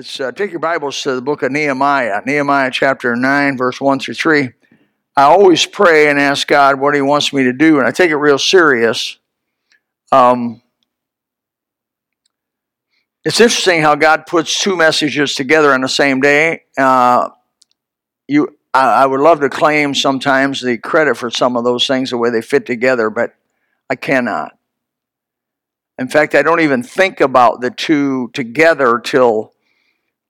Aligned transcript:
It's 0.00 0.18
uh, 0.18 0.32
take 0.32 0.50
your 0.50 0.60
Bibles 0.60 1.02
to 1.02 1.14
the 1.14 1.20
book 1.20 1.42
of 1.42 1.52
Nehemiah, 1.52 2.22
Nehemiah 2.24 2.70
chapter 2.70 3.14
9, 3.14 3.58
verse 3.58 3.82
1 3.82 3.98
through 3.98 4.14
3. 4.14 4.48
I 5.14 5.24
always 5.24 5.66
pray 5.66 6.08
and 6.08 6.18
ask 6.18 6.48
God 6.48 6.80
what 6.80 6.94
He 6.94 7.02
wants 7.02 7.34
me 7.34 7.44
to 7.44 7.52
do, 7.52 7.78
and 7.78 7.86
I 7.86 7.90
take 7.90 8.10
it 8.10 8.16
real 8.16 8.38
serious. 8.38 9.18
Um, 10.10 10.62
it's 13.26 13.42
interesting 13.42 13.82
how 13.82 13.94
God 13.94 14.24
puts 14.24 14.58
two 14.58 14.74
messages 14.74 15.34
together 15.34 15.70
on 15.74 15.82
the 15.82 15.88
same 15.90 16.22
day. 16.22 16.62
Uh, 16.78 17.28
you, 18.26 18.56
I, 18.72 19.02
I 19.02 19.04
would 19.04 19.20
love 19.20 19.40
to 19.40 19.50
claim 19.50 19.94
sometimes 19.94 20.62
the 20.62 20.78
credit 20.78 21.18
for 21.18 21.30
some 21.30 21.58
of 21.58 21.64
those 21.64 21.86
things, 21.86 22.08
the 22.08 22.16
way 22.16 22.30
they 22.30 22.40
fit 22.40 22.64
together, 22.64 23.10
but 23.10 23.34
I 23.90 23.96
cannot. 23.96 24.56
In 25.98 26.08
fact, 26.08 26.34
I 26.34 26.40
don't 26.40 26.60
even 26.60 26.82
think 26.82 27.20
about 27.20 27.60
the 27.60 27.70
two 27.70 28.30
together 28.32 28.98
till 28.98 29.52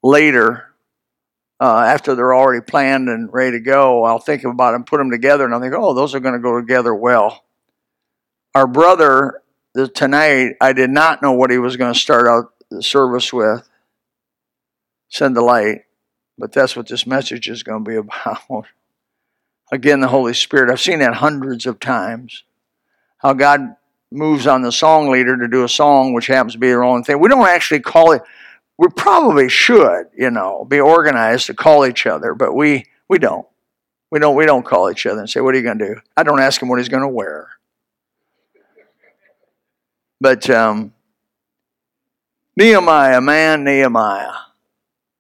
later. 0.03 0.67
Uh, 1.63 1.81
after 1.81 2.15
they're 2.15 2.35
already 2.35 2.63
planned 2.63 3.11
and 3.11 3.31
ready 3.35 3.53
to 3.53 3.61
go, 3.61 4.05
I'll 4.05 4.19
think 4.19 4.45
about 4.45 4.73
them, 4.73 4.85
put 4.85 4.97
them 4.97 5.11
together, 5.11 5.45
and 5.45 5.53
I'll 5.53 5.61
think, 5.61 5.75
oh, 5.77 5.93
those 5.93 6.15
are 6.15 6.21
going 6.21 6.33
to 6.33 6.41
go 6.41 6.59
together 6.59 6.95
well. 6.95 7.45
Our 8.55 8.67
brother 8.67 9.43
tonight, 9.95 10.57
I 10.61 10.73
did 10.73 10.89
not 10.89 11.21
know 11.21 11.33
what 11.33 11.51
he 11.51 11.59
was 11.59 11.77
going 11.77 11.93
to 11.93 11.99
start 11.99 12.27
out 12.27 12.53
the 12.71 12.83
service 12.83 13.33
with. 13.33 13.69
Send 15.09 15.37
the 15.37 15.43
light. 15.43 15.83
But 16.39 16.53
that's 16.53 16.75
what 16.75 16.89
this 16.89 17.07
message 17.07 17.49
is 17.49 17.63
going 17.63 17.85
to 17.85 17.91
be 17.91 17.97
about. 18.31 18.67
Again, 19.71 20.01
the 20.01 20.09
Holy 20.09 20.35
Spirit. 20.35 20.71
I've 20.71 20.81
seen 20.81 21.01
that 21.01 21.15
hundreds 21.15 21.67
of 21.67 21.79
times. 21.79 22.45
How 23.19 23.35
God 23.35 23.77
moves 24.11 24.47
on 24.47 24.63
the 24.63 24.73
song 24.73 25.11
leader 25.11 25.37
to 25.37 25.47
do 25.47 25.63
a 25.63 25.69
song 25.69 26.13
which 26.13 26.27
happens 26.27 26.55
to 26.55 26.59
be 26.59 26.71
the 26.71 26.79
wrong 26.79 27.05
thing. 27.05 27.21
We 27.21 27.29
don't 27.29 27.47
actually 27.47 27.81
call 27.81 28.13
it, 28.13 28.23
we 28.81 28.89
probably 28.89 29.51
should, 29.51 30.05
you 30.17 30.31
know, 30.31 30.65
be 30.65 30.81
organized 30.81 31.47
to 31.47 31.55
call 31.55 31.85
each 31.85 32.07
other, 32.07 32.35
but 32.35 32.55
we 32.55 32.87
we 33.09 33.19
don't. 33.19 33.47
We 34.11 34.19
don't 34.19 34.35
we 34.35 34.47
don't 34.47 34.65
call 34.65 34.91
each 34.91 35.05
other 35.05 35.21
and 35.21 35.29
say, 35.29 35.43
What 35.43 35.55
are 35.55 35.59
you 35.59 35.65
gonna 35.65 35.87
do? 35.87 36.01
I 36.17 36.23
don't 36.23 36.41
ask 36.41 36.63
him 36.63 36.71
what 36.71 36.79
he's 36.79 36.89
gonna 36.89 37.07
wear. 37.07 37.51
But 40.19 40.49
um, 40.49 40.95
Nehemiah, 42.57 43.21
man, 43.21 43.65
Nehemiah. 43.65 44.33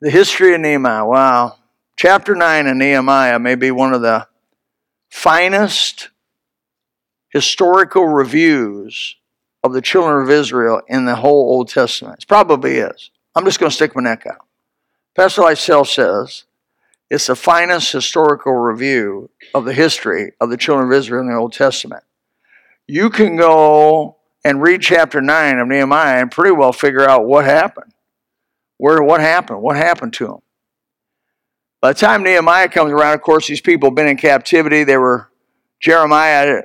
The 0.00 0.10
history 0.10 0.54
of 0.54 0.62
Nehemiah. 0.62 1.04
Wow. 1.04 1.58
Chapter 1.96 2.34
9 2.34 2.66
of 2.66 2.76
Nehemiah 2.78 3.38
may 3.38 3.56
be 3.56 3.70
one 3.70 3.92
of 3.92 4.00
the 4.00 4.26
finest 5.10 6.08
historical 7.28 8.06
reviews 8.06 9.16
of 9.62 9.74
the 9.74 9.82
children 9.82 10.22
of 10.22 10.30
Israel 10.30 10.80
in 10.88 11.04
the 11.04 11.16
whole 11.16 11.50
Old 11.50 11.68
Testament. 11.68 12.22
It 12.22 12.26
probably 12.26 12.76
is. 12.76 13.10
I'm 13.34 13.44
just 13.44 13.60
going 13.60 13.70
to 13.70 13.74
stick 13.74 13.94
my 13.94 14.02
neck 14.02 14.26
out. 14.26 14.46
Pastor 15.14 15.42
Lysell 15.42 15.86
says 15.86 16.44
it's 17.10 17.26
the 17.26 17.36
finest 17.36 17.92
historical 17.92 18.52
review 18.54 19.30
of 19.54 19.64
the 19.64 19.72
history 19.72 20.32
of 20.40 20.50
the 20.50 20.56
children 20.56 20.88
of 20.88 20.96
Israel 20.96 21.22
in 21.22 21.28
the 21.28 21.34
Old 21.34 21.52
Testament. 21.52 22.04
You 22.86 23.10
can 23.10 23.36
go 23.36 24.16
and 24.44 24.62
read 24.62 24.80
chapter 24.80 25.20
9 25.20 25.58
of 25.58 25.68
Nehemiah 25.68 26.20
and 26.20 26.30
pretty 26.30 26.52
well 26.52 26.72
figure 26.72 27.08
out 27.08 27.26
what 27.26 27.44
happened. 27.44 27.92
Where 28.78 29.02
what 29.02 29.20
happened? 29.20 29.60
What 29.60 29.76
happened 29.76 30.14
to 30.14 30.26
them? 30.26 30.42
By 31.80 31.92
the 31.92 31.98
time 31.98 32.22
Nehemiah 32.22 32.68
comes 32.68 32.92
around, 32.92 33.14
of 33.14 33.22
course, 33.22 33.46
these 33.46 33.60
people 33.60 33.88
have 33.88 33.94
been 33.94 34.08
in 34.08 34.16
captivity. 34.16 34.84
They 34.84 34.96
were 34.96 35.30
Jeremiah 35.80 36.62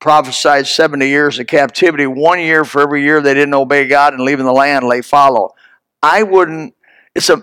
prophesied 0.00 0.66
70 0.66 1.06
years 1.06 1.38
of 1.38 1.46
captivity, 1.46 2.06
one 2.06 2.40
year 2.40 2.64
for 2.64 2.82
every 2.82 3.02
year 3.02 3.20
they 3.20 3.34
didn't 3.34 3.54
obey 3.54 3.86
God 3.86 4.14
and 4.14 4.22
leaving 4.22 4.46
the 4.46 4.52
land 4.52 4.86
lay 4.86 5.02
follow. 5.02 5.54
I 6.02 6.22
wouldn't, 6.22 6.74
it's 7.14 7.30
a, 7.30 7.42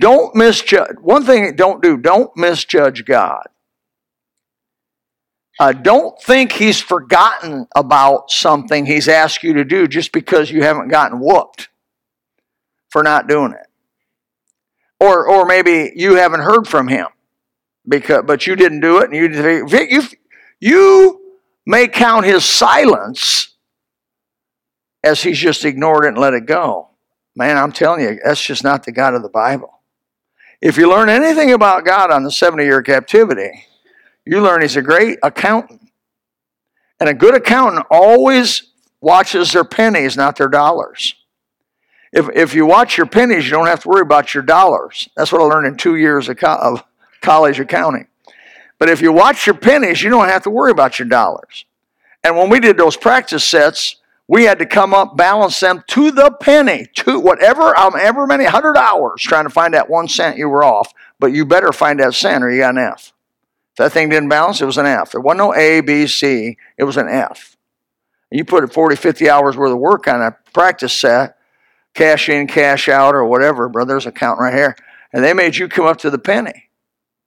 don't 0.00 0.34
misjudge. 0.34 0.96
One 1.00 1.24
thing 1.24 1.54
don't 1.56 1.82
do, 1.82 1.96
don't 1.96 2.36
misjudge 2.36 3.04
God. 3.04 3.46
Uh, 5.60 5.72
don't 5.72 6.20
think 6.22 6.52
he's 6.52 6.80
forgotten 6.80 7.66
about 7.74 8.30
something 8.30 8.86
he's 8.86 9.08
asked 9.08 9.42
you 9.42 9.54
to 9.54 9.64
do 9.64 9.88
just 9.88 10.12
because 10.12 10.50
you 10.50 10.62
haven't 10.62 10.88
gotten 10.88 11.18
whooped 11.18 11.68
for 12.90 13.02
not 13.02 13.28
doing 13.28 13.52
it. 13.52 13.66
Or, 15.00 15.26
or 15.28 15.46
maybe 15.46 15.92
you 15.94 16.14
haven't 16.14 16.40
heard 16.40 16.66
from 16.66 16.88
him 16.88 17.06
because, 17.88 18.22
but 18.24 18.46
you 18.46 18.56
didn't 18.56 18.80
do 18.80 18.98
it 18.98 19.10
and 19.10 19.16
you, 19.16 19.68
you, 19.90 20.08
you 20.60 21.27
may 21.68 21.86
count 21.86 22.24
his 22.24 22.46
silence 22.46 23.54
as 25.04 25.22
he's 25.22 25.38
just 25.38 25.66
ignored 25.66 26.06
it 26.06 26.08
and 26.08 26.18
let 26.18 26.32
it 26.32 26.46
go. 26.46 26.88
Man, 27.36 27.58
I'm 27.58 27.72
telling 27.72 28.00
you, 28.00 28.18
that's 28.24 28.42
just 28.42 28.64
not 28.64 28.84
the 28.84 28.90
God 28.90 29.12
of 29.12 29.22
the 29.22 29.28
Bible. 29.28 29.82
If 30.62 30.78
you 30.78 30.88
learn 30.88 31.10
anything 31.10 31.52
about 31.52 31.84
God 31.84 32.10
on 32.10 32.24
the 32.24 32.32
70 32.32 32.64
year 32.64 32.82
captivity, 32.82 33.66
you 34.24 34.40
learn 34.40 34.62
he's 34.62 34.76
a 34.76 34.82
great 34.82 35.18
accountant. 35.22 35.82
And 37.00 37.08
a 37.08 37.14
good 37.14 37.36
accountant 37.36 37.84
always 37.90 38.72
watches 39.02 39.52
their 39.52 39.62
pennies, 39.62 40.16
not 40.16 40.36
their 40.36 40.48
dollars. 40.48 41.14
If, 42.14 42.30
if 42.34 42.54
you 42.54 42.64
watch 42.64 42.96
your 42.96 43.06
pennies, 43.06 43.44
you 43.44 43.50
don't 43.50 43.66
have 43.66 43.82
to 43.82 43.88
worry 43.88 44.00
about 44.00 44.32
your 44.32 44.42
dollars. 44.42 45.06
That's 45.16 45.30
what 45.30 45.42
I 45.42 45.44
learned 45.44 45.66
in 45.66 45.76
two 45.76 45.96
years 45.96 46.30
of, 46.30 46.38
co- 46.38 46.48
of 46.48 46.82
college 47.20 47.60
accounting. 47.60 48.08
But 48.78 48.88
if 48.88 49.00
you 49.00 49.12
watch 49.12 49.46
your 49.46 49.56
pennies, 49.56 50.02
you 50.02 50.10
don't 50.10 50.28
have 50.28 50.44
to 50.44 50.50
worry 50.50 50.70
about 50.70 50.98
your 50.98 51.08
dollars. 51.08 51.64
And 52.22 52.36
when 52.36 52.48
we 52.48 52.60
did 52.60 52.76
those 52.76 52.96
practice 52.96 53.44
sets, 53.44 53.96
we 54.28 54.44
had 54.44 54.58
to 54.58 54.66
come 54.66 54.92
up, 54.92 55.16
balance 55.16 55.58
them 55.58 55.82
to 55.88 56.10
the 56.10 56.30
penny, 56.30 56.86
to 56.96 57.18
whatever, 57.18 57.76
um, 57.78 57.92
however 57.92 58.26
many 58.26 58.44
hundred 58.44 58.76
hours 58.76 59.22
trying 59.22 59.44
to 59.44 59.50
find 59.50 59.74
that 59.74 59.88
one 59.88 60.06
cent 60.06 60.36
you 60.36 60.48
were 60.48 60.62
off. 60.62 60.92
But 61.18 61.32
you 61.32 61.46
better 61.46 61.72
find 61.72 61.98
that 62.00 62.14
cent 62.14 62.44
or 62.44 62.50
you 62.50 62.60
got 62.60 62.74
an 62.74 62.78
F. 62.78 63.12
If 63.72 63.76
that 63.78 63.92
thing 63.92 64.10
didn't 64.10 64.28
balance, 64.28 64.60
it 64.60 64.66
was 64.66 64.78
an 64.78 64.86
F. 64.86 65.12
There 65.12 65.20
wasn't 65.20 65.38
no 65.38 65.54
A, 65.54 65.80
B, 65.80 66.06
C, 66.06 66.56
it 66.76 66.84
was 66.84 66.96
an 66.96 67.08
F. 67.08 67.56
You 68.30 68.44
put 68.44 68.70
40, 68.72 68.96
50 68.96 69.30
hours 69.30 69.56
worth 69.56 69.72
of 69.72 69.78
work 69.78 70.06
on 70.06 70.20
a 70.20 70.36
practice 70.52 70.92
set, 70.92 71.38
cash 71.94 72.28
in, 72.28 72.46
cash 72.46 72.88
out, 72.88 73.14
or 73.14 73.24
whatever, 73.24 73.68
brother's 73.68 74.04
account 74.04 74.38
right 74.38 74.52
here, 74.52 74.76
and 75.12 75.24
they 75.24 75.32
made 75.32 75.56
you 75.56 75.68
come 75.68 75.86
up 75.86 75.96
to 75.98 76.10
the 76.10 76.18
penny. 76.18 76.67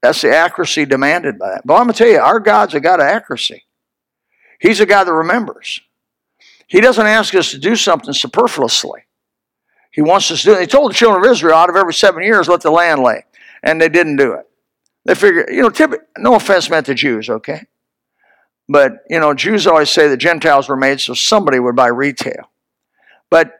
That's 0.01 0.21
the 0.21 0.35
accuracy 0.35 0.85
demanded 0.85 1.37
by 1.37 1.49
that. 1.49 1.65
But 1.65 1.75
I'm 1.75 1.83
going 1.83 1.93
to 1.93 1.97
tell 1.97 2.07
you, 2.07 2.19
our 2.19 2.39
God's 2.39 2.73
a 2.73 2.79
God 2.79 2.99
of 2.99 3.05
accuracy. 3.05 3.65
He's 4.59 4.79
a 4.79 4.85
God 4.85 5.05
that 5.05 5.13
remembers. 5.13 5.81
He 6.67 6.81
doesn't 6.81 7.05
ask 7.05 7.35
us 7.35 7.51
to 7.51 7.59
do 7.59 7.75
something 7.75 8.13
superfluously. 8.13 9.01
He 9.91 10.01
wants 10.01 10.31
us 10.31 10.41
to 10.41 10.47
do 10.47 10.53
it. 10.53 10.61
He 10.61 10.67
told 10.67 10.91
the 10.91 10.95
children 10.95 11.23
of 11.23 11.29
Israel, 11.29 11.55
out 11.55 11.69
of 11.69 11.75
every 11.75 11.93
seven 11.93 12.23
years, 12.23 12.47
let 12.47 12.61
the 12.61 12.71
land 12.71 13.03
lay. 13.03 13.25
And 13.61 13.79
they 13.79 13.89
didn't 13.89 14.15
do 14.15 14.33
it. 14.33 14.47
They 15.05 15.15
figured, 15.15 15.49
you 15.51 15.61
know, 15.61 15.69
typically, 15.69 16.05
no 16.17 16.35
offense 16.35 16.69
meant 16.69 16.85
to 16.85 16.93
Jews, 16.93 17.29
okay? 17.29 17.65
But, 18.69 19.03
you 19.09 19.19
know, 19.19 19.33
Jews 19.33 19.67
always 19.67 19.89
say 19.89 20.07
the 20.07 20.15
Gentiles 20.15 20.69
were 20.69 20.77
made 20.77 21.01
so 21.01 21.13
somebody 21.13 21.59
would 21.59 21.75
buy 21.75 21.87
retail. 21.87 22.49
But 23.29 23.51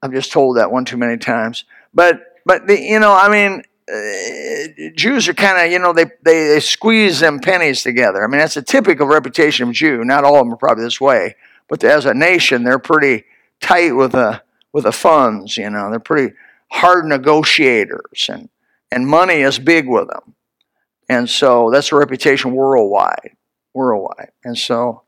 I've 0.00 0.12
just 0.12 0.32
told 0.32 0.56
that 0.56 0.70
one 0.72 0.84
too 0.84 0.96
many 0.96 1.18
times. 1.18 1.64
But, 1.92 2.22
but 2.46 2.66
the, 2.66 2.80
you 2.80 3.00
know, 3.00 3.12
I 3.12 3.28
mean, 3.28 3.64
uh, 3.92 4.90
Jews 4.96 5.28
are 5.28 5.34
kind 5.34 5.64
of, 5.64 5.72
you 5.72 5.78
know, 5.78 5.92
they, 5.92 6.06
they, 6.24 6.48
they 6.48 6.60
squeeze 6.60 7.20
them 7.20 7.38
pennies 7.38 7.82
together. 7.82 8.24
I 8.24 8.26
mean, 8.26 8.38
that's 8.38 8.56
a 8.56 8.62
typical 8.62 9.06
reputation 9.06 9.68
of 9.68 9.74
Jew. 9.74 10.04
Not 10.04 10.24
all 10.24 10.36
of 10.36 10.40
them 10.40 10.54
are 10.54 10.56
probably 10.56 10.84
this 10.84 11.00
way, 11.00 11.36
but 11.68 11.84
as 11.84 12.04
a 12.04 12.14
nation, 12.14 12.64
they're 12.64 12.78
pretty 12.78 13.24
tight 13.60 13.92
with 13.92 14.12
the 14.12 14.42
with 14.72 14.84
the 14.84 14.92
funds. 14.92 15.56
You 15.56 15.70
know, 15.70 15.90
they're 15.90 16.00
pretty 16.00 16.34
hard 16.70 17.06
negotiators, 17.06 18.28
and 18.28 18.48
and 18.90 19.06
money 19.06 19.42
is 19.42 19.58
big 19.58 19.88
with 19.88 20.08
them. 20.08 20.34
And 21.08 21.30
so 21.30 21.70
that's 21.70 21.92
a 21.92 21.96
reputation 21.96 22.52
worldwide, 22.52 23.36
worldwide. 23.72 24.32
And 24.44 24.58
so 24.58 25.02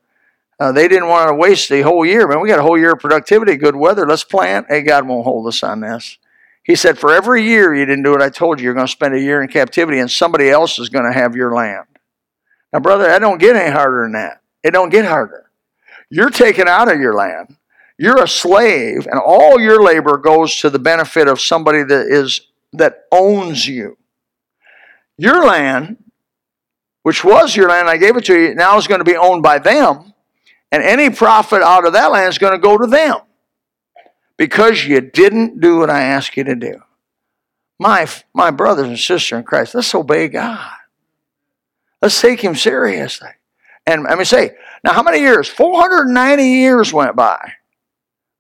uh, 0.61 0.73
they 0.73 0.87
didn't 0.87 1.09
want 1.09 1.29
to 1.29 1.35
waste 1.35 1.69
the 1.69 1.83
whole 1.83 2.07
year. 2.07 2.29
Man, 2.29 2.41
we 2.41 2.49
got 2.49 2.61
a 2.61 2.63
whole 2.63 2.79
year 2.79 2.93
of 2.93 3.01
productivity, 3.01 3.57
good 3.57 3.75
weather. 3.77 4.07
Let's 4.07 4.25
plant. 4.25 4.67
Hey, 4.69 4.83
God 4.83 5.09
won't 5.09 5.25
hold 5.25 5.47
us 5.49 5.63
on 5.63 5.81
this. 5.81 6.19
He 6.69 6.77
said, 6.77 6.99
For 6.99 7.15
every 7.15 7.45
year 7.45 7.75
you 7.75 7.87
didn't 7.87 8.05
do 8.05 8.13
what 8.13 8.21
I 8.21 8.29
told 8.29 8.61
you, 8.61 8.65
you're 8.65 8.75
going 8.75 8.87
to 8.87 8.93
spend 8.93 9.15
a 9.15 9.21
year 9.21 9.43
in 9.43 9.49
captivity 9.49 10.01
and 10.01 10.11
somebody 10.11 10.51
else 10.51 10.79
is 10.79 10.91
going 10.91 11.07
to 11.11 11.19
have 11.19 11.35
your 11.35 11.55
land. 11.55 11.87
Now, 12.75 12.81
brother, 12.81 13.11
I 13.11 13.19
don't 13.19 13.39
get 13.39 13.57
any 13.57 13.73
harder 13.73 14.03
than 14.03 14.13
that. 14.13 14.43
It 14.63 14.73
don't 14.73 14.91
get 14.91 15.07
harder. 15.07 15.51
You're 16.11 16.29
taken 16.29 16.69
out 16.69 16.93
of 16.93 17.01
your 17.01 17.15
land. 17.15 17.57
You're 17.97 18.23
a 18.23 18.29
slave, 18.29 19.07
and 19.07 19.19
all 19.19 19.59
your 19.59 19.83
labor 19.83 20.19
goes 20.19 20.55
to 20.61 20.71
the 20.71 20.79
benefit 20.79 21.27
of 21.27 21.41
somebody 21.41 21.83
that 21.83 22.07
is 22.07 22.43
that 22.75 23.07
owns 23.11 23.67
you. 23.67 23.97
Your 25.17 25.45
land, 25.45 25.97
which 27.03 27.25
was 27.25 27.57
your 27.57 27.71
land, 27.71 27.89
I 27.89 27.97
gave 27.97 28.17
it 28.17 28.27
to 28.27 28.39
you, 28.39 28.55
now 28.55 28.77
is 28.77 28.87
going 28.87 29.01
to 29.01 29.05
be 29.05 29.17
owned 29.17 29.43
by 29.43 29.59
them, 29.59 30.13
and 30.71 30.83
any 30.83 31.11
profit 31.11 31.63
out 31.63 31.87
of 31.87 31.95
that 31.95 32.13
land 32.13 32.29
is 32.29 32.39
going 32.39 32.53
to 32.53 32.59
go 32.59 32.79
to 32.79 32.87
them 32.87 33.19
because 34.39 34.87
you 34.87 35.01
didn't 35.03 35.61
do 35.61 35.79
what 35.79 35.91
I 35.91 36.03
asked 36.03 36.37
you 36.37 36.45
to 36.45 36.55
do. 36.55 36.81
My, 37.79 38.09
my 38.33 38.51
brothers 38.51 38.89
and 38.89 38.99
sisters 38.99 39.39
in 39.39 39.45
Christ, 39.45 39.75
let's 39.75 39.95
obey 39.95 40.29
God. 40.29 40.71
Let's 42.01 42.19
take 42.19 42.41
Him 42.41 42.55
seriously. 42.55 43.29
And 43.87 44.05
let 44.05 44.19
me 44.19 44.25
say, 44.25 44.53
now 44.83 44.93
how 44.93 45.03
many 45.03 45.21
years? 45.21 45.49
490 45.49 46.43
years 46.43 46.93
went 46.93 47.17
by 47.17 47.53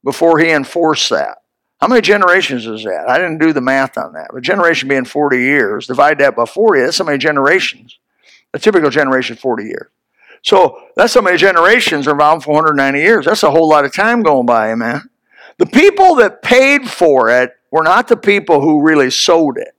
before 0.04 0.38
He 0.38 0.50
enforced 0.50 1.10
that. 1.10 1.38
How 1.80 1.86
many 1.86 2.00
generations 2.00 2.66
is 2.66 2.82
that? 2.84 3.08
I 3.08 3.18
didn't 3.18 3.38
do 3.38 3.52
the 3.52 3.60
math 3.60 3.98
on 3.98 4.12
that. 4.14 4.30
But 4.32 4.42
generation 4.42 4.88
being 4.88 5.04
40 5.04 5.38
years, 5.38 5.86
divide 5.86 6.18
that 6.18 6.34
by 6.34 6.44
40, 6.44 6.80
that's 6.80 6.98
how 6.98 7.04
many 7.04 7.18
generations. 7.18 7.98
A 8.52 8.58
typical 8.58 8.90
generation 8.90 9.36
40 9.36 9.64
years. 9.64 9.88
So 10.42 10.80
that's 10.96 11.14
how 11.14 11.20
many 11.20 11.36
generations 11.36 12.08
are 12.08 12.12
involved 12.12 12.44
490 12.44 12.98
years. 12.98 13.26
That's 13.26 13.42
a 13.42 13.50
whole 13.50 13.68
lot 13.68 13.84
of 13.84 13.92
time 13.92 14.22
going 14.22 14.46
by, 14.46 14.74
man. 14.74 15.08
The 15.58 15.66
people 15.66 16.16
that 16.16 16.43
paid 16.43 16.88
for 16.88 17.28
it 17.28 17.52
were 17.70 17.82
not 17.82 18.08
the 18.08 18.16
people 18.16 18.60
who 18.60 18.82
really 18.82 19.10
sowed 19.10 19.58
it. 19.58 19.75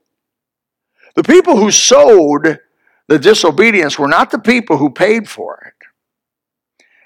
The 1.16 1.24
people 1.24 1.56
who 1.56 1.70
sowed 1.70 2.60
the 3.08 3.18
disobedience 3.18 3.98
were 3.98 4.08
not 4.08 4.30
the 4.30 4.38
people 4.38 4.76
who 4.76 4.90
paid 4.90 5.28
for 5.28 5.58
it. 5.66 5.74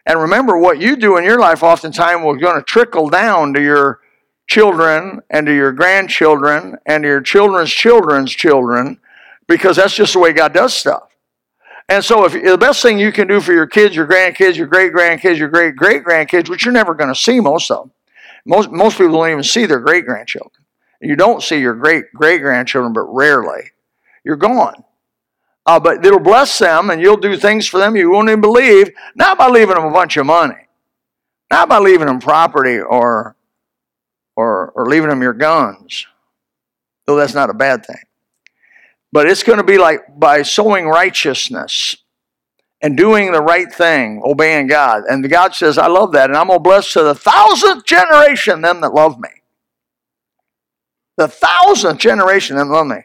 And 0.07 0.21
remember, 0.21 0.59
what 0.59 0.81
you 0.81 0.97
do 0.97 1.17
in 1.17 1.25
your 1.25 1.39
life 1.39 1.63
oftentimes 1.63 2.23
will 2.23 2.37
going 2.37 2.57
to 2.57 2.63
trickle 2.63 3.09
down 3.09 3.55
to 3.55 3.63
your 3.63 4.01
children 4.47 5.23
and 5.31 5.47
to 5.47 5.55
your 5.55 5.73
grandchildren 5.73 6.77
and 6.85 7.03
to 7.03 7.09
your 7.09 7.23
children's 7.23 7.71
children's 7.71 8.33
children 8.33 9.01
because 9.49 9.77
that's 9.77 9.95
just 9.95 10.13
the 10.13 10.19
way 10.19 10.33
God 10.33 10.53
does 10.53 10.75
stuff. 10.75 11.09
And 11.89 12.05
so, 12.05 12.25
if 12.25 12.33
the 12.33 12.59
best 12.59 12.83
thing 12.83 12.99
you 12.99 13.13
can 13.13 13.29
do 13.29 13.41
for 13.41 13.53
your 13.53 13.67
kids, 13.67 13.95
your 13.95 14.07
grandkids, 14.07 14.57
your 14.57 14.67
great 14.67 14.93
grandkids, 14.93 15.37
your 15.39 15.49
great 15.49 15.77
great 15.77 16.05
grandkids, 16.05 16.49
which 16.49 16.65
you're 16.65 16.73
never 16.73 16.95
going 16.95 17.13
to 17.13 17.15
see 17.15 17.41
most 17.41 17.71
of 17.71 17.85
them, 17.85 17.93
most 18.45 18.71
most 18.71 18.99
people 18.99 19.13
don't 19.13 19.31
even 19.31 19.43
see 19.43 19.67
their 19.67 19.81
great 19.81 20.05
grandchildren. 20.05 20.65
You 21.01 21.17
don't 21.17 21.43
see 21.43 21.61
your 21.61 21.75
great 21.75 22.05
great 22.15 22.41
grandchildren, 22.41 22.93
but 22.93 23.03
rarely. 23.03 23.71
You're 24.25 24.37
gone. 24.37 24.85
Uh, 25.67 25.81
but 25.81 26.05
it'll 26.05 26.21
bless 26.21 26.59
them, 26.59 26.91
and 26.91 27.01
you'll 27.01 27.17
do 27.17 27.37
things 27.37 27.67
for 27.67 27.79
them 27.79 27.97
you 27.97 28.11
won't 28.11 28.29
even 28.29 28.41
believe. 28.41 28.91
Not 29.15 29.39
by 29.39 29.49
leaving 29.49 29.75
them 29.75 29.85
a 29.85 29.91
bunch 29.91 30.17
of 30.17 30.27
money, 30.27 30.69
not 31.51 31.69
by 31.69 31.79
leaving 31.79 32.07
them 32.07 32.21
property 32.21 32.79
or 32.79 33.37
or 34.37 34.73
or 34.73 34.87
leaving 34.87 35.09
them 35.09 35.23
your 35.23 35.33
guns. 35.33 36.07
Though 37.07 37.17
that's 37.17 37.35
not 37.35 37.51
a 37.51 37.55
bad 37.55 37.85
thing. 37.87 38.03
But 39.13 39.29
it's 39.29 39.43
going 39.43 39.59
to 39.59 39.65
be 39.65 39.79
like 39.79 40.01
by 40.19 40.43
sowing 40.43 40.87
righteousness 40.87 41.97
and 42.85 42.99
doing 42.99 43.33
the 43.33 43.41
right 43.41 43.73
thing, 43.73 44.21
obeying 44.23 44.67
God. 44.67 45.05
And 45.09 45.27
God 45.31 45.55
says, 45.55 45.79
I 45.79 45.87
love 45.87 46.13
that, 46.13 46.29
and 46.29 46.37
I'm 46.37 46.49
going 46.49 46.59
to 46.59 46.63
bless 46.63 46.93
to 46.93 47.03
the 47.03 47.15
thousandth 47.15 47.87
generation 47.87 48.61
them 48.61 48.83
that 48.83 48.93
love 48.93 49.19
me. 49.19 49.31
The 51.17 51.27
thousandth 51.27 51.99
generation 51.99 52.57
them 52.57 52.69
that 52.69 52.75
love 52.75 52.87
me. 52.87 53.05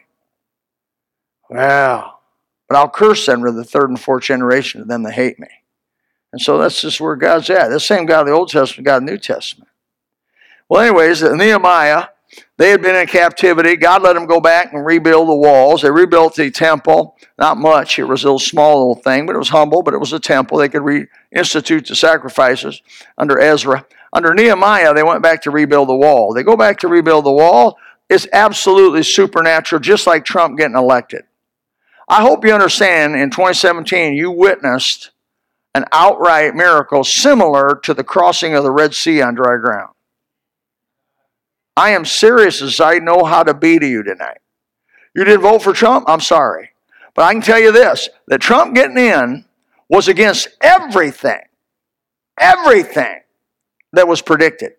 Well, 1.48 2.20
but 2.68 2.76
I'll 2.76 2.90
curse 2.90 3.24
them 3.24 3.42
to 3.42 3.52
the 3.52 3.64
third 3.64 3.88
and 3.88 3.98
fourth 3.98 4.24
generation 4.24 4.82
of 4.82 4.88
them 4.88 5.02
that 5.04 5.14
hate 5.14 5.40
me. 5.40 5.48
And 6.30 6.42
so 6.42 6.58
that's 6.58 6.82
just 6.82 7.00
where 7.00 7.16
God's 7.16 7.48
at. 7.48 7.70
The 7.70 7.80
same 7.80 8.04
God 8.04 8.20
of 8.20 8.26
the 8.26 8.34
Old 8.34 8.50
Testament, 8.50 8.84
God 8.84 8.96
of 8.96 9.06
the 9.06 9.12
New 9.12 9.18
Testament. 9.18 9.70
Well, 10.68 10.82
anyways, 10.82 11.22
Nehemiah 11.22 12.08
they 12.56 12.70
had 12.70 12.82
been 12.82 12.96
in 12.96 13.06
captivity. 13.06 13.76
God 13.76 14.02
let 14.02 14.12
them 14.12 14.26
go 14.26 14.40
back 14.40 14.72
and 14.72 14.84
rebuild 14.84 15.28
the 15.28 15.34
walls. 15.34 15.82
They 15.82 15.90
rebuilt 15.90 16.34
the 16.34 16.50
temple. 16.50 17.16
Not 17.40 17.56
much. 17.56 17.98
It 17.98 18.04
was 18.04 18.22
a 18.22 18.26
little 18.26 18.38
small 18.38 18.78
little 18.78 19.02
thing, 19.02 19.24
but 19.24 19.34
it 19.34 19.38
was 19.38 19.48
humble, 19.48 19.82
but 19.82 19.94
it 19.94 19.98
was 19.98 20.12
a 20.12 20.20
temple. 20.20 20.58
They 20.58 20.68
could 20.68 20.82
reinstitute 20.82 21.88
the 21.88 21.96
sacrifices 21.96 22.82
under 23.16 23.40
Ezra. 23.40 23.86
Under 24.12 24.34
Nehemiah, 24.34 24.92
they 24.92 25.02
went 25.02 25.22
back 25.22 25.40
to 25.42 25.50
rebuild 25.50 25.88
the 25.88 25.96
wall. 25.96 26.34
They 26.34 26.42
go 26.42 26.54
back 26.54 26.78
to 26.80 26.88
rebuild 26.88 27.24
the 27.24 27.32
wall. 27.32 27.78
It's 28.10 28.26
absolutely 28.34 29.02
supernatural, 29.04 29.80
just 29.80 30.06
like 30.06 30.24
Trump 30.24 30.58
getting 30.58 30.76
elected. 30.76 31.22
I 32.08 32.20
hope 32.20 32.44
you 32.44 32.52
understand 32.52 33.16
in 33.16 33.30
2017 33.30 34.14
you 34.14 34.30
witnessed 34.30 35.12
an 35.74 35.86
outright 35.92 36.54
miracle 36.54 37.04
similar 37.04 37.80
to 37.84 37.94
the 37.94 38.04
crossing 38.04 38.54
of 38.54 38.64
the 38.64 38.72
Red 38.72 38.94
Sea 38.94 39.22
on 39.22 39.34
dry 39.34 39.56
ground. 39.56 39.94
I 41.76 41.90
am 41.90 42.04
serious 42.04 42.60
as 42.60 42.80
I 42.80 42.98
know 42.98 43.24
how 43.24 43.44
to 43.44 43.54
be 43.54 43.78
to 43.78 43.86
you 43.86 44.02
tonight. 44.02 44.38
You 45.14 45.24
didn't 45.24 45.40
vote 45.40 45.62
for 45.62 45.72
Trump? 45.72 46.04
I'm 46.06 46.20
sorry. 46.20 46.70
But 47.14 47.24
I 47.24 47.32
can 47.32 47.42
tell 47.42 47.58
you 47.58 47.72
this 47.72 48.08
that 48.28 48.40
Trump 48.40 48.74
getting 48.74 48.98
in 48.98 49.44
was 49.88 50.08
against 50.08 50.48
everything, 50.60 51.40
everything 52.38 53.20
that 53.92 54.06
was 54.06 54.22
predicted. 54.22 54.72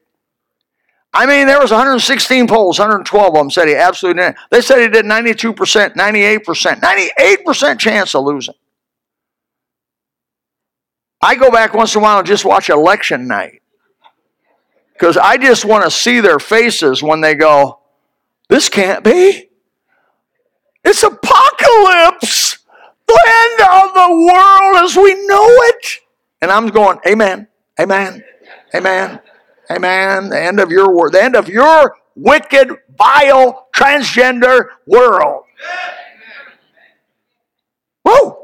I 1.14 1.26
mean, 1.26 1.48
there 1.48 1.60
was 1.60 1.72
116 1.72 2.48
polls, 2.48 2.80
112 2.80 3.28
of 3.28 3.34
them 3.34 3.52
said 3.52 3.68
he 3.68 3.76
absolutely 3.76 4.22
didn't. 4.22 4.38
They 4.50 4.62
said 4.62 4.80
he 4.80 4.88
did 4.88 5.06
92%, 5.06 5.94
98%, 5.96 6.80
98% 6.80 7.80
chance 7.80 8.16
of 8.16 8.24
losing. 8.24 8.56
I 11.22 11.36
go 11.36 11.52
back 11.52 11.74
once 11.74 11.94
in 11.94 12.00
a 12.00 12.04
while 12.04 12.20
and 12.20 12.28
just 12.28 12.46
watch 12.46 12.70
election 12.70 13.28
night. 13.28 13.62
Because 14.94 15.18
I 15.18 15.38
just 15.38 15.66
want 15.66 15.84
to 15.84 15.92
see 15.92 16.20
their 16.20 16.40
faces 16.40 17.04
when 17.04 17.22
they 17.22 17.36
go, 17.36 17.80
This 18.48 18.70
can't 18.70 19.04
be. 19.04 19.51
It's 20.84 21.04
apocalypse. 21.04 22.58
The 23.08 23.20
end 23.28 23.62
of 23.62 23.94
the 23.94 24.34
world 24.34 24.84
as 24.84 24.96
we 24.96 25.14
know 25.28 25.46
it. 25.46 26.00
And 26.42 26.52
I'm 26.52 26.68
going, 26.68 27.00
Amen, 27.08 27.48
Amen, 27.80 28.24
Amen, 28.74 29.20
Amen. 29.70 30.30
The 30.30 30.42
end 30.42 30.60
of 30.60 30.72
your 30.72 30.96
world, 30.96 31.14
the 31.14 31.24
end 31.24 31.36
of 31.36 31.50
your 31.50 31.96
wicked, 32.16 32.70
vile, 32.98 33.68
transgender 33.76 34.68
world. 34.88 35.44
Whoa! 38.04 38.38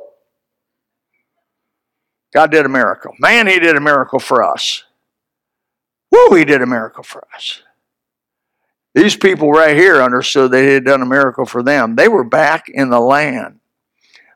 God 2.33 2.51
did 2.51 2.65
a 2.65 2.69
miracle. 2.69 3.13
Man, 3.19 3.47
He 3.47 3.59
did 3.59 3.75
a 3.75 3.81
miracle 3.81 4.19
for 4.19 4.43
us. 4.43 4.83
Woo, 6.11 6.35
he 6.35 6.45
did 6.45 6.61
a 6.61 6.65
miracle 6.65 7.03
for 7.03 7.25
us. 7.35 7.61
These 8.93 9.15
people 9.15 9.51
right 9.51 9.75
here 9.75 10.01
understood 10.01 10.51
that 10.51 10.63
he 10.63 10.73
had 10.73 10.85
done 10.85 11.01
a 11.01 11.05
miracle 11.05 11.45
for 11.45 11.61
them. 11.61 11.95
They 11.95 12.07
were 12.07 12.23
back 12.23 12.67
in 12.67 12.89
the 12.89 12.99
land. 12.99 13.59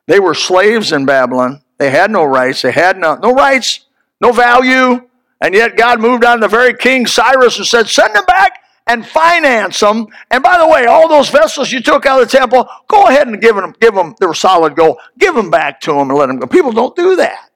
They 0.06 0.20
were 0.20 0.34
slaves 0.34 0.92
in 0.92 1.06
Babylon. 1.06 1.62
They 1.78 1.90
had 1.90 2.10
no 2.10 2.24
rights. 2.24 2.62
They 2.62 2.72
had 2.72 2.96
no, 2.96 3.16
no 3.16 3.32
rights, 3.32 3.86
no 4.20 4.32
value. 4.32 5.08
And 5.40 5.54
yet 5.54 5.76
God 5.76 6.00
moved 6.00 6.24
on 6.24 6.40
the 6.40 6.48
very 6.48 6.74
king 6.74 7.06
Cyrus 7.06 7.58
and 7.58 7.66
said, 7.66 7.88
Send 7.88 8.14
them 8.14 8.24
back 8.26 8.60
and 8.86 9.06
finance 9.06 9.80
them. 9.80 10.06
And 10.30 10.42
by 10.42 10.58
the 10.58 10.68
way, 10.68 10.86
all 10.86 11.08
those 11.08 11.30
vessels 11.30 11.72
you 11.72 11.80
took 11.80 12.06
out 12.06 12.22
of 12.22 12.30
the 12.30 12.38
temple, 12.38 12.68
go 12.88 13.08
ahead 13.08 13.26
and 13.26 13.40
give 13.40 13.56
them, 13.56 13.74
give 13.80 13.94
them, 13.94 14.14
they 14.20 14.26
were 14.26 14.34
solid 14.34 14.76
gold. 14.76 14.98
Give 15.18 15.34
them 15.34 15.50
back 15.50 15.80
to 15.82 15.92
them 15.92 16.10
and 16.10 16.18
let 16.18 16.26
them 16.26 16.38
go. 16.38 16.46
People 16.46 16.72
don't 16.72 16.94
do 16.94 17.16
that. 17.16 17.50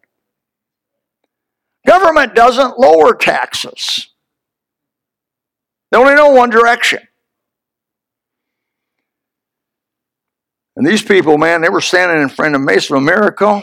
Government 1.86 2.34
doesn't 2.34 2.78
lower 2.78 3.14
taxes. 3.14 4.08
They 5.90 5.98
only 5.98 6.14
know 6.14 6.30
one 6.30 6.50
direction. 6.50 7.00
And 10.76 10.86
these 10.86 11.02
people, 11.02 11.38
man, 11.38 11.62
they 11.62 11.68
were 11.68 11.80
standing 11.80 12.20
in 12.20 12.28
front 12.28 12.54
of 12.54 12.60
Mesa 12.60 12.94
of 12.94 13.02
miracle. 13.02 13.62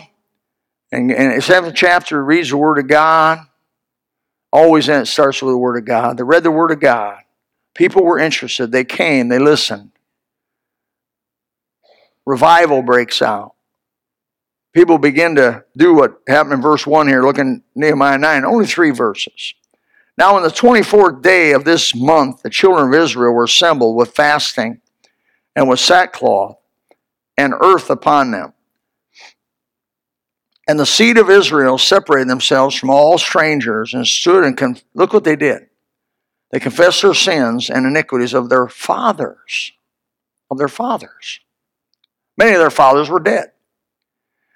And, 0.92 1.12
and 1.12 1.38
the 1.38 1.42
seventh 1.42 1.76
chapter 1.76 2.24
reads 2.24 2.50
the 2.50 2.58
Word 2.58 2.80
of 2.80 2.88
God. 2.88 3.40
Always 4.52 4.90
in 4.90 5.02
it 5.02 5.06
starts 5.06 5.42
with 5.42 5.54
the 5.54 5.58
Word 5.58 5.78
of 5.78 5.86
God. 5.86 6.18
They 6.18 6.24
read 6.24 6.44
the 6.44 6.52
Word 6.52 6.72
of 6.72 6.80
God. 6.80 7.20
People 7.76 8.04
were 8.04 8.20
interested. 8.20 8.72
They 8.72 8.84
came. 8.84 9.28
They 9.28 9.40
listened. 9.40 9.92
Revival 12.26 12.82
breaks 12.84 13.22
out. 13.22 13.54
People 14.74 14.98
begin 14.98 15.36
to 15.36 15.66
do 15.78 15.94
what 15.94 16.22
happened 16.28 16.54
in 16.54 16.62
verse 16.62 16.86
1 16.86 17.08
here. 17.08 17.24
Look 17.24 17.38
in 17.38 17.64
Nehemiah 17.76 18.18
9. 18.18 18.46
Only 18.46 18.66
three 18.66 18.92
verses. 18.92 19.54
Now, 20.18 20.36
on 20.36 20.44
the 20.44 20.50
24th 20.50 21.22
day 21.22 21.54
of 21.54 21.66
this 21.66 21.96
month, 21.96 22.44
the 22.44 22.50
children 22.50 22.88
of 22.88 22.94
Israel 22.94 23.34
were 23.34 23.46
assembled 23.46 23.96
with 23.96 24.14
fasting 24.14 24.80
and 25.56 25.68
with 25.68 25.80
sackcloth 25.80 26.58
and 27.36 27.54
earth 27.60 27.90
upon 27.90 28.32
them. 28.32 28.54
And 30.68 30.80
the 30.80 30.86
seed 30.86 31.18
of 31.18 31.30
Israel 31.30 31.78
separated 31.78 32.30
themselves 32.30 32.76
from 32.76 32.90
all 32.90 33.18
strangers 33.18 33.94
and 33.94 34.08
stood 34.08 34.46
and 34.46 34.56
con- 34.56 34.78
look 34.94 35.14
what 35.14 35.24
they 35.24 35.36
did. 35.36 35.68
They 36.52 36.60
confessed 36.60 37.02
their 37.02 37.16
sins 37.16 37.70
and 37.70 37.86
iniquities 37.86 38.34
of 38.34 38.50
their 38.50 38.68
fathers. 38.68 39.72
Of 40.52 40.60
their 40.60 40.68
fathers. 40.68 41.40
Many 42.38 42.54
of 42.54 42.60
their 42.60 42.70
fathers 42.70 43.10
were 43.10 43.20
dead. 43.20 43.52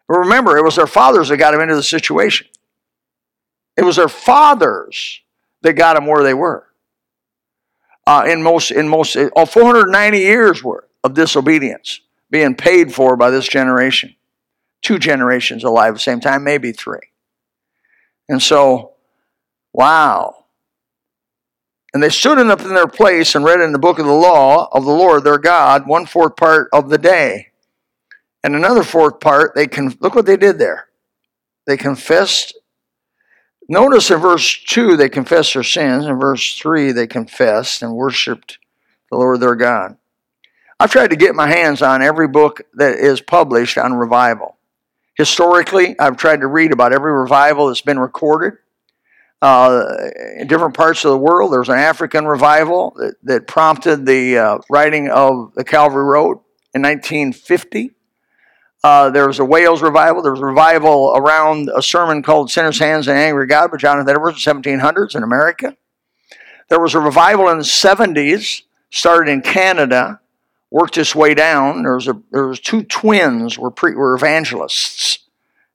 But 0.07 0.19
remember, 0.19 0.55
it 0.55 0.63
was 0.63 0.75
their 0.75 0.87
fathers 0.87 1.29
that 1.29 1.37
got 1.37 1.51
them 1.51 1.61
into 1.61 1.75
the 1.75 1.83
situation. 1.83 2.47
It 3.75 3.83
was 3.83 3.95
their 3.95 4.07
fathers 4.07 5.21
that 5.61 5.73
got 5.73 5.95
them 5.95 6.05
where 6.05 6.23
they 6.23 6.33
were. 6.33 6.67
Uh, 8.05 8.25
in 8.27 8.41
most, 8.41 8.71
in 8.71 8.87
most, 8.87 9.15
uh, 9.15 9.45
490 9.45 10.19
years 10.19 10.63
worth 10.63 10.85
of 11.03 11.13
disobedience 11.13 12.01
being 12.29 12.55
paid 12.55 12.93
for 12.93 13.15
by 13.17 13.29
this 13.29 13.47
generation. 13.47 14.15
Two 14.81 14.99
generations 14.99 15.63
alive 15.63 15.89
at 15.89 15.93
the 15.95 15.99
same 15.99 16.19
time, 16.19 16.43
maybe 16.43 16.71
three. 16.71 16.99
And 18.29 18.41
so, 18.41 18.93
wow. 19.73 20.45
And 21.93 22.03
they 22.03 22.09
stood 22.09 22.37
up 22.37 22.61
in 22.61 22.75
their 22.75 22.87
place 22.87 23.33
and 23.33 23.43
read 23.43 23.59
in 23.59 23.71
the 23.71 23.79
book 23.79 23.99
of 23.99 24.05
the 24.05 24.11
law 24.11 24.69
of 24.71 24.85
the 24.85 24.91
Lord 24.91 25.23
their 25.23 25.37
God 25.37 25.87
one 25.87 26.05
fourth 26.05 26.35
part 26.35 26.69
of 26.71 26.89
the 26.89 26.97
day. 26.97 27.47
And 28.43 28.55
another 28.55 28.83
fourth 28.83 29.19
part, 29.19 29.55
they 29.55 29.67
can 29.67 29.97
look 29.99 30.13
what 30.13 30.25
they 30.25 30.37
did 30.37 30.59
there. 30.59 30.87
They 31.65 31.75
confessed 31.75 32.57
Notice 33.69 34.09
in 34.11 34.19
verse 34.19 34.63
2 34.63 34.95
they 34.95 35.09
confessed 35.09 35.53
their 35.53 35.63
sins. 35.63 36.05
In 36.05 36.19
verse 36.19 36.57
3 36.57 36.91
they 36.91 37.07
confessed 37.07 37.81
and 37.81 37.93
worshiped 37.93 38.59
the 39.11 39.17
Lord 39.17 39.39
their 39.39 39.55
God. 39.55 39.97
I've 40.79 40.91
tried 40.91 41.09
to 41.09 41.15
get 41.15 41.35
my 41.35 41.47
hands 41.47 41.81
on 41.81 42.01
every 42.01 42.27
book 42.27 42.61
that 42.75 42.95
is 42.95 43.19
published 43.19 43.77
on 43.77 43.93
revival. 43.93 44.57
Historically, 45.15 45.99
I've 45.99 46.17
tried 46.17 46.41
to 46.41 46.47
read 46.47 46.71
about 46.71 46.93
every 46.93 47.11
revival 47.11 47.67
that's 47.67 47.81
been 47.81 47.99
recorded. 47.99 48.59
Uh, 49.41 49.83
in 50.37 50.47
different 50.47 50.75
parts 50.75 51.03
of 51.05 51.11
the 51.11 51.17
world, 51.17 51.51
there 51.51 51.59
was 51.59 51.69
an 51.69 51.77
African 51.77 52.25
revival 52.25 52.93
that, 52.97 53.15
that 53.23 53.47
prompted 53.47 54.05
the 54.05 54.37
uh, 54.37 54.57
writing 54.69 55.09
of 55.09 55.53
the 55.55 55.63
Calvary 55.63 56.03
Road 56.03 56.39
in 56.73 56.81
1950. 56.83 57.91
Uh, 58.87 59.09
there 59.09 59.27
was 59.27 59.39
a 59.39 59.43
Wales 59.43 59.81
revival. 59.81 60.21
There 60.21 60.31
was 60.31 60.39
a 60.39 60.45
revival 60.45 61.11
around 61.13 61.69
a 61.75 61.81
sermon 61.81 62.23
called 62.23 62.49
Sinner's 62.49 62.79
Hands 62.79 63.05
and 63.05 63.17
Angry 63.17 63.45
God 63.45 63.69
by 63.69 63.75
Jonathan 63.75 64.09
Edwards 64.09 64.47
in 64.47 64.61
the 64.61 64.69
1700s 64.69 65.13
in 65.13 65.23
America. 65.23 65.75
There 66.69 66.79
was 66.79 66.95
a 66.95 67.01
revival 67.01 67.49
in 67.49 67.57
the 67.57 67.65
70s, 67.65 68.61
started 68.89 69.29
in 69.29 69.41
Canada, 69.41 70.21
worked 70.71 70.97
its 70.97 71.13
way 71.13 71.33
down. 71.33 71.83
There 71.83 71.95
was 71.95 72.07
a 72.07 72.13
there 72.31 72.47
was 72.47 72.61
two 72.61 72.83
twins 72.83 73.59
were 73.59 73.71
pre, 73.71 73.93
were 73.93 74.15
evangelists, 74.15 75.19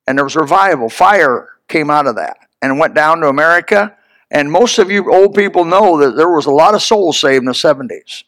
and 0.06 0.16
there 0.16 0.24
was 0.24 0.34
revival. 0.34 0.88
Fire 0.88 1.50
came 1.68 1.90
out 1.90 2.06
of 2.06 2.16
that 2.16 2.38
and 2.62 2.78
went 2.78 2.94
down 2.94 3.20
to 3.20 3.28
America. 3.28 3.94
And 4.30 4.50
most 4.50 4.78
of 4.78 4.90
you 4.90 5.12
old 5.12 5.34
people 5.34 5.66
know 5.66 5.98
that 5.98 6.16
there 6.16 6.30
was 6.30 6.46
a 6.46 6.50
lot 6.50 6.74
of 6.74 6.80
souls 6.80 7.20
saved 7.20 7.42
in 7.42 7.44
the 7.44 7.52
70s. 7.52 8.24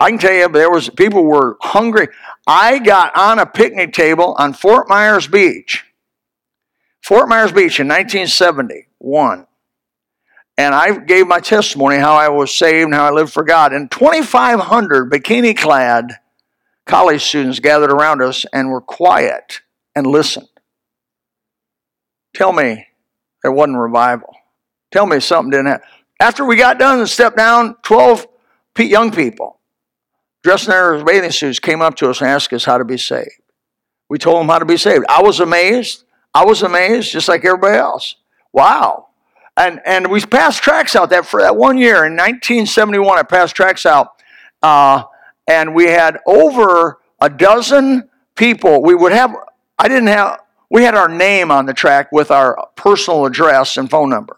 I 0.00 0.10
can 0.10 0.18
tell 0.18 0.32
you, 0.32 0.48
there 0.48 0.70
was 0.70 0.90
people 0.90 1.24
were 1.24 1.56
hungry. 1.60 2.08
I 2.46 2.78
got 2.78 3.16
on 3.16 3.38
a 3.38 3.46
picnic 3.46 3.92
table 3.92 4.34
on 4.38 4.52
Fort 4.52 4.88
Myers 4.88 5.26
Beach, 5.26 5.84
Fort 7.02 7.28
Myers 7.28 7.52
Beach 7.52 7.80
in 7.80 7.88
1971, 7.88 9.46
and 10.56 10.74
I 10.74 10.98
gave 10.98 11.26
my 11.26 11.40
testimony 11.40 11.96
how 11.96 12.14
I 12.14 12.28
was 12.28 12.54
saved 12.54 12.86
and 12.86 12.94
how 12.94 13.06
I 13.06 13.10
lived 13.10 13.32
for 13.32 13.44
God. 13.44 13.72
And 13.72 13.90
2,500 13.90 15.10
bikini-clad 15.10 16.18
college 16.86 17.22
students 17.22 17.60
gathered 17.60 17.90
around 17.90 18.22
us 18.22 18.44
and 18.52 18.70
were 18.70 18.80
quiet 18.80 19.60
and 19.94 20.06
listened. 20.06 20.48
Tell 22.34 22.52
me 22.52 22.86
there 23.42 23.52
wasn't 23.52 23.78
revival. 23.78 24.34
Tell 24.90 25.06
me 25.06 25.20
something 25.20 25.50
didn't 25.50 25.66
happen. 25.66 25.88
After 26.20 26.44
we 26.44 26.56
got 26.56 26.78
done 26.78 27.00
and 27.00 27.08
stepped 27.08 27.36
down, 27.36 27.76
12 27.82 28.26
young 28.78 29.10
people 29.12 29.60
dressed 30.44 30.66
in 30.66 30.70
their 30.70 31.02
bathing 31.02 31.32
suits 31.32 31.58
came 31.58 31.80
up 31.80 31.96
to 31.96 32.10
us 32.10 32.20
and 32.20 32.30
asked 32.30 32.52
us 32.52 32.64
how 32.64 32.78
to 32.78 32.84
be 32.84 32.98
saved. 32.98 33.40
We 34.08 34.18
told 34.18 34.40
them 34.40 34.48
how 34.48 34.58
to 34.58 34.66
be 34.66 34.76
saved. 34.76 35.04
I 35.08 35.22
was 35.22 35.40
amazed. 35.40 36.04
I 36.34 36.44
was 36.44 36.62
amazed, 36.62 37.10
just 37.10 37.28
like 37.28 37.44
everybody 37.44 37.78
else. 37.78 38.16
Wow. 38.52 39.08
And, 39.56 39.80
and 39.86 40.10
we 40.10 40.20
passed 40.20 40.62
tracts 40.62 40.94
out 40.94 41.10
that 41.10 41.26
for 41.26 41.40
that 41.40 41.56
one 41.56 41.78
year 41.78 42.04
in 42.04 42.12
1971. 42.12 43.18
I 43.18 43.22
passed 43.22 43.56
tracts 43.56 43.86
out, 43.86 44.08
uh, 44.62 45.04
and 45.48 45.74
we 45.74 45.86
had 45.86 46.18
over 46.26 46.98
a 47.20 47.30
dozen 47.30 48.08
people. 48.34 48.82
We 48.82 48.94
would 48.94 49.12
have. 49.12 49.34
I 49.78 49.88
didn't 49.88 50.08
have. 50.08 50.40
We 50.70 50.82
had 50.82 50.94
our 50.94 51.08
name 51.08 51.50
on 51.50 51.66
the 51.66 51.74
track 51.74 52.10
with 52.12 52.30
our 52.30 52.68
personal 52.74 53.26
address 53.26 53.76
and 53.76 53.88
phone 53.88 54.10
number. 54.10 54.36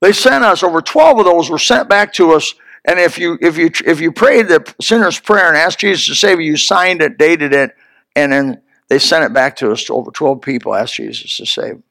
They 0.00 0.12
sent 0.12 0.44
us 0.44 0.62
over 0.62 0.80
12 0.80 1.20
of 1.20 1.24
those 1.24 1.50
were 1.50 1.58
sent 1.58 1.88
back 1.88 2.12
to 2.14 2.32
us 2.32 2.54
and 2.84 2.98
if 2.98 3.18
you 3.18 3.38
if 3.40 3.56
you 3.56 3.70
if 3.84 4.00
you 4.00 4.12
prayed 4.12 4.48
the 4.48 4.74
sinner's 4.80 5.18
prayer 5.18 5.48
and 5.48 5.56
asked 5.56 5.80
Jesus 5.80 6.06
to 6.06 6.14
save 6.14 6.40
you, 6.40 6.52
you 6.52 6.56
signed 6.56 7.02
it, 7.02 7.18
dated 7.18 7.52
it, 7.52 7.74
and 8.14 8.32
then 8.32 8.62
they 8.88 8.98
sent 8.98 9.24
it 9.24 9.32
back 9.32 9.56
to 9.56 9.70
us. 9.72 9.88
Over 9.90 10.10
12 10.10 10.40
people 10.40 10.74
asked 10.74 10.94
Jesus 10.94 11.36
to 11.36 11.46
save. 11.46 11.82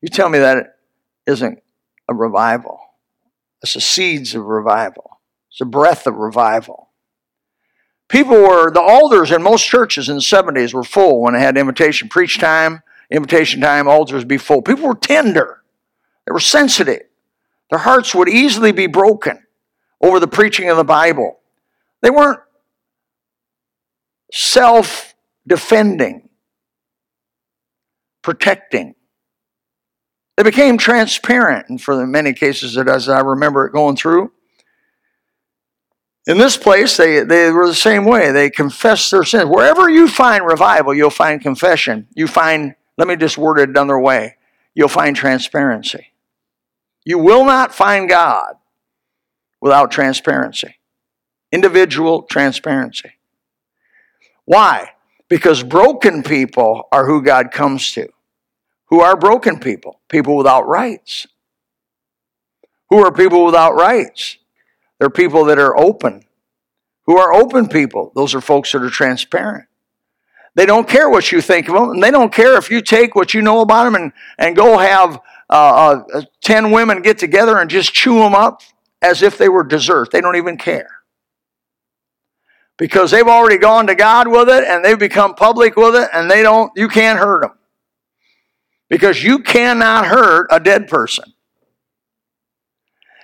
You 0.00 0.08
tell 0.08 0.28
me 0.28 0.38
that 0.38 0.76
isn't 1.26 1.62
a 2.08 2.14
revival. 2.14 2.80
It's 3.62 3.74
the 3.74 3.80
seeds 3.80 4.34
of 4.34 4.44
revival. 4.44 5.20
It's 5.50 5.60
a 5.60 5.64
breath 5.64 6.06
of 6.06 6.16
revival. 6.16 6.90
People 8.08 8.36
were 8.36 8.70
the 8.70 8.80
altars 8.80 9.30
in 9.30 9.42
most 9.42 9.66
churches 9.66 10.08
in 10.08 10.16
the 10.16 10.22
70s 10.22 10.72
were 10.72 10.84
full 10.84 11.20
when 11.20 11.34
they 11.34 11.40
had 11.40 11.58
invitation 11.58 12.08
preach 12.08 12.38
time, 12.38 12.82
invitation 13.10 13.60
time, 13.60 13.86
altars 13.86 14.24
be 14.24 14.38
full. 14.38 14.62
People 14.62 14.88
were 14.88 14.94
tender. 14.94 15.62
They 16.26 16.32
were 16.32 16.40
sensitive. 16.40 17.02
Their 17.70 17.80
hearts 17.80 18.14
would 18.14 18.28
easily 18.28 18.72
be 18.72 18.86
broken 18.86 19.42
over 20.00 20.20
the 20.20 20.28
preaching 20.28 20.70
of 20.70 20.76
the 20.76 20.84
Bible. 20.84 21.38
They 22.02 22.10
weren't 22.10 22.40
self 24.32 25.14
defending, 25.46 26.28
protecting. 28.22 28.94
They 30.36 30.44
became 30.44 30.78
transparent, 30.78 31.68
and 31.68 31.82
for 31.82 31.96
the 31.96 32.06
many 32.06 32.32
cases 32.32 32.74
that 32.74 32.88
as 32.88 33.08
I 33.08 33.20
remember 33.20 33.66
it 33.66 33.72
going 33.72 33.96
through. 33.96 34.32
In 36.28 36.36
this 36.36 36.56
place, 36.58 36.96
they, 36.96 37.24
they 37.24 37.50
were 37.50 37.66
the 37.66 37.74
same 37.74 38.04
way. 38.04 38.30
They 38.30 38.50
confessed 38.50 39.10
their 39.10 39.24
sins. 39.24 39.46
Wherever 39.46 39.88
you 39.88 40.06
find 40.06 40.44
revival, 40.44 40.92
you'll 40.92 41.08
find 41.08 41.40
confession. 41.40 42.06
You 42.14 42.28
find, 42.28 42.74
let 42.98 43.08
me 43.08 43.16
just 43.16 43.38
word 43.38 43.58
it 43.58 43.70
another 43.70 43.98
way, 43.98 44.36
you'll 44.74 44.88
find 44.88 45.16
transparency. 45.16 46.12
You 47.04 47.18
will 47.18 47.46
not 47.46 47.74
find 47.74 48.08
God 48.08 48.57
without 49.60 49.90
transparency. 49.90 50.76
Individual 51.50 52.22
transparency. 52.22 53.12
Why? 54.44 54.90
Because 55.28 55.62
broken 55.62 56.22
people 56.22 56.88
are 56.92 57.06
who 57.06 57.22
God 57.22 57.50
comes 57.50 57.92
to. 57.92 58.08
Who 58.86 59.00
are 59.00 59.16
broken 59.16 59.58
people? 59.58 60.00
People 60.08 60.36
without 60.36 60.66
rights. 60.66 61.26
Who 62.90 63.04
are 63.04 63.12
people 63.12 63.44
without 63.44 63.74
rights? 63.74 64.38
They're 64.98 65.10
people 65.10 65.44
that 65.46 65.58
are 65.58 65.78
open. 65.78 66.24
Who 67.06 67.16
are 67.18 67.32
open 67.32 67.68
people? 67.68 68.12
Those 68.14 68.34
are 68.34 68.40
folks 68.40 68.72
that 68.72 68.82
are 68.82 68.90
transparent. 68.90 69.66
They 70.54 70.66
don't 70.66 70.88
care 70.88 71.08
what 71.08 71.30
you 71.30 71.40
think 71.40 71.68
of 71.68 71.74
them, 71.74 71.90
and 71.90 72.02
they 72.02 72.10
don't 72.10 72.32
care 72.32 72.56
if 72.56 72.70
you 72.70 72.80
take 72.80 73.14
what 73.14 73.32
you 73.32 73.42
know 73.42 73.60
about 73.60 73.84
them 73.84 73.94
and, 73.94 74.12
and 74.38 74.56
go 74.56 74.78
have 74.78 75.20
uh, 75.48 76.02
uh, 76.12 76.22
10 76.42 76.70
women 76.70 77.00
get 77.00 77.18
together 77.18 77.58
and 77.58 77.70
just 77.70 77.92
chew 77.92 78.18
them 78.18 78.34
up 78.34 78.62
as 79.02 79.22
if 79.22 79.38
they 79.38 79.48
were 79.48 79.64
dessert. 79.64 80.10
They 80.10 80.20
don't 80.20 80.36
even 80.36 80.56
care. 80.56 80.90
Because 82.76 83.10
they've 83.10 83.26
already 83.26 83.58
gone 83.58 83.86
to 83.88 83.94
God 83.94 84.28
with 84.28 84.48
it 84.48 84.64
and 84.64 84.84
they've 84.84 84.98
become 84.98 85.34
public 85.34 85.76
with 85.76 85.96
it 85.96 86.08
and 86.12 86.30
they 86.30 86.42
don't, 86.42 86.70
you 86.76 86.88
can't 86.88 87.18
hurt 87.18 87.42
them. 87.42 87.58
Because 88.88 89.22
you 89.22 89.40
cannot 89.40 90.06
hurt 90.06 90.48
a 90.50 90.60
dead 90.60 90.88
person. 90.88 91.32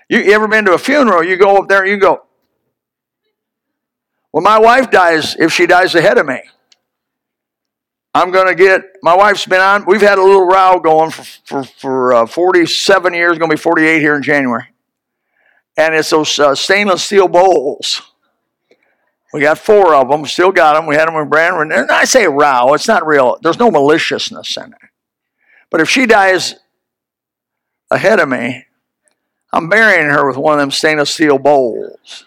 You, 0.09 0.19
you 0.19 0.33
ever 0.33 0.49
been 0.49 0.65
to 0.67 0.75
a 0.75 0.79
funeral? 0.79 1.25
You 1.25 1.37
go 1.37 1.57
up 1.57 1.69
there, 1.69 1.87
you 1.87 1.97
go, 1.97 2.25
well, 4.33 4.43
my 4.43 4.59
wife 4.59 4.91
dies 4.91 5.37
if 5.37 5.53
she 5.53 5.67
dies 5.67 5.95
ahead 5.95 6.19
of 6.19 6.27
me. 6.27 6.43
I'm 8.13 8.31
going 8.31 8.49
to 8.49 8.55
get, 8.55 8.83
my 9.03 9.15
wife's 9.15 9.47
been 9.47 9.61
on, 9.61 9.87
we've 9.87 10.01
had 10.01 10.19
a 10.19 10.23
little 10.23 10.47
row 10.47 10.79
going 10.79 11.11
for, 11.11 11.23
for, 11.45 11.65
for 11.65 12.13
uh, 12.15 12.27
47 12.27 13.15
years, 13.15 13.39
going 13.39 13.51
to 13.51 13.57
be 13.57 13.61
48 13.61 14.01
here 14.01 14.17
in 14.17 14.23
January 14.23 14.74
and 15.77 15.95
it's 15.95 16.11
those 16.11 16.39
uh, 16.39 16.55
stainless 16.55 17.05
steel 17.05 17.29
bowls. 17.29 18.03
We 19.33 19.41
got 19.41 19.59
four 19.59 19.95
of 19.95 20.09
them, 20.09 20.25
still 20.27 20.53
got 20.53 20.75
them. 20.75 20.87
We 20.87 20.95
had 20.95 21.09
them 21.09 21.17
with 21.17 21.29
Brandon. 21.29 21.73
And 21.73 21.91
I 21.91 22.05
say 22.05 22.27
row, 22.29 22.73
it's 22.75 22.87
not 22.87 23.05
real. 23.05 23.37
There's 23.43 23.59
no 23.59 23.71
maliciousness 23.71 24.57
in 24.57 24.73
it. 24.73 24.91
But 25.71 25.81
if 25.81 25.91
she 25.91 26.07
dies 26.07 26.55
ahead 27.91 28.21
of 28.21 28.29
me, 28.29 28.67
I'm 29.53 29.69
burying 29.69 30.09
her 30.09 30.27
with 30.27 30.37
one 30.37 30.55
of 30.55 30.61
them 30.61 30.71
stainless 30.71 31.11
steel 31.11 31.39
bowls. 31.39 32.27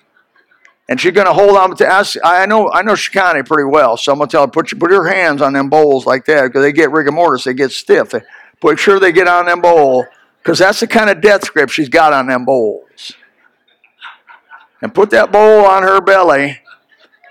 And 0.89 0.99
she's 0.99 1.13
going 1.13 1.27
to 1.27 1.33
hold 1.33 1.57
on 1.57 1.75
to 1.77 1.87
us. 1.87 2.17
I 2.23 2.45
know 2.45 2.71
I 2.71 2.81
know 2.81 2.93
Shikani 2.93 3.45
pretty 3.45 3.69
well, 3.69 3.97
so 3.97 4.11
I'm 4.11 4.17
going 4.17 4.29
to 4.29 4.31
tell 4.31 4.45
her 4.45 4.51
put 4.51 4.71
your, 4.71 4.79
put 4.79 4.91
your 4.91 5.07
hands 5.07 5.41
on 5.41 5.53
them 5.53 5.69
bowls 5.69 6.05
like 6.05 6.25
that 6.25 6.47
because 6.47 6.61
they 6.61 6.71
get 6.71 6.91
rigor 6.91 7.11
mortis, 7.11 7.43
they 7.43 7.53
get 7.53 7.71
stiff. 7.71 8.09
They, 8.09 8.21
put 8.61 8.79
sure 8.79 8.99
they 8.99 9.11
get 9.11 9.27
on 9.27 9.45
them 9.45 9.61
bowl 9.61 10.05
because 10.41 10.59
that's 10.59 10.79
the 10.79 10.87
kind 10.87 11.09
of 11.09 11.21
death 11.21 11.53
grip 11.53 11.69
she's 11.69 11.89
got 11.89 12.13
on 12.13 12.27
them 12.27 12.45
bowls 12.45 13.13
and 14.81 14.93
put 14.93 15.09
that 15.11 15.31
bowl 15.31 15.65
on 15.65 15.83
her 15.83 15.99
belly, 16.01 16.59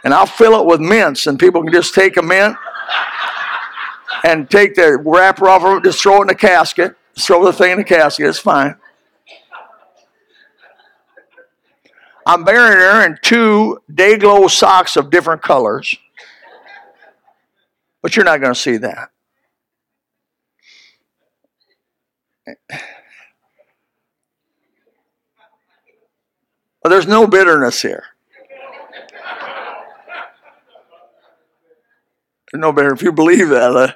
and 0.04 0.12
I'll 0.14 0.26
fill 0.26 0.60
it 0.60 0.66
with 0.66 0.80
mints, 0.80 1.26
and 1.26 1.38
people 1.38 1.62
can 1.62 1.72
just 1.72 1.94
take 1.94 2.16
a 2.16 2.22
mint 2.22 2.56
and 4.24 4.50
take 4.50 4.74
the 4.74 4.98
wrapper 4.98 5.48
off 5.48 5.62
of 5.64 5.78
it, 5.78 5.84
just 5.84 6.02
throw 6.02 6.18
it 6.18 6.22
in 6.22 6.26
the 6.28 6.34
casket, 6.34 6.96
throw 7.18 7.44
the 7.44 7.52
thing 7.52 7.72
in 7.72 7.78
the 7.78 7.84
casket, 7.84 8.26
it's 8.26 8.38
fine. 8.38 8.76
I'm 12.26 12.42
burying 12.42 12.78
her 12.78 13.06
in 13.06 13.18
two 13.22 13.80
Day-Glo 13.92 14.48
socks 14.48 14.96
of 14.96 15.10
different 15.10 15.42
colors. 15.42 15.94
But 18.02 18.16
you're 18.16 18.24
not 18.24 18.40
going 18.40 18.52
to 18.52 18.60
see 18.60 18.78
that. 18.78 19.10
Well, 26.86 26.92
there's 26.92 27.08
no 27.08 27.26
bitterness 27.26 27.82
here. 27.82 28.04
There's 32.52 32.60
no 32.60 32.70
bitterness. 32.70 33.00
If 33.00 33.02
you 33.02 33.10
believe 33.10 33.48
that, 33.48 33.74
uh, 33.74 33.92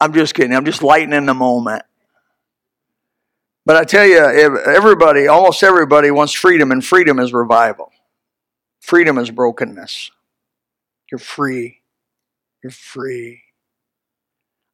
I'm 0.00 0.12
just 0.12 0.36
kidding. 0.36 0.54
I'm 0.54 0.64
just 0.64 0.84
lightening 0.84 1.26
the 1.26 1.34
moment. 1.34 1.82
But 3.66 3.74
I 3.74 3.82
tell 3.82 4.06
you, 4.06 4.18
everybody, 4.18 5.26
almost 5.26 5.64
everybody 5.64 6.12
wants 6.12 6.32
freedom, 6.32 6.70
and 6.70 6.84
freedom 6.84 7.18
is 7.18 7.32
revival. 7.32 7.90
Freedom 8.80 9.18
is 9.18 9.32
brokenness. 9.32 10.12
You're 11.10 11.18
free. 11.18 11.80
You're 12.62 12.70
free. 12.70 13.42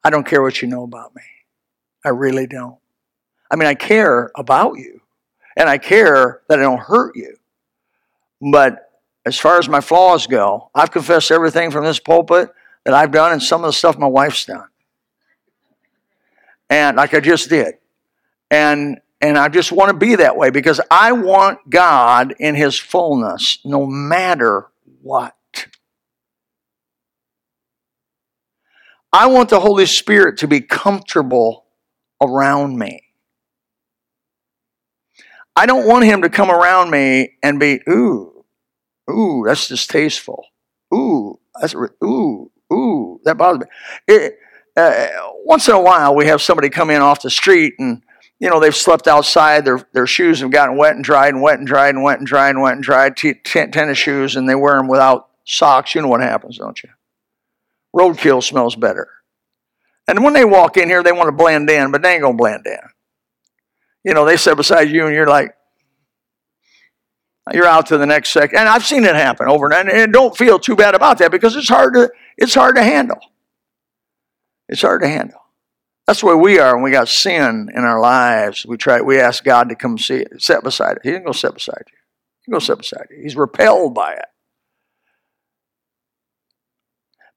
I 0.03 0.11
don't 0.11 0.27
care 0.27 0.43
what 0.43 0.61
you 0.61 0.67
know 0.67 0.83
about 0.83 1.15
me. 1.15 1.23
I 2.05 2.09
really 2.09 2.45
don't. 2.45 2.77
I 3.49 3.55
mean, 3.55 3.67
I 3.67 3.75
care 3.75 4.31
about 4.35 4.77
you, 4.77 5.01
and 5.55 5.69
I 5.69 5.77
care 5.77 6.41
that 6.49 6.59
I 6.59 6.61
don't 6.61 6.79
hurt 6.79 7.15
you. 7.15 7.37
But 8.51 8.91
as 9.25 9.37
far 9.37 9.57
as 9.57 9.67
my 9.67 9.81
flaws 9.81 10.27
go, 10.27 10.69
I've 10.73 10.91
confessed 10.91 11.31
everything 11.31 11.71
from 11.71 11.83
this 11.83 11.99
pulpit 11.99 12.49
that 12.85 12.93
I've 12.93 13.11
done 13.11 13.33
and 13.33 13.43
some 13.43 13.63
of 13.63 13.67
the 13.67 13.73
stuff 13.73 13.97
my 13.97 14.07
wife's 14.07 14.45
done. 14.45 14.67
And 16.69 16.97
like 16.97 17.13
I 17.13 17.19
just 17.19 17.49
did. 17.49 17.75
And 18.49 18.99
and 19.19 19.37
I 19.37 19.49
just 19.49 19.71
want 19.71 19.89
to 19.89 19.97
be 19.97 20.15
that 20.15 20.37
way 20.37 20.51
because 20.51 20.79
I 20.91 21.11
want 21.11 21.69
God 21.69 22.35
in 22.39 22.55
his 22.55 22.77
fullness 22.77 23.59
no 23.65 23.85
matter 23.85 24.67
what. 25.01 25.33
I 29.11 29.27
want 29.27 29.49
the 29.49 29.59
Holy 29.59 29.87
Spirit 29.87 30.37
to 30.39 30.47
be 30.47 30.61
comfortable 30.61 31.65
around 32.21 32.77
me. 32.77 33.06
I 35.57 35.65
don't 35.65 35.87
want 35.87 36.05
him 36.05 36.21
to 36.21 36.29
come 36.29 36.51
around 36.51 36.91
me 36.91 37.31
and 37.41 37.59
be, 37.59 37.81
ooh, 37.89 38.45
ooh, 39.09 39.43
that's 39.47 39.67
distasteful. 39.67 40.45
Ooh, 40.93 41.39
that's, 41.59 41.73
ooh, 41.73 42.51
ooh, 42.71 43.19
that 43.23 43.39
bothers 43.39 43.61
me. 43.61 43.65
It, 44.07 44.37
uh, 44.75 45.07
once 45.45 45.67
in 45.67 45.73
a 45.73 45.81
while, 45.81 46.13
we 46.13 46.27
have 46.27 46.43
somebody 46.43 46.69
come 46.69 46.91
in 46.91 47.01
off 47.01 47.23
the 47.23 47.31
street 47.31 47.73
and, 47.79 48.03
you 48.39 48.51
know, 48.51 48.59
they've 48.59 48.75
slept 48.75 49.07
outside. 49.07 49.65
Their, 49.65 49.81
their 49.93 50.05
shoes 50.05 50.41
have 50.41 50.51
gotten 50.51 50.77
wet 50.77 50.93
and 50.93 51.03
dried 51.03 51.33
and 51.33 51.41
wet 51.41 51.57
and 51.57 51.65
dried 51.65 51.95
and 51.95 52.03
wet 52.03 52.19
and 52.19 52.27
dried 52.27 52.51
and 52.51 52.61
wet 52.61 52.75
and 52.75 52.83
dried. 52.83 53.17
T- 53.17 53.33
t- 53.33 53.65
tennis 53.65 53.97
shoes, 53.97 54.35
and 54.35 54.47
they 54.47 54.53
wear 54.53 54.75
them 54.75 54.87
without 54.87 55.29
socks. 55.43 55.95
You 55.95 56.03
know 56.03 56.07
what 56.07 56.21
happens, 56.21 56.59
don't 56.59 56.83
you? 56.83 56.89
Roadkill 57.95 58.43
smells 58.43 58.75
better. 58.75 59.07
And 60.07 60.23
when 60.23 60.33
they 60.33 60.45
walk 60.45 60.77
in 60.77 60.87
here, 60.87 61.01
they 61.01 61.11
want 61.11 61.29
to 61.29 61.31
blend 61.31 61.67
in, 61.67 61.91
but 61.91 62.03
they 62.03 62.13
ain't 62.13 62.21
going 62.21 62.35
to 62.35 62.37
blend 62.37 62.67
in. 62.67 62.77
You 64.03 64.13
know, 64.13 64.25
they 64.25 64.37
sit 64.37 64.57
beside 64.57 64.89
you 64.89 65.05
and 65.05 65.13
you're 65.13 65.27
like, 65.27 65.53
you're 67.53 67.65
out 67.65 67.87
to 67.87 67.97
the 67.97 68.05
next 68.05 68.29
second. 68.29 68.59
And 68.59 68.67
I've 68.67 68.85
seen 68.85 69.03
it 69.03 69.15
happen 69.15 69.47
over 69.47 69.71
and, 69.73 69.89
and 69.89 70.11
don't 70.11 70.35
feel 70.35 70.59
too 70.59 70.75
bad 70.75 70.95
about 70.95 71.17
that 71.19 71.31
because 71.31 71.55
it's 71.55 71.69
hard 71.69 71.93
to, 71.93 72.09
it's 72.37 72.53
hard 72.53 72.75
to 72.75 72.83
handle. 72.83 73.19
It's 74.69 74.81
hard 74.81 75.01
to 75.01 75.07
handle. 75.07 75.39
That's 76.05 76.23
way 76.23 76.35
we 76.35 76.59
are 76.59 76.75
when 76.75 76.83
we 76.83 76.91
got 76.91 77.09
sin 77.09 77.69
in 77.73 77.83
our 77.83 77.99
lives. 77.99 78.65
We 78.65 78.77
try, 78.77 79.01
we 79.01 79.19
ask 79.19 79.43
God 79.43 79.69
to 79.69 79.75
come 79.75 79.97
see 79.97 80.17
it, 80.17 80.41
sit 80.41 80.63
beside 80.63 80.97
it. 80.97 81.01
He 81.03 81.11
didn't 81.11 81.25
go 81.25 81.33
sit 81.33 81.53
beside 81.53 81.83
you. 81.87 81.97
He 82.45 82.51
go 82.51 82.59
sit 82.59 82.77
beside 82.77 83.07
you. 83.11 83.21
He's 83.21 83.35
repelled 83.35 83.93
by 83.93 84.13
it. 84.13 84.25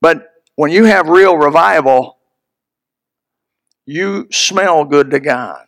But 0.01 0.29
when 0.55 0.71
you 0.71 0.85
have 0.85 1.09
real 1.09 1.37
revival, 1.37 2.19
you 3.87 4.29
smell 4.31 4.85
good 4.85 5.11
to 5.11 5.21
God. 5.21 5.65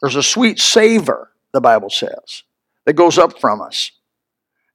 There's 0.00 0.16
a 0.16 0.22
sweet 0.22 0.58
savor, 0.58 1.32
the 1.52 1.60
Bible 1.60 1.90
says, 1.90 2.44
that 2.86 2.94
goes 2.94 3.18
up 3.18 3.40
from 3.40 3.60
us. 3.60 3.90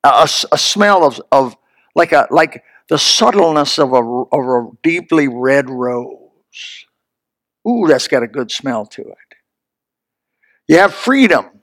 A, 0.04 0.28
a, 0.52 0.58
smell 0.58 1.06
of, 1.06 1.22
of 1.32 1.56
like 1.96 2.12
a 2.12 2.28
like 2.30 2.64
the 2.90 2.98
subtleness 2.98 3.80
of 3.80 3.94
a, 3.94 4.02
of 4.02 4.46
a 4.46 4.68
deeply 4.82 5.30
red 5.30 5.70
rose. 5.70 6.18
Ooh, 7.66 7.86
that's 7.88 8.10
got 8.10 8.22
a 8.22 8.28
good 8.28 8.52
smell 8.52 8.86
to 8.88 9.02
it. 9.02 9.18
You 10.68 10.80
have 10.80 10.94
freedom 10.94 11.54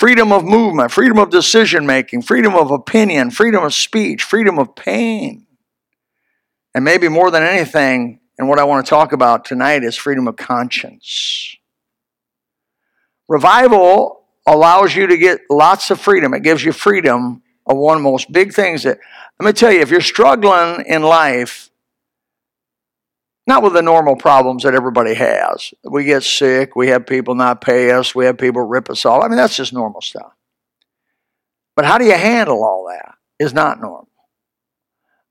freedom 0.00 0.32
of 0.32 0.44
movement, 0.44 0.90
freedom 0.90 1.18
of 1.18 1.28
decision 1.28 1.84
making, 1.84 2.22
freedom 2.22 2.54
of 2.54 2.70
opinion, 2.70 3.30
freedom 3.30 3.62
of 3.62 3.74
speech, 3.74 4.22
freedom 4.22 4.58
of 4.58 4.74
pain. 4.74 5.46
And 6.74 6.84
maybe 6.84 7.08
more 7.08 7.30
than 7.30 7.42
anything, 7.42 8.20
and 8.38 8.48
what 8.48 8.58
I 8.58 8.64
want 8.64 8.86
to 8.86 8.88
talk 8.88 9.12
about 9.12 9.44
tonight 9.44 9.84
is 9.84 9.96
freedom 9.96 10.26
of 10.26 10.36
conscience. 10.36 11.56
Revival 13.30 14.24
allows 14.44 14.94
you 14.94 15.06
to 15.06 15.16
get 15.16 15.42
lots 15.48 15.92
of 15.92 16.00
freedom. 16.00 16.34
It 16.34 16.42
gives 16.42 16.64
you 16.64 16.72
freedom 16.72 17.42
of 17.64 17.76
one 17.76 17.96
of 17.96 18.02
the 18.02 18.10
most 18.10 18.32
big 18.32 18.52
things 18.52 18.82
that, 18.82 18.98
let 19.38 19.46
me 19.46 19.52
tell 19.52 19.70
you, 19.70 19.80
if 19.80 19.90
you're 19.90 20.00
struggling 20.00 20.84
in 20.84 21.02
life, 21.02 21.70
not 23.46 23.62
with 23.62 23.72
the 23.72 23.82
normal 23.82 24.16
problems 24.16 24.64
that 24.64 24.74
everybody 24.74 25.14
has. 25.14 25.72
We 25.84 26.02
get 26.02 26.24
sick, 26.24 26.74
we 26.74 26.88
have 26.88 27.06
people 27.06 27.36
not 27.36 27.60
pay 27.60 27.92
us, 27.92 28.16
we 28.16 28.24
have 28.24 28.36
people 28.36 28.62
rip 28.62 28.90
us 28.90 29.04
off. 29.04 29.22
I 29.22 29.28
mean, 29.28 29.36
that's 29.36 29.56
just 29.56 29.72
normal 29.72 30.00
stuff. 30.00 30.32
But 31.76 31.84
how 31.84 31.98
do 31.98 32.04
you 32.04 32.16
handle 32.16 32.64
all 32.64 32.88
that 32.88 33.14
is 33.38 33.54
not 33.54 33.80
normal. 33.80 34.08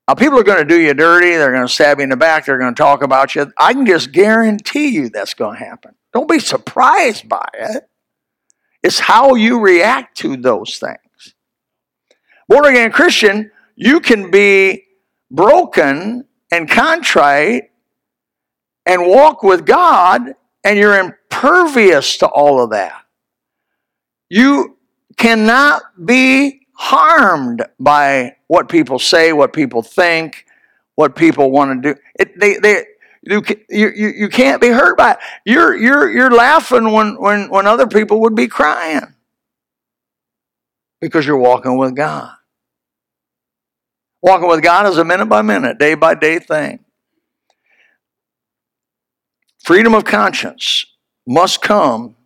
Now, 0.08 0.14
people 0.14 0.38
are 0.38 0.42
going 0.42 0.58
to 0.58 0.64
do 0.64 0.80
you 0.80 0.92
dirty. 0.94 1.30
They're 1.30 1.52
going 1.52 1.66
to 1.66 1.72
stab 1.72 1.98
you 1.98 2.04
in 2.04 2.10
the 2.10 2.16
back. 2.16 2.46
They're 2.46 2.58
going 2.58 2.74
to 2.74 2.82
talk 2.82 3.02
about 3.02 3.34
you. 3.34 3.52
I 3.58 3.74
can 3.74 3.86
just 3.86 4.10
guarantee 4.10 4.88
you 4.88 5.10
that's 5.10 5.34
going 5.34 5.58
to 5.58 5.64
happen. 5.64 5.94
Don't 6.12 6.28
be 6.28 6.40
surprised 6.40 7.28
by 7.28 7.46
it. 7.54 7.88
It's 8.82 8.98
how 8.98 9.34
you 9.34 9.60
react 9.60 10.16
to 10.18 10.36
those 10.36 10.78
things. 10.78 11.34
Born 12.48 12.66
again 12.66 12.90
Christian, 12.92 13.50
you 13.76 14.00
can 14.00 14.30
be 14.30 14.84
broken 15.30 16.26
and 16.50 16.68
contrite 16.68 17.70
and 18.86 19.06
walk 19.06 19.42
with 19.42 19.66
God, 19.66 20.34
and 20.64 20.78
you're 20.78 20.98
impervious 20.98 22.16
to 22.18 22.26
all 22.26 22.62
of 22.62 22.70
that. 22.70 23.02
You 24.28 24.78
cannot 25.16 25.82
be 26.04 26.66
harmed 26.72 27.64
by 27.78 28.36
what 28.48 28.68
people 28.68 28.98
say, 28.98 29.32
what 29.32 29.52
people 29.52 29.82
think, 29.82 30.46
what 30.94 31.14
people 31.14 31.50
want 31.50 31.82
to 31.82 31.94
do. 31.94 32.00
It, 32.18 32.38
they, 32.40 32.56
they, 32.56 32.84
you, 33.22 33.42
you, 33.68 33.88
you 33.88 34.28
can't 34.28 34.60
be 34.60 34.68
hurt 34.68 34.96
by 34.96 35.12
it. 35.12 35.18
You're, 35.44 35.76
you're, 35.76 36.10
you're 36.10 36.30
laughing 36.30 36.92
when, 36.92 37.20
when, 37.20 37.50
when 37.50 37.66
other 37.66 37.86
people 37.86 38.20
would 38.22 38.34
be 38.34 38.48
crying 38.48 39.14
because 41.00 41.26
you're 41.26 41.36
walking 41.36 41.76
with 41.76 41.94
God. 41.94 42.30
Walking 44.22 44.48
with 44.48 44.62
God 44.62 44.86
is 44.86 44.98
a 44.98 45.04
minute 45.04 45.26
by 45.26 45.42
minute, 45.42 45.78
day 45.78 45.94
by 45.94 46.14
day 46.14 46.38
thing. 46.38 46.80
Freedom 49.62 49.94
of 49.94 50.04
conscience 50.04 50.86
must 51.26 51.62
come 51.62 52.16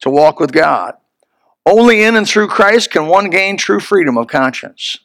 to 0.00 0.10
walk 0.10 0.40
with 0.40 0.52
God. 0.52 0.94
Only 1.64 2.02
in 2.02 2.16
and 2.16 2.28
through 2.28 2.48
Christ 2.48 2.90
can 2.90 3.06
one 3.06 3.30
gain 3.30 3.56
true 3.56 3.80
freedom 3.80 4.18
of 4.18 4.26
conscience. 4.26 4.98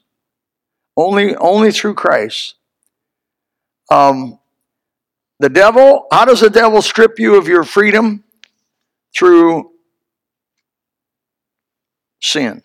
Only, 0.95 1.35
only 1.35 1.71
through 1.71 1.93
Christ. 1.93 2.55
Um, 3.91 4.39
the 5.39 5.49
devil, 5.49 6.07
how 6.11 6.25
does 6.25 6.41
the 6.41 6.49
devil 6.49 6.81
strip 6.81 7.19
you 7.19 7.35
of 7.35 7.47
your 7.47 7.63
freedom? 7.63 8.23
Through 9.15 9.71
sin. 12.21 12.61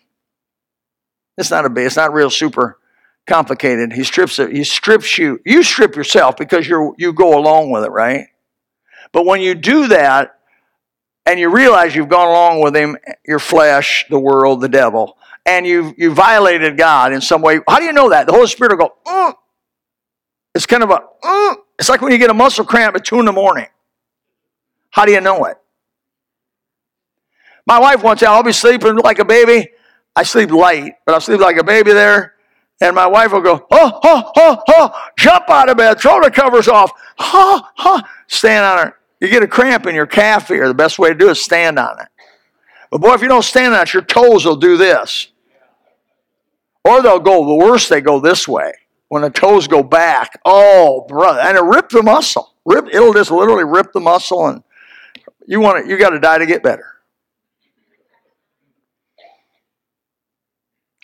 It's 1.37 1.49
not 1.49 1.65
a 1.65 1.85
it's 1.85 1.95
not 1.95 2.13
real 2.13 2.29
super 2.29 2.77
complicated. 3.25 3.93
He 3.93 4.03
strips 4.03 4.37
it, 4.39 4.51
he 4.51 4.63
strips 4.63 5.17
you. 5.17 5.39
You 5.45 5.63
strip 5.63 5.95
yourself 5.95 6.37
because 6.37 6.67
you 6.67 6.95
you 6.97 7.13
go 7.13 7.37
along 7.39 7.71
with 7.71 7.83
it, 7.83 7.91
right? 7.91 8.27
But 9.11 9.25
when 9.25 9.41
you 9.41 9.55
do 9.55 9.87
that, 9.87 10.39
and 11.25 11.39
you 11.39 11.49
realize 11.49 11.95
you've 11.95 12.09
gone 12.09 12.27
along 12.27 12.61
with 12.61 12.75
him, 12.75 12.97
your 13.25 13.39
flesh, 13.39 14.05
the 14.09 14.19
world, 14.19 14.61
the 14.61 14.69
devil, 14.69 15.17
and 15.45 15.65
you've 15.65 15.93
you 15.97 16.13
violated 16.13 16.77
God 16.77 17.13
in 17.13 17.21
some 17.21 17.41
way. 17.41 17.59
How 17.67 17.79
do 17.79 17.85
you 17.85 17.93
know 17.93 18.09
that? 18.09 18.27
The 18.27 18.33
Holy 18.33 18.47
Spirit 18.47 18.77
will 18.77 18.89
go, 18.89 18.93
mm. 19.05 19.33
it's 20.53 20.65
kind 20.65 20.83
of 20.83 20.89
a, 20.89 21.01
mm. 21.23 21.55
It's 21.79 21.89
like 21.89 22.01
when 22.01 22.11
you 22.11 22.17
get 22.17 22.29
a 22.29 22.33
muscle 22.33 22.65
cramp 22.65 22.95
at 22.95 23.05
two 23.05 23.19
in 23.19 23.25
the 23.25 23.31
morning. 23.31 23.67
How 24.91 25.05
do 25.05 25.11
you 25.11 25.21
know 25.21 25.45
it? 25.45 25.57
My 27.65 27.79
wife 27.79 28.03
once 28.03 28.19
said, 28.19 28.29
I'll 28.29 28.43
be 28.43 28.51
sleeping 28.51 28.97
like 28.97 29.19
a 29.19 29.25
baby. 29.25 29.69
I 30.15 30.23
sleep 30.23 30.51
light, 30.51 30.95
but 31.05 31.15
I 31.15 31.19
sleep 31.19 31.39
like 31.39 31.57
a 31.57 31.63
baby 31.63 31.93
there. 31.93 32.33
And 32.81 32.95
my 32.95 33.07
wife 33.07 33.31
will 33.31 33.41
go, 33.41 33.65
oh, 33.71 33.99
oh, 34.03 34.31
oh, 34.35 34.63
oh, 34.67 34.91
jump 35.17 35.49
out 35.49 35.69
of 35.69 35.77
bed, 35.77 35.99
throw 35.99 36.21
the 36.21 36.29
covers 36.29 36.67
off, 36.67 36.91
ha, 37.17 37.71
ha, 37.75 38.09
stand 38.27 38.65
on 38.65 38.85
her. 38.85 38.97
You 39.21 39.29
get 39.29 39.41
a 39.41 39.47
cramp 39.47 39.85
in 39.85 39.95
your 39.95 40.05
calf 40.05 40.49
here, 40.49 40.67
the 40.67 40.73
best 40.73 40.99
way 40.99 41.09
to 41.09 41.15
do 41.15 41.29
it 41.29 41.31
is 41.31 41.43
stand 41.43 41.79
on 41.79 41.99
it. 42.01 42.07
But 42.91 42.99
boy, 42.99 43.13
if 43.13 43.21
you 43.21 43.29
don't 43.29 43.43
stand 43.43 43.73
on 43.73 43.83
it, 43.83 43.93
your 43.93 44.03
toes 44.03 44.45
will 44.45 44.57
do 44.57 44.75
this. 44.75 45.29
Or 46.83 47.01
they'll 47.01 47.19
go, 47.19 47.45
the 47.45 47.65
worst, 47.65 47.89
they 47.89 48.01
go 48.01 48.19
this 48.19 48.47
way. 48.47 48.73
When 49.13 49.21
the 49.21 49.29
toes 49.29 49.67
go 49.67 49.83
back, 49.83 50.39
oh, 50.43 51.05
brother, 51.07 51.39
and 51.39 51.55
it 51.55 51.63
ripped 51.63 51.91
the 51.91 52.01
muscle. 52.01 52.55
Rip, 52.65 52.87
it'll 52.91 53.13
just 53.13 53.29
literally 53.29 53.63
rip 53.63 53.93
the 53.93 53.99
muscle, 53.99 54.47
and 54.47 54.63
you 55.45 55.59
want 55.59 55.77
it, 55.77 55.87
you 55.87 55.99
got 55.99 56.09
to 56.09 56.19
die 56.19 56.39
to 56.39 56.47
get 56.47 56.63
better. 56.63 56.87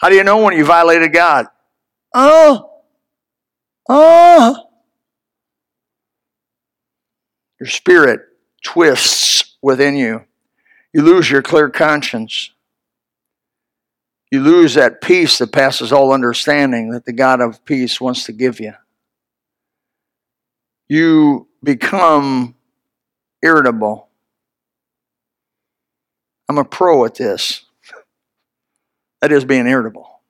How 0.01 0.09
do 0.09 0.15
you 0.15 0.23
know 0.23 0.41
when 0.41 0.57
you 0.57 0.65
violated 0.65 1.13
God? 1.13 1.45
Oh, 2.15 2.81
oh. 3.87 4.55
Your 7.59 7.69
spirit 7.69 8.21
twists 8.63 9.55
within 9.61 9.95
you. 9.95 10.23
You 10.95 11.03
lose 11.03 11.29
your 11.29 11.43
clear 11.43 11.69
conscience. 11.69 12.49
You 14.31 14.41
lose 14.41 14.75
that 14.75 15.01
peace 15.01 15.39
that 15.39 15.51
passes 15.51 15.91
all 15.91 16.13
understanding 16.13 16.91
that 16.91 17.05
the 17.05 17.13
God 17.13 17.41
of 17.41 17.65
peace 17.65 17.99
wants 17.99 18.25
to 18.25 18.31
give 18.31 18.59
you. 18.59 18.73
You 20.87 21.47
become 21.63 22.55
irritable. 23.41 24.07
I'm 26.47 26.57
a 26.57 26.65
pro 26.65 27.05
at 27.05 27.15
this. 27.15 27.65
That 29.21 29.31
is 29.31 29.45
being 29.45 29.67
irritable. 29.67 30.21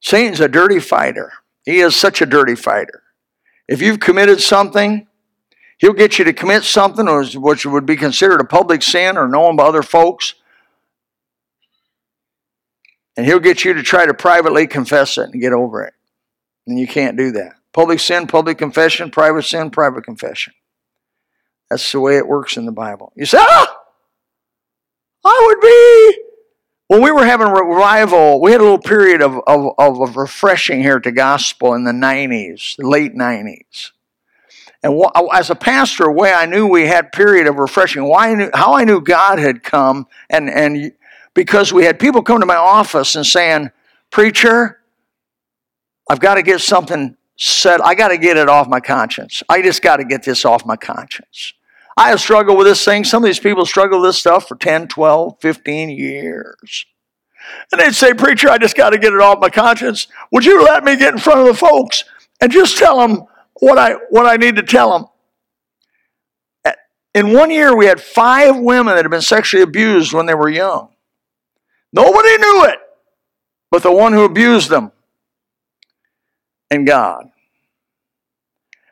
Satan's 0.00 0.40
a 0.40 0.48
dirty 0.48 0.80
fighter. 0.80 1.32
He 1.64 1.80
is 1.80 1.94
such 1.94 2.22
a 2.22 2.26
dirty 2.26 2.54
fighter. 2.54 3.02
If 3.68 3.82
you've 3.82 4.00
committed 4.00 4.40
something, 4.40 5.06
he'll 5.78 5.92
get 5.92 6.18
you 6.18 6.24
to 6.24 6.32
commit 6.32 6.64
something 6.64 7.06
which 7.40 7.66
would 7.66 7.84
be 7.84 7.96
considered 7.96 8.40
a 8.40 8.44
public 8.44 8.82
sin 8.82 9.18
or 9.18 9.28
known 9.28 9.56
by 9.56 9.64
other 9.64 9.82
folks. 9.82 10.34
And 13.18 13.26
he'll 13.26 13.40
get 13.40 13.64
you 13.64 13.74
to 13.74 13.82
try 13.82 14.06
to 14.06 14.14
privately 14.14 14.68
confess 14.68 15.18
it 15.18 15.30
and 15.32 15.40
get 15.40 15.52
over 15.52 15.82
it. 15.82 15.92
And 16.68 16.78
you 16.78 16.86
can't 16.86 17.16
do 17.16 17.32
that. 17.32 17.56
Public 17.72 17.98
sin, 17.98 18.28
public 18.28 18.58
confession, 18.58 19.10
private 19.10 19.42
sin, 19.42 19.70
private 19.70 20.04
confession. 20.04 20.54
That's 21.68 21.90
the 21.90 21.98
way 21.98 22.16
it 22.16 22.28
works 22.28 22.56
in 22.56 22.64
the 22.64 22.70
Bible. 22.70 23.12
You 23.16 23.26
say, 23.26 23.38
ah, 23.40 23.76
I 25.24 25.44
would 25.46 25.60
be. 25.60 26.22
When 26.86 27.02
we 27.02 27.10
were 27.10 27.26
having 27.26 27.48
revival, 27.48 28.40
we 28.40 28.52
had 28.52 28.60
a 28.60 28.62
little 28.62 28.78
period 28.78 29.20
of, 29.20 29.40
of, 29.48 29.74
of 29.76 30.16
refreshing 30.16 30.80
here 30.80 31.00
to 31.00 31.10
gospel 31.10 31.74
in 31.74 31.82
the 31.82 31.90
90s, 31.90 32.76
the 32.76 32.86
late 32.86 33.16
90s. 33.16 33.90
And 34.84 35.02
as 35.34 35.50
a 35.50 35.56
pastor, 35.56 36.08
way 36.08 36.32
I 36.32 36.46
knew 36.46 36.68
we 36.68 36.86
had 36.86 37.10
period 37.10 37.48
of 37.48 37.56
refreshing, 37.56 38.04
why 38.04 38.30
I 38.30 38.34
knew, 38.36 38.50
how 38.54 38.74
I 38.74 38.84
knew 38.84 39.00
God 39.00 39.40
had 39.40 39.64
come, 39.64 40.06
and, 40.30 40.48
and 40.48 40.92
because 41.38 41.72
we 41.72 41.84
had 41.84 42.00
people 42.00 42.20
come 42.20 42.40
to 42.40 42.46
my 42.46 42.56
office 42.56 43.14
and 43.14 43.24
saying, 43.24 43.70
Preacher, 44.10 44.80
I've 46.10 46.18
got 46.18 46.34
to 46.34 46.42
get 46.42 46.60
something 46.60 47.16
said. 47.36 47.80
I 47.80 47.94
got 47.94 48.08
to 48.08 48.18
get 48.18 48.36
it 48.36 48.48
off 48.48 48.66
my 48.66 48.80
conscience. 48.80 49.44
I 49.48 49.62
just 49.62 49.80
got 49.80 49.98
to 49.98 50.04
get 50.04 50.24
this 50.24 50.44
off 50.44 50.66
my 50.66 50.74
conscience. 50.74 51.54
I 51.96 52.08
have 52.08 52.18
struggled 52.18 52.58
with 52.58 52.66
this 52.66 52.84
thing. 52.84 53.04
Some 53.04 53.22
of 53.22 53.28
these 53.28 53.38
people 53.38 53.64
struggle 53.66 54.00
with 54.00 54.08
this 54.08 54.18
stuff 54.18 54.48
for 54.48 54.56
10, 54.56 54.88
12, 54.88 55.36
15 55.40 55.90
years. 55.90 56.86
And 57.70 57.80
they'd 57.80 57.94
say, 57.94 58.14
Preacher, 58.14 58.50
I 58.50 58.58
just 58.58 58.76
got 58.76 58.90
to 58.90 58.98
get 58.98 59.12
it 59.12 59.20
off 59.20 59.38
my 59.38 59.48
conscience. 59.48 60.08
Would 60.32 60.44
you 60.44 60.64
let 60.64 60.82
me 60.82 60.96
get 60.96 61.12
in 61.12 61.20
front 61.20 61.38
of 61.38 61.46
the 61.46 61.54
folks 61.54 62.02
and 62.40 62.50
just 62.50 62.78
tell 62.78 62.98
them 62.98 63.22
what 63.60 63.78
I, 63.78 63.92
what 64.10 64.26
I 64.26 64.38
need 64.38 64.56
to 64.56 64.64
tell 64.64 64.90
them? 64.90 66.74
In 67.14 67.32
one 67.32 67.52
year, 67.52 67.76
we 67.76 67.86
had 67.86 68.00
five 68.00 68.56
women 68.56 68.96
that 68.96 69.04
had 69.04 69.10
been 69.12 69.22
sexually 69.22 69.62
abused 69.62 70.12
when 70.12 70.26
they 70.26 70.34
were 70.34 70.48
young. 70.48 70.88
Nobody 71.92 72.36
knew 72.36 72.64
it 72.64 72.78
but 73.70 73.82
the 73.82 73.92
one 73.92 74.12
who 74.12 74.24
abused 74.24 74.70
them 74.70 74.92
and 76.70 76.86
God. 76.86 77.30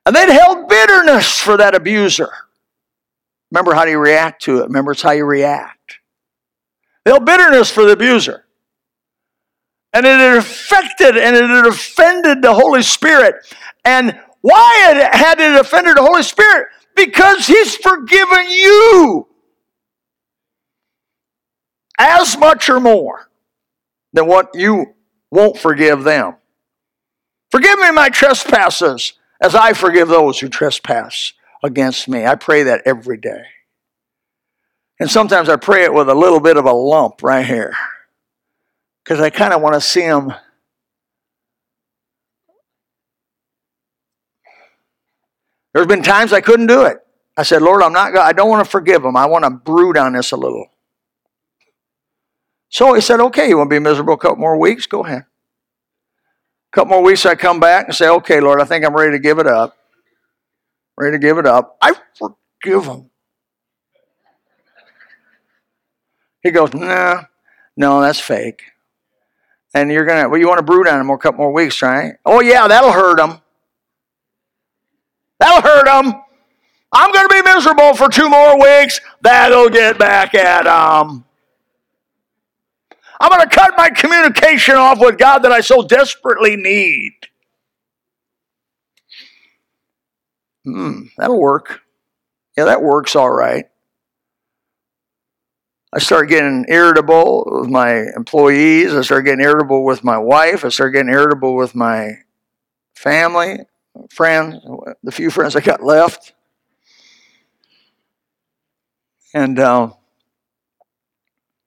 And 0.05 0.15
they'd 0.15 0.29
held 0.29 0.69
bitterness 0.69 1.39
for 1.39 1.57
that 1.57 1.75
abuser. 1.75 2.31
Remember 3.51 3.75
how 3.75 3.85
you 3.85 3.99
react 3.99 4.43
to 4.43 4.59
it? 4.59 4.67
Remember, 4.67 4.93
it's 4.93 5.03
how 5.03 5.13
you 5.13 5.25
react. 5.25 5.99
They'll 7.05 7.21
bitterness 7.21 7.71
for 7.71 7.85
the 7.85 7.93
abuser. 7.93 8.45
And 9.93 10.05
it 10.05 10.19
had 10.19 10.37
affected 10.37 11.17
and 11.17 11.37
it 11.37 11.49
had 11.49 11.67
offended 11.67 12.43
the 12.43 12.53
Holy 12.53 12.83
Spirit. 12.83 13.37
And 13.85 14.19
why 14.43 15.09
had 15.13 15.41
it 15.41 15.59
offended 15.59 15.97
the 15.97 16.03
Holy 16.03 16.23
Spirit? 16.23 16.69
Because 16.95 17.47
He's 17.47 17.77
forgiven 17.77 18.51
you 18.51 19.27
as 21.99 22.37
much 22.39 22.69
or 22.69 22.81
more 22.81 23.29
than 24.13 24.27
what 24.27 24.51
you 24.55 24.95
won't 25.31 25.59
forgive 25.59 26.05
them. 26.05 26.37
Forgive 27.51 27.79
me 27.79 27.91
my 27.93 28.09
trespasses 28.09 29.15
as 29.41 29.55
I 29.55 29.73
forgive 29.73 30.09
those 30.09 30.41
who 30.41 30.49
trespass 30.49 31.33
against 31.63 32.09
me. 32.09 32.27
I 32.27 32.35
pray 32.35 32.65
that 32.65 32.83
every 32.87 33.17
day. 33.17 33.45
And 34.99 35.11
sometimes 35.11 35.49
I 35.49 35.57
pray 35.57 35.85
it 35.85 35.93
with 35.93 36.09
a 36.09 36.15
little 36.15 36.41
bit 36.41 36.57
of 36.57 36.65
a 36.65 36.73
lump 36.73 37.23
right 37.23 37.45
here 37.45 37.75
because 39.05 39.21
I 39.21 39.31
kind 39.31 39.53
of 39.53 39.61
want 39.61 39.75
to 39.75 39.81
see 39.81 40.01
them. 40.01 40.33
There's 45.75 45.87
been 45.87 46.03
times 46.03 46.33
I 46.33 46.41
couldn't 46.41 46.69
do 46.69 46.87
it. 46.87 46.99
I 47.37 47.43
said, 47.43 47.61
Lord, 47.61 47.83
I'm 47.83 47.93
not. 47.93 48.17
I 48.17 48.33
don't 48.33 48.49
want 48.49 48.65
to 48.65 48.71
forgive 48.71 49.03
them. 49.03 49.15
I 49.15 49.27
want 49.27 49.45
to 49.45 49.51
brood 49.51 49.99
on 49.99 50.15
this 50.15 50.33
a 50.33 50.37
little. 50.37 50.71
So 52.69 52.95
he 52.95 53.01
said, 53.01 53.21
Okay, 53.21 53.49
you 53.49 53.59
want 53.59 53.71
to 53.71 53.75
be 53.75 53.81
miserable 53.81 54.15
a 54.15 54.19
couple 54.19 54.39
more 54.39 54.59
weeks? 54.59 54.87
Go 54.87 55.05
ahead. 55.05 55.23
A 55.23 56.77
couple 56.77 56.91
more 56.91 57.03
weeks, 57.03 57.25
I 57.25 57.35
come 57.35 57.61
back 57.61 57.87
and 57.87 57.95
say, 57.95 58.09
Okay, 58.09 58.41
Lord, 58.41 58.61
I 58.61 58.65
think 58.65 58.85
I'm 58.85 58.95
ready 58.95 59.13
to 59.13 59.19
give 59.19 59.39
it 59.39 59.47
up 59.47 59.77
ready 60.97 61.17
to 61.17 61.19
give 61.19 61.39
it 61.39 61.47
up. 61.47 61.77
I 61.81 61.95
forgive 62.15 62.85
him. 62.85 63.11
He 66.43 66.51
goes, 66.51 66.73
nah, 66.75 67.25
no, 67.77 68.01
that's 68.01 68.21
fake. 68.21 68.63
And 69.75 69.91
you're 69.91 70.07
gonna, 70.07 70.29
well, 70.29 70.39
you 70.41 70.49
want 70.49 70.59
to 70.59 70.65
brood 70.65 70.89
on 70.89 71.01
him 71.01 71.11
a 71.11 71.19
couple 71.19 71.39
more 71.39 71.53
weeks, 71.53 71.83
right? 71.83 72.15
Oh 72.25 72.41
yeah, 72.41 72.67
that'll 72.69 72.93
hurt 72.93 73.21
him. 73.21 73.41
That'll 75.39 75.61
hurt 75.61 75.87
him. 75.87 76.15
I'm 76.93 77.13
going 77.13 77.29
to 77.29 77.35
be 77.35 77.43
miserable 77.43 77.95
for 77.95 78.09
two 78.09 78.31
more 78.31 78.59
weeks. 78.59 79.01
That'll 79.21 79.69
get 79.69 79.99
back 79.99 80.35
at 80.35 80.65
him. 80.65 81.26
I'm 83.21 83.31
going 83.31 83.49
to 83.49 83.55
cut 83.55 83.75
my 83.77 83.91
communication 83.91 84.77
off 84.77 85.01
with 85.01 85.19
God 85.19 85.41
that 85.41 85.53
I 85.53 85.61
so 85.61 85.83
desperately 85.83 86.57
need. 86.57 87.13
hmm, 90.65 91.03
that'll 91.17 91.41
work. 91.41 91.81
Yeah, 92.57 92.65
that 92.65 92.83
works 92.83 93.15
all 93.15 93.31
right. 93.31 93.67
I 95.93 95.99
start 95.99 96.29
getting 96.29 96.67
irritable 96.69 97.45
with 97.61 97.71
my 97.71 98.07
employees. 98.17 98.93
I 98.95 99.03
start 99.03 99.25
getting 99.25 99.45
irritable 99.45 99.85
with 99.85 100.05
my 100.05 100.19
wife. 100.19 100.65
I 100.65 100.69
start 100.69 100.93
getting 100.93 101.13
irritable 101.13 101.55
with 101.55 101.75
my 101.75 102.19
family, 102.97 103.61
friends, 104.11 104.57
the 105.03 105.13
few 105.13 105.31
friends 105.31 105.55
I 105.57 105.61
got 105.61 105.83
left. 105.83 106.35
And 109.33 109.59
uh, 109.59 109.91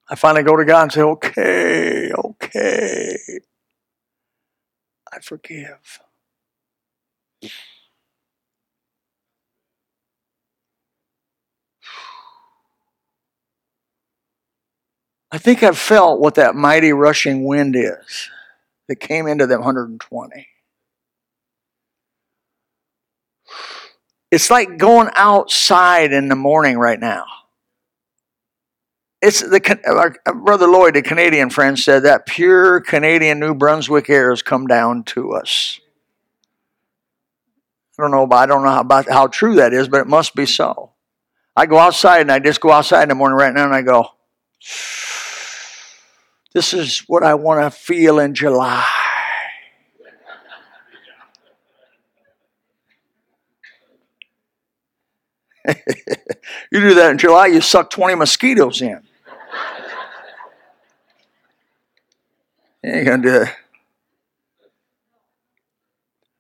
I 0.10 0.16
finally 0.16 0.44
go 0.44 0.56
to 0.58 0.66
God 0.66 0.84
and 0.84 0.92
say, 0.92 1.02
okay, 1.02 2.12
okay, 2.12 3.18
I 5.14 5.20
forgive. 5.22 6.00
I 15.32 15.38
think 15.38 15.62
I've 15.62 15.78
felt 15.78 16.20
what 16.20 16.36
that 16.36 16.56
mighty 16.56 16.92
rushing 16.92 17.46
wind 17.46 17.76
is 17.76 18.32
that 18.88 18.96
came 18.96 19.28
into 19.28 19.46
them 19.46 19.60
120. 19.60 20.48
It's 24.32 24.50
like 24.50 24.78
going 24.78 25.10
outside 25.14 26.14
in 26.14 26.30
the 26.30 26.36
morning 26.36 26.80
right 26.80 27.00
now. 27.00 27.26
It's 29.22 29.42
the 29.42 29.80
our 29.86 30.16
uh, 30.26 30.34
brother 30.34 30.68
Lloyd, 30.68 30.96
the 30.96 31.02
Canadian 31.02 31.50
friend, 31.50 31.78
said 31.78 32.04
that 32.04 32.26
pure 32.26 32.80
Canadian 32.80 33.40
New 33.40 33.54
Brunswick 33.54 34.10
air 34.10 34.30
has 34.30 34.42
come 34.42 34.66
down 34.66 35.04
to 35.06 35.34
us. 35.34 35.80
I 37.98 38.04
don't 38.04 38.12
know, 38.12 38.26
but 38.26 38.38
I 38.38 38.46
don't 38.46 38.64
know 38.64 38.70
how, 38.70 38.80
about 38.80 39.10
how 39.10 39.28
true 39.28 39.56
that 39.56 39.74
is, 39.74 39.90
but 39.90 40.00
it 40.00 40.08
must 40.08 40.36
be 40.36 40.46
so. 40.46 40.94
I 41.54 41.66
go 41.66 41.78
outside 41.78 42.22
and 42.22 42.32
I 42.32 42.40
just 42.40 42.62
go 42.62 42.72
outside 42.72 43.04
in 43.04 43.10
the 43.10 43.16
morning 43.16 43.38
right 43.38 43.54
now 43.54 43.66
and 43.66 43.76
I 43.76 43.82
go. 43.82 44.06
This 46.54 46.74
is 46.74 47.00
what 47.00 47.22
I 47.22 47.34
want 47.36 47.62
to 47.62 47.78
feel 47.78 48.20
in 48.20 48.34
July. 48.34 48.88
you 55.68 56.80
do 56.80 56.94
that 56.94 57.12
in 57.12 57.18
July, 57.18 57.48
you 57.48 57.60
suck 57.60 57.90
20 57.90 58.16
mosquitoes 58.16 58.82
in. 58.82 59.09
You 62.84 62.92
ain't 62.92 63.06
going 63.06 63.22
to 63.22 63.30
do 63.30 63.42
it. 63.44 63.50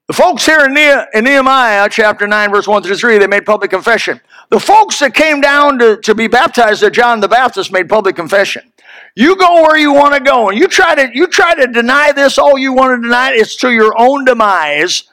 The 0.07 0.13
folks 0.13 0.45
here 0.45 0.65
in, 0.65 0.73
Nehemiah 0.73 1.87
chapter 1.91 2.27
9, 2.27 2.51
verse 2.51 2.67
1 2.67 2.83
through 2.83 2.97
3, 2.97 3.19
they 3.19 3.27
made 3.27 3.45
public 3.45 3.69
confession. 3.71 4.19
The 4.49 4.59
folks 4.59 4.99
that 4.99 5.13
came 5.13 5.41
down 5.41 5.77
to, 5.79 5.97
to 5.97 6.15
be 6.15 6.27
baptized 6.27 6.81
at 6.83 6.93
John 6.93 7.19
the 7.19 7.27
Baptist 7.27 7.71
made 7.71 7.89
public 7.89 8.15
confession. 8.15 8.71
You 9.15 9.35
go 9.35 9.61
where 9.61 9.77
you 9.77 9.93
want 9.93 10.15
to 10.15 10.19
go, 10.19 10.49
and 10.49 10.57
you 10.57 10.67
try 10.67 10.95
to 10.95 11.11
you 11.13 11.27
try 11.27 11.53
to 11.55 11.67
deny 11.67 12.11
this 12.11 12.39
all 12.39 12.57
you 12.57 12.73
want 12.73 12.97
to 12.97 13.07
deny. 13.07 13.31
It's 13.33 13.55
to 13.57 13.71
your 13.71 13.93
own 13.99 14.25
demise. 14.25 15.03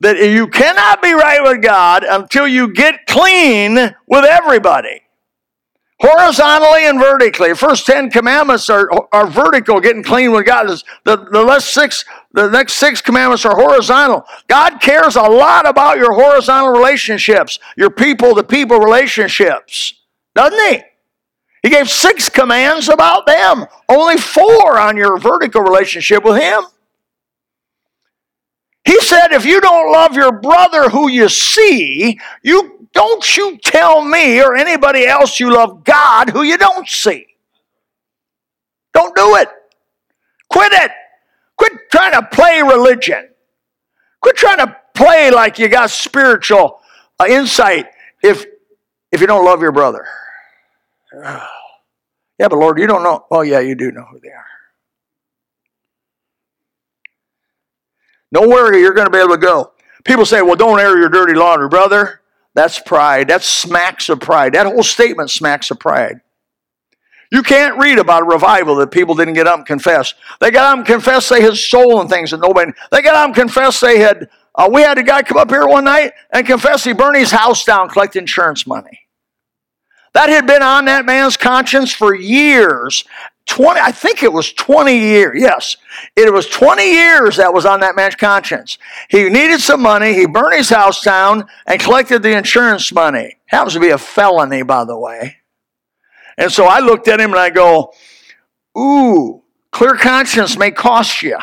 that 0.00 0.18
you 0.18 0.48
cannot 0.48 1.02
be 1.02 1.12
right 1.12 1.42
with 1.42 1.62
God 1.62 2.04
until 2.04 2.48
you 2.48 2.72
get 2.72 3.06
clean 3.06 3.74
with 4.06 4.24
everybody. 4.24 5.02
Horizontally 6.02 6.86
and 6.86 6.98
vertically. 6.98 7.54
First 7.54 7.84
ten 7.84 8.10
commandments 8.10 8.70
are, 8.70 8.88
are 9.12 9.26
vertical, 9.26 9.80
getting 9.80 10.02
clean 10.02 10.32
with 10.32 10.46
God. 10.46 10.66
The, 11.04 11.16
the, 11.30 11.60
six, 11.60 12.06
the 12.32 12.48
next 12.48 12.74
six 12.74 13.02
commandments 13.02 13.44
are 13.44 13.54
horizontal. 13.54 14.24
God 14.48 14.80
cares 14.80 15.16
a 15.16 15.22
lot 15.22 15.68
about 15.68 15.98
your 15.98 16.14
horizontal 16.14 16.70
relationships, 16.72 17.58
your 17.76 17.90
people 17.90 18.34
to 18.34 18.42
people 18.42 18.78
relationships, 18.78 19.92
doesn't 20.34 20.58
He? 20.70 20.82
He 21.62 21.68
gave 21.68 21.90
six 21.90 22.30
commands 22.30 22.88
about 22.88 23.26
them, 23.26 23.66
only 23.90 24.16
four 24.16 24.80
on 24.80 24.96
your 24.96 25.18
vertical 25.18 25.60
relationship 25.60 26.24
with 26.24 26.40
Him. 26.40 26.62
He 28.86 28.98
said, 29.02 29.32
if 29.32 29.44
you 29.44 29.60
don't 29.60 29.92
love 29.92 30.14
your 30.14 30.32
brother 30.32 30.88
who 30.88 31.10
you 31.10 31.28
see, 31.28 32.18
you 32.42 32.79
don't 32.92 33.36
you 33.36 33.58
tell 33.58 34.04
me 34.04 34.40
or 34.42 34.56
anybody 34.56 35.06
else 35.06 35.38
you 35.38 35.52
love 35.52 35.84
God 35.84 36.30
who 36.30 36.42
you 36.42 36.58
don't 36.58 36.88
see. 36.88 37.26
Don't 38.92 39.14
do 39.14 39.36
it. 39.36 39.48
Quit 40.48 40.72
it. 40.72 40.90
Quit 41.56 41.72
trying 41.90 42.12
to 42.12 42.26
play 42.32 42.62
religion. 42.62 43.28
Quit 44.20 44.36
trying 44.36 44.58
to 44.58 44.76
play 44.94 45.30
like 45.30 45.58
you 45.58 45.68
got 45.68 45.90
spiritual 45.90 46.80
uh, 47.18 47.26
insight 47.28 47.86
if 48.22 48.44
if 49.12 49.20
you 49.20 49.26
don't 49.26 49.44
love 49.44 49.60
your 49.62 49.72
brother. 49.72 50.06
Yeah, 52.40 52.48
but 52.48 52.58
Lord, 52.58 52.78
you 52.78 52.86
don't 52.86 53.02
know. 53.02 53.26
Oh, 53.30 53.42
yeah, 53.42 53.60
you 53.60 53.74
do 53.74 53.92
know 53.92 54.06
who 54.10 54.18
they 54.18 54.30
are. 54.30 54.46
Nowhere 58.32 58.74
you're 58.78 58.94
going 58.94 59.08
to 59.08 59.10
be 59.10 59.18
able 59.18 59.34
to 59.34 59.36
go. 59.36 59.72
People 60.04 60.24
say, 60.24 60.40
well, 60.40 60.56
don't 60.56 60.80
air 60.80 60.98
your 60.98 61.10
dirty 61.10 61.34
laundry, 61.34 61.68
brother. 61.68 62.19
That's 62.54 62.80
pride. 62.80 63.28
That 63.28 63.42
smacks 63.42 64.08
of 64.08 64.20
pride. 64.20 64.54
That 64.54 64.66
whole 64.66 64.82
statement 64.82 65.30
smacks 65.30 65.70
of 65.70 65.78
pride. 65.78 66.20
You 67.30 67.42
can't 67.42 67.78
read 67.78 67.98
about 67.98 68.22
a 68.22 68.26
revival 68.26 68.74
that 68.76 68.90
people 68.90 69.14
didn't 69.14 69.34
get 69.34 69.46
up 69.46 69.58
and 69.58 69.66
confess. 69.66 70.14
They 70.40 70.50
got 70.50 70.72
up 70.72 70.78
and 70.78 70.86
confess 70.86 71.28
they 71.28 71.42
had 71.42 71.54
stolen 71.54 72.08
things 72.08 72.32
and 72.32 72.42
nobody. 72.42 72.72
They 72.90 73.02
got 73.02 73.14
up 73.14 73.26
and 73.26 73.34
confess 73.34 73.78
they 73.78 74.00
had. 74.00 74.28
Uh, 74.52 74.68
we 74.72 74.82
had 74.82 74.98
a 74.98 75.02
guy 75.04 75.22
come 75.22 75.38
up 75.38 75.48
here 75.48 75.66
one 75.66 75.84
night 75.84 76.12
and 76.32 76.44
confess 76.44 76.82
he 76.82 76.92
burned 76.92 77.16
his 77.16 77.30
house 77.30 77.64
down, 77.64 77.88
collect 77.88 78.16
insurance 78.16 78.66
money. 78.66 79.06
That 80.12 80.28
had 80.28 80.46
been 80.48 80.62
on 80.62 80.86
that 80.86 81.06
man's 81.06 81.36
conscience 81.36 81.92
for 81.92 82.16
years. 82.16 83.04
20, 83.50 83.80
I 83.80 83.90
think 83.90 84.22
it 84.22 84.32
was 84.32 84.52
20 84.52 84.96
years. 84.96 85.34
Yes, 85.36 85.76
it 86.14 86.32
was 86.32 86.46
20 86.46 86.84
years 86.84 87.36
that 87.36 87.52
was 87.52 87.66
on 87.66 87.80
that 87.80 87.96
man's 87.96 88.14
conscience. 88.14 88.78
He 89.08 89.28
needed 89.28 89.60
some 89.60 89.82
money. 89.82 90.14
He 90.14 90.24
burned 90.24 90.54
his 90.54 90.70
house 90.70 91.02
down 91.02 91.46
and 91.66 91.80
collected 91.80 92.22
the 92.22 92.36
insurance 92.36 92.92
money. 92.92 93.38
Happens 93.46 93.74
to 93.74 93.80
be 93.80 93.88
a 93.88 93.98
felony, 93.98 94.62
by 94.62 94.84
the 94.84 94.96
way. 94.96 95.38
And 96.38 96.52
so 96.52 96.66
I 96.66 96.78
looked 96.78 97.08
at 97.08 97.20
him 97.20 97.30
and 97.30 97.40
I 97.40 97.50
go, 97.50 97.92
Ooh, 98.78 99.42
clear 99.72 99.96
conscience 99.96 100.56
may 100.56 100.70
cost 100.70 101.20
you 101.20 101.36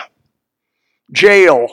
jail 1.12 1.68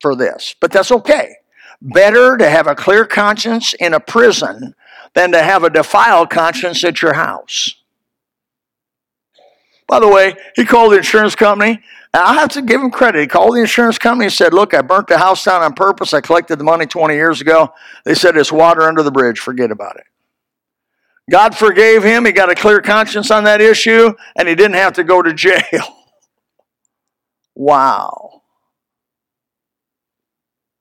for 0.00 0.16
this, 0.16 0.54
but 0.60 0.72
that's 0.72 0.90
okay. 0.90 1.36
Better 1.82 2.38
to 2.38 2.48
have 2.48 2.66
a 2.66 2.74
clear 2.74 3.04
conscience 3.04 3.74
in 3.74 3.92
a 3.92 4.00
prison 4.00 4.74
than 5.14 5.32
to 5.32 5.42
have 5.42 5.62
a 5.62 5.70
defiled 5.70 6.30
conscience 6.30 6.82
at 6.84 7.02
your 7.02 7.12
house. 7.12 7.75
By 9.86 10.00
the 10.00 10.08
way, 10.08 10.34
he 10.56 10.64
called 10.64 10.92
the 10.92 10.96
insurance 10.96 11.34
company. 11.34 11.82
And 12.12 12.22
I 12.22 12.34
have 12.34 12.48
to 12.50 12.62
give 12.62 12.80
him 12.80 12.90
credit. 12.90 13.20
He 13.20 13.26
called 13.26 13.54
the 13.54 13.60
insurance 13.60 13.98
company 13.98 14.26
and 14.26 14.32
said, 14.32 14.54
Look, 14.54 14.74
I 14.74 14.82
burnt 14.82 15.08
the 15.08 15.18
house 15.18 15.44
down 15.44 15.62
on 15.62 15.74
purpose. 15.74 16.14
I 16.14 16.20
collected 16.20 16.56
the 16.56 16.64
money 16.64 16.86
20 16.86 17.14
years 17.14 17.40
ago. 17.40 17.72
They 18.04 18.14
said 18.14 18.36
it's 18.36 18.50
water 18.50 18.82
under 18.82 19.02
the 19.02 19.10
bridge. 19.10 19.38
Forget 19.38 19.70
about 19.70 19.96
it. 19.96 20.04
God 21.30 21.56
forgave 21.56 22.04
him. 22.04 22.24
He 22.24 22.32
got 22.32 22.50
a 22.50 22.54
clear 22.54 22.80
conscience 22.80 23.30
on 23.30 23.44
that 23.44 23.60
issue, 23.60 24.14
and 24.36 24.48
he 24.48 24.54
didn't 24.54 24.76
have 24.76 24.94
to 24.94 25.04
go 25.04 25.22
to 25.22 25.34
jail. 25.34 25.62
wow. 27.54 28.42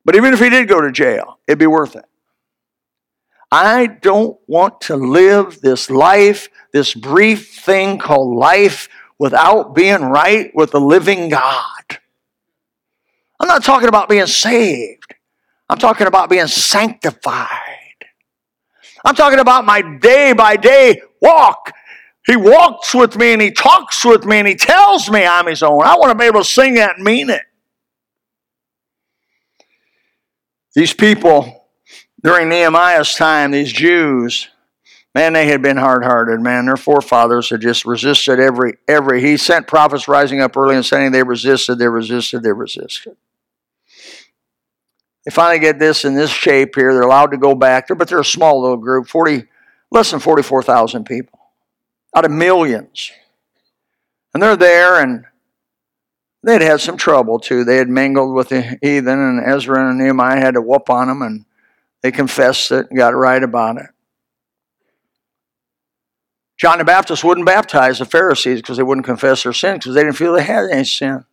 But 0.05 0.15
even 0.15 0.33
if 0.33 0.39
he 0.39 0.49
did 0.49 0.67
go 0.67 0.81
to 0.81 0.91
jail, 0.91 1.39
it'd 1.47 1.57
be 1.57 1.67
worth 1.67 1.95
it. 1.95 2.05
I 3.51 3.87
don't 3.87 4.37
want 4.47 4.81
to 4.81 4.95
live 4.95 5.61
this 5.61 5.89
life, 5.89 6.49
this 6.73 6.93
brief 6.93 7.55
thing 7.59 7.97
called 7.97 8.37
life, 8.37 8.89
without 9.17 9.75
being 9.75 10.01
right 10.01 10.51
with 10.53 10.71
the 10.71 10.79
living 10.79 11.29
God. 11.29 11.83
I'm 13.39 13.47
not 13.47 13.63
talking 13.63 13.87
about 13.87 14.09
being 14.09 14.27
saved, 14.27 15.15
I'm 15.69 15.77
talking 15.77 16.07
about 16.07 16.29
being 16.29 16.47
sanctified. 16.47 17.49
I'm 19.03 19.15
talking 19.15 19.39
about 19.39 19.65
my 19.65 19.81
day 19.99 20.33
by 20.33 20.55
day 20.55 20.99
walk. 21.21 21.71
He 22.25 22.35
walks 22.35 22.95
with 22.95 23.15
me 23.15 23.33
and 23.33 23.41
he 23.41 23.51
talks 23.51 24.03
with 24.03 24.25
me 24.25 24.37
and 24.37 24.47
he 24.47 24.55
tells 24.55 25.11
me 25.11 25.23
I'm 25.25 25.45
his 25.45 25.61
own. 25.61 25.83
I 25.83 25.95
want 25.95 26.11
to 26.11 26.17
be 26.17 26.25
able 26.25 26.39
to 26.39 26.45
sing 26.45 26.73
that 26.75 26.95
and 26.95 27.03
mean 27.03 27.29
it. 27.29 27.43
These 30.73 30.93
people 30.93 31.64
during 32.25 32.49
Nehemiah's 32.49 33.13
time, 33.13 33.51
these 33.51 33.71
Jews, 33.71 34.49
man, 35.13 35.33
they 35.33 35.45
had 35.45 35.61
been 35.61 35.77
hard-hearted, 35.77 36.41
man. 36.41 36.65
Their 36.65 36.75
forefathers 36.75 37.51
had 37.51 37.61
just 37.61 37.85
resisted 37.85 38.39
every 38.39 38.77
every. 38.87 39.21
He 39.21 39.37
sent 39.37 39.67
prophets 39.67 40.07
rising 40.07 40.41
up 40.41 40.57
early 40.57 40.75
and 40.75 40.83
saying 40.83 41.11
they 41.11 41.21
resisted, 41.21 41.77
they 41.77 41.87
resisted, 41.87 42.41
they 42.41 42.51
resisted. 42.51 43.15
They 45.23 45.31
finally 45.31 45.59
get 45.59 45.77
this 45.77 46.03
in 46.03 46.15
this 46.15 46.31
shape 46.31 46.73
here. 46.75 46.93
They're 46.93 47.03
allowed 47.03 47.31
to 47.31 47.37
go 47.37 47.53
back 47.53 47.87
there, 47.87 47.95
but 47.95 48.07
they're 48.07 48.19
a 48.19 48.25
small 48.25 48.59
little 48.59 48.77
group, 48.77 49.07
40, 49.07 49.43
less 49.91 50.09
than 50.09 50.19
44,000 50.19 51.05
people 51.05 51.39
out 52.15 52.25
of 52.25 52.31
millions. 52.31 53.11
And 54.33 54.41
they're 54.41 54.55
there, 54.55 54.99
and 54.99 55.25
they'd 56.41 56.61
had 56.61 56.81
some 56.81 56.97
trouble 56.97 57.39
too. 57.39 57.63
They 57.63 57.77
had 57.77 57.87
mingled 57.87 58.33
with 58.33 58.49
the 58.49 58.79
heathen, 58.81 59.19
and 59.19 59.45
Ezra 59.45 59.89
and 59.89 59.99
Nehemiah 59.99 60.39
had 60.39 60.55
to 60.55 60.61
whoop 60.61 60.89
on 60.89 61.07
them, 61.07 61.21
and 61.21 61.45
they 62.05 62.11
confessed 62.11 62.71
it 62.71 62.85
and 62.91 62.99
got 62.99 63.15
right 63.15 63.41
about 63.41 63.77
it. 63.77 63.87
John 66.55 66.77
the 66.77 66.83
Baptist 66.83 67.23
wouldn't 67.23 67.47
baptize 67.47 67.97
the 67.97 68.05
Pharisees 68.05 68.61
because 68.61 68.77
they 68.77 68.83
wouldn't 68.83 69.07
confess 69.07 69.41
their 69.41 69.53
sin 69.53 69.77
because 69.77 69.95
they 69.95 70.03
didn't 70.03 70.15
feel 70.15 70.33
they 70.33 70.43
had 70.43 70.69
any 70.69 70.83
sin. 70.83 71.25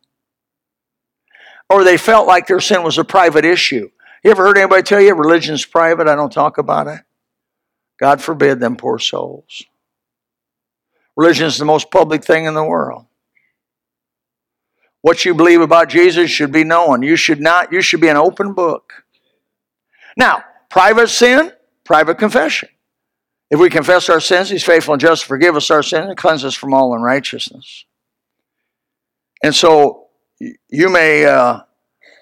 Or 1.68 1.84
they 1.84 1.98
felt 1.98 2.26
like 2.26 2.46
their 2.46 2.58
sin 2.58 2.82
was 2.82 2.96
a 2.96 3.04
private 3.04 3.44
issue. 3.44 3.90
You 4.24 4.30
ever 4.30 4.46
heard 4.46 4.56
anybody 4.56 4.82
tell 4.82 4.98
you 4.98 5.14
religion's 5.14 5.66
private? 5.66 6.08
I 6.08 6.14
don't 6.14 6.32
talk 6.32 6.56
about 6.56 6.86
it. 6.86 7.00
God 8.00 8.22
forbid 8.22 8.58
them 8.58 8.76
poor 8.76 8.98
souls. 8.98 9.64
Religion 11.18 11.48
is 11.48 11.58
the 11.58 11.66
most 11.66 11.90
public 11.90 12.24
thing 12.24 12.46
in 12.46 12.54
the 12.54 12.64
world. 12.64 13.04
What 15.02 15.26
you 15.26 15.34
believe 15.34 15.60
about 15.60 15.90
Jesus 15.90 16.30
should 16.30 16.50
be 16.50 16.64
known. 16.64 17.02
You 17.02 17.16
should 17.16 17.42
not, 17.42 17.74
you 17.74 17.82
should 17.82 18.00
be 18.00 18.08
an 18.08 18.16
open 18.16 18.54
book. 18.54 19.04
Now, 20.16 20.44
Private 20.72 21.08
sin, 21.08 21.52
private 21.84 22.16
confession. 22.16 22.70
If 23.50 23.60
we 23.60 23.68
confess 23.68 24.08
our 24.08 24.20
sins, 24.20 24.48
He's 24.48 24.64
faithful 24.64 24.94
and 24.94 25.00
just 25.02 25.20
to 25.20 25.28
forgive 25.28 25.54
us 25.54 25.70
our 25.70 25.82
sins 25.82 26.06
and 26.08 26.16
cleanse 26.16 26.46
us 26.46 26.54
from 26.54 26.72
all 26.72 26.94
unrighteousness. 26.94 27.84
And 29.44 29.54
so 29.54 30.06
you 30.70 30.88
may 30.88 31.26
uh, 31.26 31.60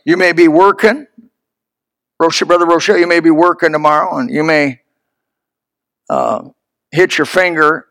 you 0.04 0.16
may 0.16 0.32
be 0.32 0.48
working, 0.48 1.06
Rochelle, 2.18 2.48
brother 2.48 2.66
Rochelle, 2.66 2.98
you 2.98 3.06
may 3.06 3.20
be 3.20 3.30
working 3.30 3.70
tomorrow, 3.70 4.18
and 4.18 4.28
you 4.28 4.42
may 4.42 4.80
uh, 6.08 6.48
hit 6.90 7.18
your 7.18 7.26
finger, 7.26 7.86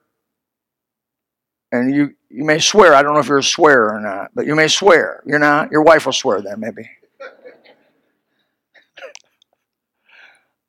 and 1.72 1.96
you 1.96 2.16
you 2.30 2.44
may 2.44 2.60
swear. 2.60 2.94
I 2.94 3.02
don't 3.02 3.14
know 3.14 3.22
if 3.22 3.30
you're 3.30 3.38
a 3.38 3.44
swearer 3.44 3.94
or 3.94 4.02
not, 4.02 4.32
but 4.36 4.46
you 4.46 4.56
may 4.56 4.68
swear. 4.68 5.24
You're 5.26 5.40
not. 5.40 5.72
Your 5.72 5.84
wife 5.84 6.06
will 6.06 6.12
swear 6.12 6.42
then, 6.42 6.60
maybe. 6.60 6.90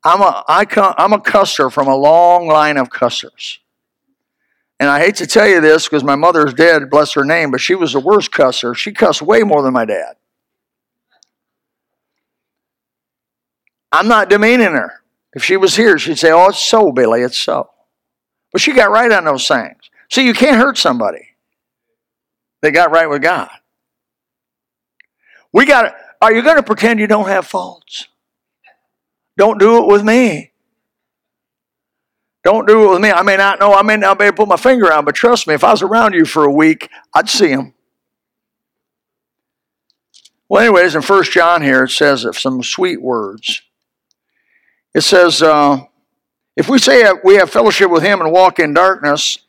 I'm 0.03 0.21
a, 0.21 0.43
I 0.47 0.65
come, 0.65 0.93
I'm 0.97 1.13
a 1.13 1.19
cusser 1.19 1.71
from 1.71 1.87
a 1.87 1.95
long 1.95 2.47
line 2.47 2.77
of 2.77 2.89
cussers. 2.89 3.59
And 4.79 4.89
I 4.89 4.99
hate 4.99 5.15
to 5.17 5.27
tell 5.27 5.47
you 5.47 5.61
this 5.61 5.87
because 5.87 6.03
my 6.03 6.15
mother's 6.15 6.55
dead, 6.55 6.89
bless 6.89 7.13
her 7.13 7.23
name, 7.23 7.51
but 7.51 7.61
she 7.61 7.75
was 7.75 7.93
the 7.93 7.99
worst 7.99 8.31
cusser. 8.31 8.75
She 8.75 8.91
cussed 8.91 9.21
way 9.21 9.43
more 9.43 9.61
than 9.61 9.73
my 9.73 9.85
dad. 9.85 10.15
I'm 13.91 14.07
not 14.07 14.29
demeaning 14.29 14.71
her. 14.71 15.03
If 15.33 15.43
she 15.43 15.55
was 15.55 15.75
here, 15.75 15.99
she'd 15.99 16.17
say, 16.17 16.31
Oh, 16.31 16.47
it's 16.49 16.63
so, 16.63 16.91
Billy, 16.91 17.21
it's 17.21 17.37
so. 17.37 17.69
But 18.51 18.61
she 18.61 18.73
got 18.73 18.89
right 18.89 19.11
on 19.11 19.25
those 19.25 19.47
things. 19.47 19.77
See, 20.09 20.25
you 20.25 20.33
can't 20.33 20.57
hurt 20.57 20.77
somebody. 20.77 21.29
They 22.61 22.71
got 22.71 22.91
right 22.91 23.09
with 23.09 23.21
God. 23.21 23.49
We 25.53 25.65
got 25.65 25.95
are 26.21 26.33
you 26.33 26.43
going 26.43 26.57
to 26.57 26.63
pretend 26.63 26.99
you 26.99 27.07
don't 27.07 27.27
have 27.27 27.47
faults? 27.47 28.07
Don't 29.41 29.57
do 29.57 29.79
it 29.79 29.87
with 29.87 30.03
me. 30.03 30.51
Don't 32.43 32.67
do 32.67 32.85
it 32.85 32.91
with 32.91 33.01
me. 33.01 33.09
I 33.09 33.23
may 33.23 33.37
not 33.37 33.59
know, 33.59 33.73
I 33.73 33.81
may 33.81 33.97
not 33.97 34.19
be 34.19 34.25
able 34.25 34.33
to 34.33 34.37
put 34.43 34.47
my 34.49 34.55
finger 34.55 34.93
on, 34.93 35.03
but 35.03 35.15
trust 35.15 35.47
me, 35.47 35.55
if 35.55 35.63
I 35.63 35.71
was 35.71 35.81
around 35.81 36.13
you 36.13 36.25
for 36.25 36.43
a 36.43 36.51
week, 36.51 36.89
I'd 37.11 37.27
see 37.27 37.47
him. 37.47 37.73
Well, 40.47 40.61
anyways, 40.61 40.93
in 40.93 41.01
First 41.01 41.31
John 41.31 41.63
here, 41.63 41.85
it 41.85 41.89
says 41.89 42.23
some 42.37 42.61
sweet 42.61 43.01
words. 43.01 43.63
It 44.93 45.01
says, 45.01 45.41
uh, 45.41 45.85
if 46.55 46.69
we 46.69 46.77
say 46.77 47.11
we 47.23 47.33
have 47.37 47.49
fellowship 47.49 47.89
with 47.89 48.03
him 48.03 48.21
and 48.21 48.31
walk 48.31 48.59
in 48.59 48.75
darkness, 48.75 49.39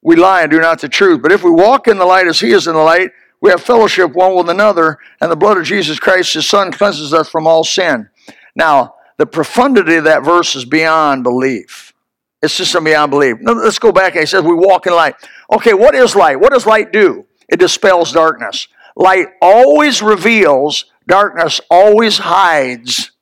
we 0.00 0.16
lie 0.16 0.40
and 0.40 0.50
do 0.50 0.60
not 0.60 0.80
the 0.80 0.88
truth. 0.88 1.20
But 1.20 1.30
if 1.30 1.44
we 1.44 1.50
walk 1.50 1.88
in 1.88 1.98
the 1.98 2.06
light 2.06 2.26
as 2.26 2.40
he 2.40 2.52
is 2.52 2.68
in 2.68 2.72
the 2.72 2.80
light, 2.80 3.10
we 3.42 3.50
have 3.50 3.60
fellowship 3.60 4.14
one 4.14 4.34
with 4.34 4.48
another, 4.48 4.96
and 5.20 5.30
the 5.30 5.36
blood 5.36 5.58
of 5.58 5.64
Jesus 5.64 6.00
Christ, 6.00 6.32
his 6.32 6.48
son, 6.48 6.72
cleanses 6.72 7.12
us 7.12 7.28
from 7.28 7.46
all 7.46 7.64
sin. 7.64 8.08
Now, 8.56 8.94
the 9.22 9.26
profundity 9.26 9.94
of 9.94 10.04
that 10.04 10.24
verse 10.24 10.56
is 10.56 10.64
beyond 10.64 11.22
belief. 11.22 11.94
It's 12.42 12.56
just 12.56 12.74
beyond 12.82 13.12
belief. 13.12 13.36
Now, 13.38 13.52
let's 13.52 13.78
go 13.78 13.92
back. 13.92 14.14
He 14.14 14.26
says 14.26 14.42
we 14.42 14.52
walk 14.52 14.88
in 14.88 14.94
light. 14.94 15.14
Okay, 15.48 15.74
what 15.74 15.94
is 15.94 16.16
light? 16.16 16.40
What 16.40 16.52
does 16.52 16.66
light 16.66 16.92
do? 16.92 17.24
It 17.48 17.60
dispels 17.60 18.10
darkness. 18.10 18.66
Light 18.96 19.28
always 19.40 20.02
reveals, 20.02 20.86
darkness 21.06 21.60
always 21.70 22.18
hides. 22.18 23.12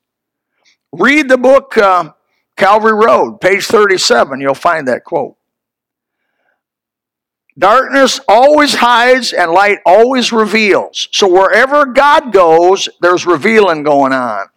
Read 0.91 1.29
the 1.29 1.37
book 1.37 1.77
uh, 1.77 2.13
Calvary 2.57 2.93
Road, 2.93 3.39
page 3.39 3.65
37. 3.65 4.41
You'll 4.41 4.55
find 4.55 4.87
that 4.87 5.03
quote. 5.03 5.37
Darkness 7.59 8.19
always 8.27 8.73
hides 8.73 9.33
and 9.33 9.51
light 9.51 9.77
always 9.85 10.31
reveals. 10.31 11.09
So 11.11 11.31
wherever 11.31 11.85
God 11.85 12.33
goes, 12.33 12.89
there's 13.01 13.27
revealing 13.27 13.83
going 13.83 14.13
on. 14.13 14.47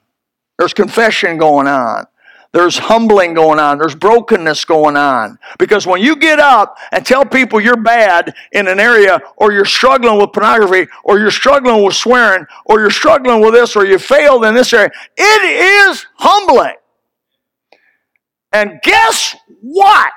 There's 0.59 0.75
confession 0.75 1.37
going 1.37 1.67
on. 1.67 2.07
There's 2.53 2.79
humbling 2.79 3.35
going 3.35 3.59
on. 3.59 3.79
There's 3.79 3.97
brokenness 3.97 4.65
going 4.65 4.97
on. 4.97 5.41
Because 5.59 5.89
when 5.89 6.01
you 6.01 6.15
get 6.15 6.39
up 6.39 6.79
and 6.93 7.05
tell 7.05 7.25
people 7.25 7.61
you're 7.61 7.77
bad 7.77 8.33
in 8.53 8.69
an 8.69 8.79
area, 8.79 9.21
or 9.37 9.53
you're 9.53 9.65
struggling 9.65 10.21
with 10.21 10.33
pornography, 10.33 10.89
or 11.03 11.19
you're 11.19 11.33
struggling 11.33 11.85
with 11.85 11.97
swearing, 11.97 12.47
or 12.67 12.79
you're 12.79 12.93
struggling 12.93 13.41
with 13.41 13.55
this, 13.55 13.75
or 13.75 13.85
you 13.85 13.99
failed 13.99 14.45
in 14.45 14.55
this 14.55 14.73
area, 14.73 14.93
it 15.17 15.43
is 15.91 16.07
humbling. 16.15 16.77
And 18.53 18.79
guess 18.85 19.35
what? 19.61 20.13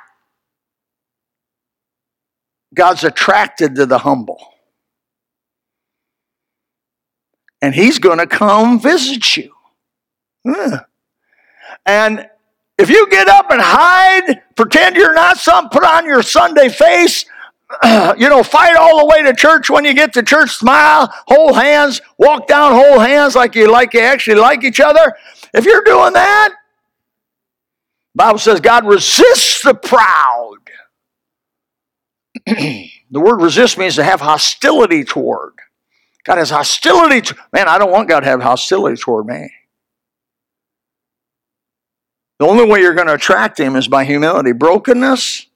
God's 2.75 3.03
attracted 3.03 3.73
to 3.77 3.87
the 3.87 3.97
humble. 3.97 4.39
And 7.63 7.73
He's 7.73 7.97
going 7.97 8.19
to 8.19 8.27
come 8.27 8.79
visit 8.79 9.35
you. 9.35 9.56
And 11.85 12.29
if 12.77 12.89
you 12.89 13.09
get 13.09 13.27
up 13.27 13.49
and 13.49 13.61
hide, 13.61 14.41
pretend 14.55 14.95
you're 14.95 15.13
not 15.13 15.37
some, 15.37 15.69
put 15.69 15.83
on 15.83 16.05
your 16.05 16.21
Sunday 16.21 16.69
face, 16.69 17.25
you 18.17 18.29
know, 18.29 18.43
fight 18.43 18.75
all 18.75 18.99
the 18.99 19.05
way 19.05 19.23
to 19.23 19.33
church 19.33 19.69
when 19.69 19.83
you 19.83 19.93
get 19.93 20.13
to 20.13 20.23
church, 20.23 20.51
smile, 20.51 21.11
hold 21.27 21.55
hands, 21.55 22.01
walk 22.17 22.47
down, 22.47 22.73
hold 22.73 23.01
hands 23.01 23.35
like 23.35 23.55
you 23.55 23.71
like 23.71 23.93
you 23.93 24.01
actually 24.01 24.39
like 24.39 24.63
each 24.63 24.79
other. 24.79 25.13
If 25.53 25.65
you're 25.65 25.83
doing 25.83 26.13
that, 26.13 26.53
Bible 28.15 28.39
says 28.39 28.61
God 28.61 28.85
resists 28.85 29.63
the 29.63 29.73
proud. 29.73 30.57
the 32.45 32.89
word 33.19 33.41
resist 33.41 33.77
means 33.77 33.95
to 33.95 34.03
have 34.03 34.21
hostility 34.21 35.03
toward. 35.03 35.53
God 36.23 36.37
has 36.37 36.49
hostility. 36.49 37.21
To, 37.21 37.35
man, 37.53 37.67
I 37.67 37.77
don't 37.77 37.91
want 37.91 38.09
God 38.09 38.21
to 38.21 38.25
have 38.25 38.41
hostility 38.41 39.01
toward 39.01 39.25
me. 39.27 39.51
The 42.39 42.45
only 42.45 42.65
way 42.65 42.81
you're 42.81 42.93
going 42.93 43.07
to 43.07 43.13
attract 43.13 43.59
him 43.59 43.75
is 43.75 43.87
by 43.87 44.05
humility, 44.05 44.51
brokenness, 44.51 45.47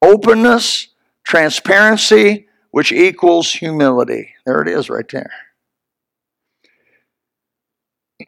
openness, 0.00 0.88
transparency, 1.24 2.46
which 2.70 2.92
equals 2.92 3.52
humility. 3.52 4.34
There 4.46 4.62
it 4.62 4.68
is 4.68 4.88
right 4.88 5.08
there. 5.08 5.32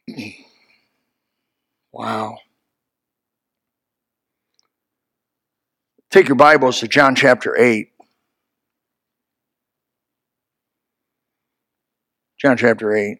wow. 1.93 2.39
Take 6.11 6.27
your 6.27 6.37
Bibles 6.37 6.81
to 6.81 6.89
John 6.89 7.15
chapter 7.15 7.57
8. 7.57 7.93
John 12.41 12.57
chapter 12.57 12.93
8. 12.93 13.19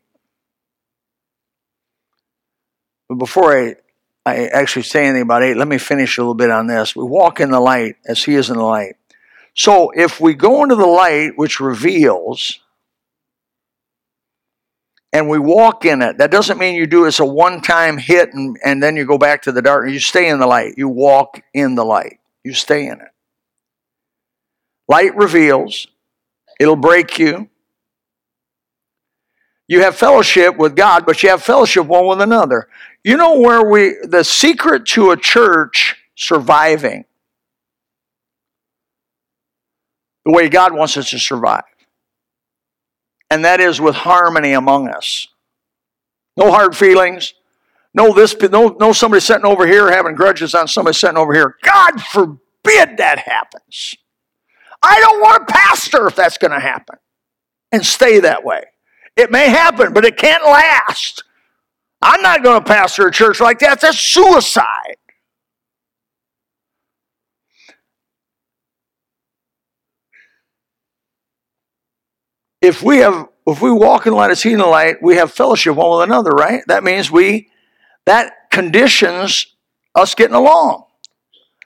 But 3.09 3.15
before 3.17 3.57
I 3.57 3.77
I 4.27 4.47
actually 4.47 4.83
say 4.83 5.07
anything 5.07 5.23
about 5.23 5.43
eight, 5.43 5.57
let 5.57 5.69
me 5.69 5.79
finish 5.79 6.19
a 6.19 6.21
little 6.21 6.35
bit 6.35 6.51
on 6.51 6.67
this. 6.67 6.95
We 6.95 7.05
walk 7.05 7.41
in 7.41 7.51
the 7.51 7.61
light 7.61 7.97
as 8.07 8.23
He 8.23 8.35
is 8.35 8.51
in 8.51 8.57
the 8.57 8.63
light. 8.63 8.97
So 9.55 9.91
if 9.91 10.21
we 10.21 10.35
go 10.35 10.63
into 10.63 10.77
the 10.77 10.87
light, 10.87 11.33
which 11.37 11.61
reveals, 11.61 12.61
and 15.13 15.29
we 15.29 15.39
walk 15.39 15.85
in 15.85 16.03
it, 16.03 16.19
that 16.19 16.31
doesn't 16.31 16.59
mean 16.59 16.77
you 16.77 16.87
do 16.87 17.05
it's 17.07 17.19
a 17.19 17.25
one 17.25 17.61
time 17.61 17.99
hit 17.99 18.33
and, 18.33 18.57
and 18.65 18.83
then 18.83 18.97
you 18.97 19.05
go 19.05 19.19
back 19.19 19.43
to 19.43 19.53
the 19.53 19.63
darkness. 19.63 19.93
You 19.93 20.01
stay 20.01 20.29
in 20.29 20.39
the 20.39 20.47
light. 20.47 20.75
You 20.77 20.89
walk 20.89 21.43
in 21.53 21.75
the 21.75 21.85
light. 21.85 22.21
You 22.45 22.55
stay 22.55 22.87
in 22.87 23.01
it. 23.01 23.09
Light 24.89 25.17
reveals, 25.17 25.87
it'll 26.59 26.77
break 26.77 27.19
you. 27.19 27.49
You 29.71 29.83
have 29.83 29.95
fellowship 29.95 30.57
with 30.57 30.75
God, 30.75 31.07
but 31.07 31.23
you 31.23 31.29
have 31.29 31.45
fellowship 31.45 31.87
one 31.87 32.05
with 32.05 32.21
another. 32.21 32.67
You 33.05 33.17
know 33.17 33.39
where 33.39 33.65
we, 33.65 33.95
the 34.03 34.25
secret 34.25 34.85
to 34.87 35.13
a 35.13 35.17
church 35.17 35.95
surviving, 36.17 37.05
the 40.25 40.33
way 40.33 40.49
God 40.49 40.75
wants 40.75 40.97
us 40.97 41.11
to 41.11 41.21
survive, 41.21 41.63
and 43.31 43.45
that 43.45 43.61
is 43.61 43.81
with 43.81 43.95
harmony 43.95 44.55
among 44.55 44.89
us. 44.89 45.29
No 46.37 46.51
hard 46.51 46.77
feelings. 46.77 47.35
No, 47.95 48.13
this, 48.13 48.35
no, 48.51 48.77
no 48.81 48.93
somebody 48.93 49.21
sitting 49.21 49.47
over 49.47 49.69
here 49.69 49.89
having 49.93 50.17
grudges 50.17 50.53
on 50.53 50.67
somebody 50.67 50.97
sitting 50.97 51.17
over 51.17 51.33
here. 51.33 51.57
God 51.63 52.03
forbid 52.03 52.97
that 52.97 53.21
happens. 53.25 53.95
I 54.83 54.99
don't 54.99 55.21
want 55.21 55.45
a 55.45 55.53
pastor 55.53 56.09
if 56.09 56.17
that's 56.17 56.39
going 56.39 56.51
to 56.51 56.59
happen. 56.59 56.97
And 57.71 57.87
stay 57.87 58.19
that 58.19 58.45
way. 58.45 58.65
It 59.21 59.31
may 59.31 59.51
happen, 59.51 59.93
but 59.93 60.07
it 60.07 60.17
can't 60.17 60.43
last. 60.45 61.25
I'm 62.01 62.23
not 62.23 62.43
going 62.43 62.59
to 62.59 62.67
pastor 62.67 63.07
a 63.07 63.13
church 63.13 63.39
like 63.39 63.59
that. 63.59 63.79
That's 63.79 63.99
suicide. 63.99 64.97
If 72.63 72.83
we 72.83 72.99
have 72.99 73.29
if 73.47 73.61
we 73.61 73.71
walk 73.71 74.07
in 74.07 74.13
the 74.13 74.17
light 74.17 74.31
as 74.31 74.43
he 74.43 74.53
in 74.53 74.59
the 74.59 74.67
light, 74.67 75.03
we 75.03 75.17
have 75.17 75.31
fellowship 75.31 75.77
one 75.77 75.99
with 75.99 76.09
another, 76.09 76.31
right? 76.31 76.63
That 76.69 76.83
means 76.83 77.11
we 77.11 77.51
that 78.07 78.51
conditions 78.51 79.55
us 79.95 80.15
getting 80.15 80.35
along. 80.35 80.85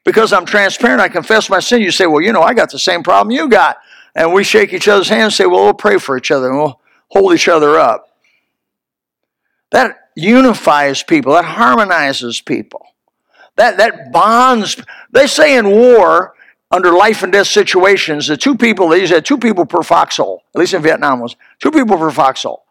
Because 0.05 0.33
I'm 0.33 0.45
transparent, 0.45 1.01
I 1.01 1.09
confess 1.09 1.49
my 1.49 1.61
sin. 1.61 1.83
You 1.83 1.93
say, 1.93 2.07
Well, 2.07 2.21
you 2.21 2.33
know, 2.33 2.43
I 2.43 2.53
got 2.53 2.73
the 2.73 2.81
same 2.81 3.05
problem 3.05 3.31
you 3.31 3.49
got. 3.49 3.77
And 4.17 4.33
we 4.33 4.43
shake 4.43 4.73
each 4.73 4.89
other's 4.89 5.09
hands 5.09 5.25
and 5.25 5.33
say, 5.35 5.47
Well, 5.47 5.63
we'll 5.63 5.75
pray 5.75 5.99
for 5.99 6.17
each 6.17 6.33
other 6.33 6.49
and 6.49 6.59
we'll 6.59 6.81
hold 7.15 7.33
each 7.33 7.49
other 7.49 7.79
up. 7.79 8.09
That 9.71 10.11
unifies 10.15 11.03
people, 11.03 11.33
that 11.33 11.45
harmonizes 11.45 12.41
people, 12.41 12.87
that, 13.57 13.79
that 13.79 14.13
bonds. 14.13 14.81
They 15.11 15.27
say 15.27 15.57
in 15.57 15.71
war, 15.71 16.35
under 16.71 16.93
life 16.93 17.23
and 17.23 17.33
death 17.33 17.47
situations, 17.47 18.27
the 18.27 18.37
two 18.37 18.57
people, 18.57 18.89
they 18.89 19.07
said 19.07 19.25
two 19.25 19.39
people 19.39 19.65
per 19.65 19.83
foxhole, 19.83 20.43
at 20.55 20.59
least 20.59 20.75
in 20.75 20.83
Vietnam 20.83 21.21
was 21.21 21.37
two 21.61 21.71
people 21.71 21.97
per 21.97 22.11
foxhole. 22.11 22.65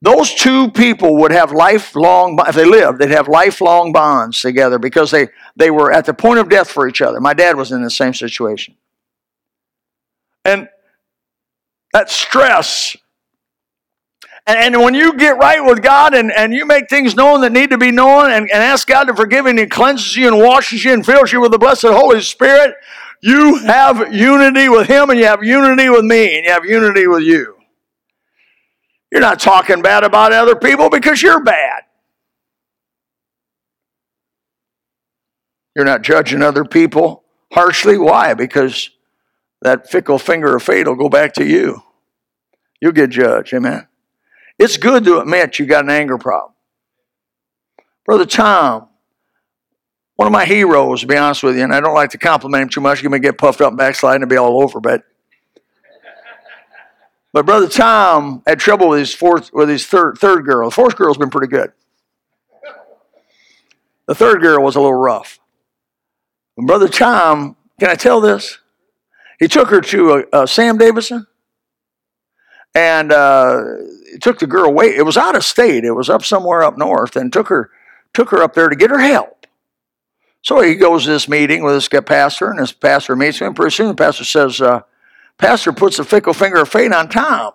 Those 0.00 0.32
two 0.32 0.70
people 0.70 1.16
would 1.16 1.32
have 1.32 1.50
lifelong, 1.50 2.38
if 2.46 2.54
they 2.54 2.64
lived, 2.64 3.00
they'd 3.00 3.10
have 3.10 3.26
lifelong 3.26 3.92
bonds 3.92 4.40
together 4.40 4.78
because 4.78 5.10
they, 5.10 5.28
they 5.56 5.72
were 5.72 5.92
at 5.92 6.04
the 6.04 6.14
point 6.14 6.38
of 6.38 6.48
death 6.48 6.70
for 6.70 6.86
each 6.86 7.02
other. 7.02 7.20
My 7.20 7.34
dad 7.34 7.56
was 7.56 7.72
in 7.72 7.82
the 7.82 7.90
same 7.90 8.14
situation. 8.14 8.76
And 10.44 10.68
that 11.92 12.10
stress 12.10 12.96
and, 14.48 14.74
and 14.74 14.82
when 14.82 14.94
you 14.94 15.12
get 15.12 15.36
right 15.36 15.62
with 15.62 15.82
God 15.82 16.14
and, 16.14 16.32
and 16.32 16.54
you 16.54 16.64
make 16.64 16.88
things 16.88 17.14
known 17.14 17.42
that 17.42 17.52
need 17.52 17.68
to 17.68 17.76
be 17.76 17.90
known 17.90 18.30
and, 18.30 18.50
and 18.50 18.62
ask 18.62 18.88
God 18.88 19.04
to 19.04 19.14
forgive 19.14 19.44
and 19.44 19.58
He 19.58 19.66
cleanses 19.66 20.16
you 20.16 20.26
and 20.26 20.38
washes 20.38 20.82
you 20.86 20.94
and 20.94 21.04
fills 21.04 21.30
you 21.30 21.40
with 21.42 21.52
the 21.52 21.58
blessed 21.58 21.82
Holy 21.82 22.22
Spirit, 22.22 22.74
you 23.20 23.58
have 23.58 24.12
unity 24.12 24.70
with 24.70 24.88
Him 24.88 25.10
and 25.10 25.18
you 25.18 25.26
have 25.26 25.44
unity 25.44 25.90
with 25.90 26.04
me 26.04 26.38
and 26.38 26.46
you 26.46 26.50
have 26.50 26.64
unity 26.64 27.06
with 27.06 27.24
you. 27.24 27.56
You're 29.12 29.20
not 29.20 29.38
talking 29.38 29.82
bad 29.82 30.02
about 30.02 30.32
other 30.32 30.56
people 30.56 30.88
because 30.88 31.20
you're 31.22 31.42
bad. 31.44 31.82
You're 35.76 35.84
not 35.84 36.00
judging 36.00 36.42
other 36.42 36.64
people 36.64 37.22
harshly. 37.52 37.98
Why? 37.98 38.32
Because 38.32 38.90
that 39.60 39.90
fickle 39.90 40.18
finger 40.18 40.56
of 40.56 40.62
fate 40.62 40.86
will 40.88 40.96
go 40.96 41.10
back 41.10 41.34
to 41.34 41.44
you. 41.44 41.82
You'll 42.80 42.92
get 42.92 43.10
judged. 43.10 43.52
Amen. 43.52 43.86
It's 44.58 44.76
good 44.76 45.04
to 45.04 45.20
admit 45.20 45.58
you 45.58 45.66
got 45.66 45.84
an 45.84 45.90
anger 45.90 46.18
problem. 46.18 46.52
Brother 48.04 48.26
Tom, 48.26 48.88
one 50.16 50.26
of 50.26 50.32
my 50.32 50.44
heroes, 50.44 51.02
to 51.02 51.06
be 51.06 51.16
honest 51.16 51.42
with 51.42 51.56
you, 51.56 51.62
and 51.62 51.74
I 51.74 51.80
don't 51.80 51.94
like 51.94 52.10
to 52.10 52.18
compliment 52.18 52.62
him 52.62 52.68
too 52.70 52.80
much. 52.80 53.02
You 53.02 53.10
may 53.10 53.18
get 53.18 53.38
puffed 53.38 53.60
up 53.60 53.68
and 53.68 53.78
backslide 53.78 54.20
and 54.20 54.28
be 54.28 54.36
all 54.36 54.62
over, 54.62 54.80
but 54.80 55.02
But 57.32 57.46
brother 57.46 57.68
Tom 57.68 58.42
had 58.46 58.58
trouble 58.58 58.88
with 58.88 58.98
his 58.98 59.14
fourth, 59.14 59.52
with 59.52 59.68
his 59.68 59.86
third, 59.86 60.18
third 60.18 60.44
girl. 60.44 60.68
The 60.70 60.74
fourth 60.74 60.96
girl's 60.96 61.18
been 61.18 61.30
pretty 61.30 61.46
good. 61.46 61.72
The 64.06 64.14
third 64.14 64.40
girl 64.40 64.64
was 64.64 64.74
a 64.74 64.80
little 64.80 64.94
rough. 64.94 65.38
And 66.56 66.66
brother 66.66 66.88
Tom, 66.88 67.56
can 67.78 67.90
I 67.90 67.94
tell 67.94 68.20
this? 68.20 68.58
He 69.38 69.46
took 69.46 69.68
her 69.68 69.80
to 69.80 70.12
uh, 70.12 70.22
uh, 70.32 70.46
Sam 70.46 70.78
Davidson, 70.78 71.27
and 72.78 73.10
uh, 73.10 73.64
took 74.20 74.38
the 74.38 74.46
girl 74.46 74.66
away. 74.66 74.94
It 74.94 75.04
was 75.04 75.16
out 75.16 75.34
of 75.34 75.44
state. 75.44 75.84
It 75.84 75.90
was 75.90 76.08
up 76.08 76.24
somewhere 76.24 76.62
up 76.62 76.78
north, 76.78 77.16
and 77.16 77.32
took 77.32 77.48
her 77.48 77.70
took 78.14 78.30
her 78.30 78.40
up 78.40 78.54
there 78.54 78.68
to 78.68 78.76
get 78.76 78.90
her 78.90 79.00
help. 79.00 79.46
So 80.42 80.60
he 80.60 80.76
goes 80.76 81.04
to 81.04 81.10
this 81.10 81.28
meeting 81.28 81.64
with 81.64 81.74
this 81.74 81.88
pastor, 82.02 82.48
and 82.48 82.60
this 82.60 82.70
pastor 82.70 83.16
meets 83.16 83.40
him. 83.40 83.54
Pretty 83.54 83.74
soon, 83.74 83.88
the 83.88 83.94
pastor 83.94 84.22
says, 84.22 84.60
uh, 84.60 84.82
"Pastor 85.38 85.72
puts 85.72 85.98
a 85.98 86.04
fickle 86.04 86.32
finger 86.32 86.60
of 86.60 86.68
fate 86.68 86.92
on 86.92 87.08
Tom. 87.08 87.52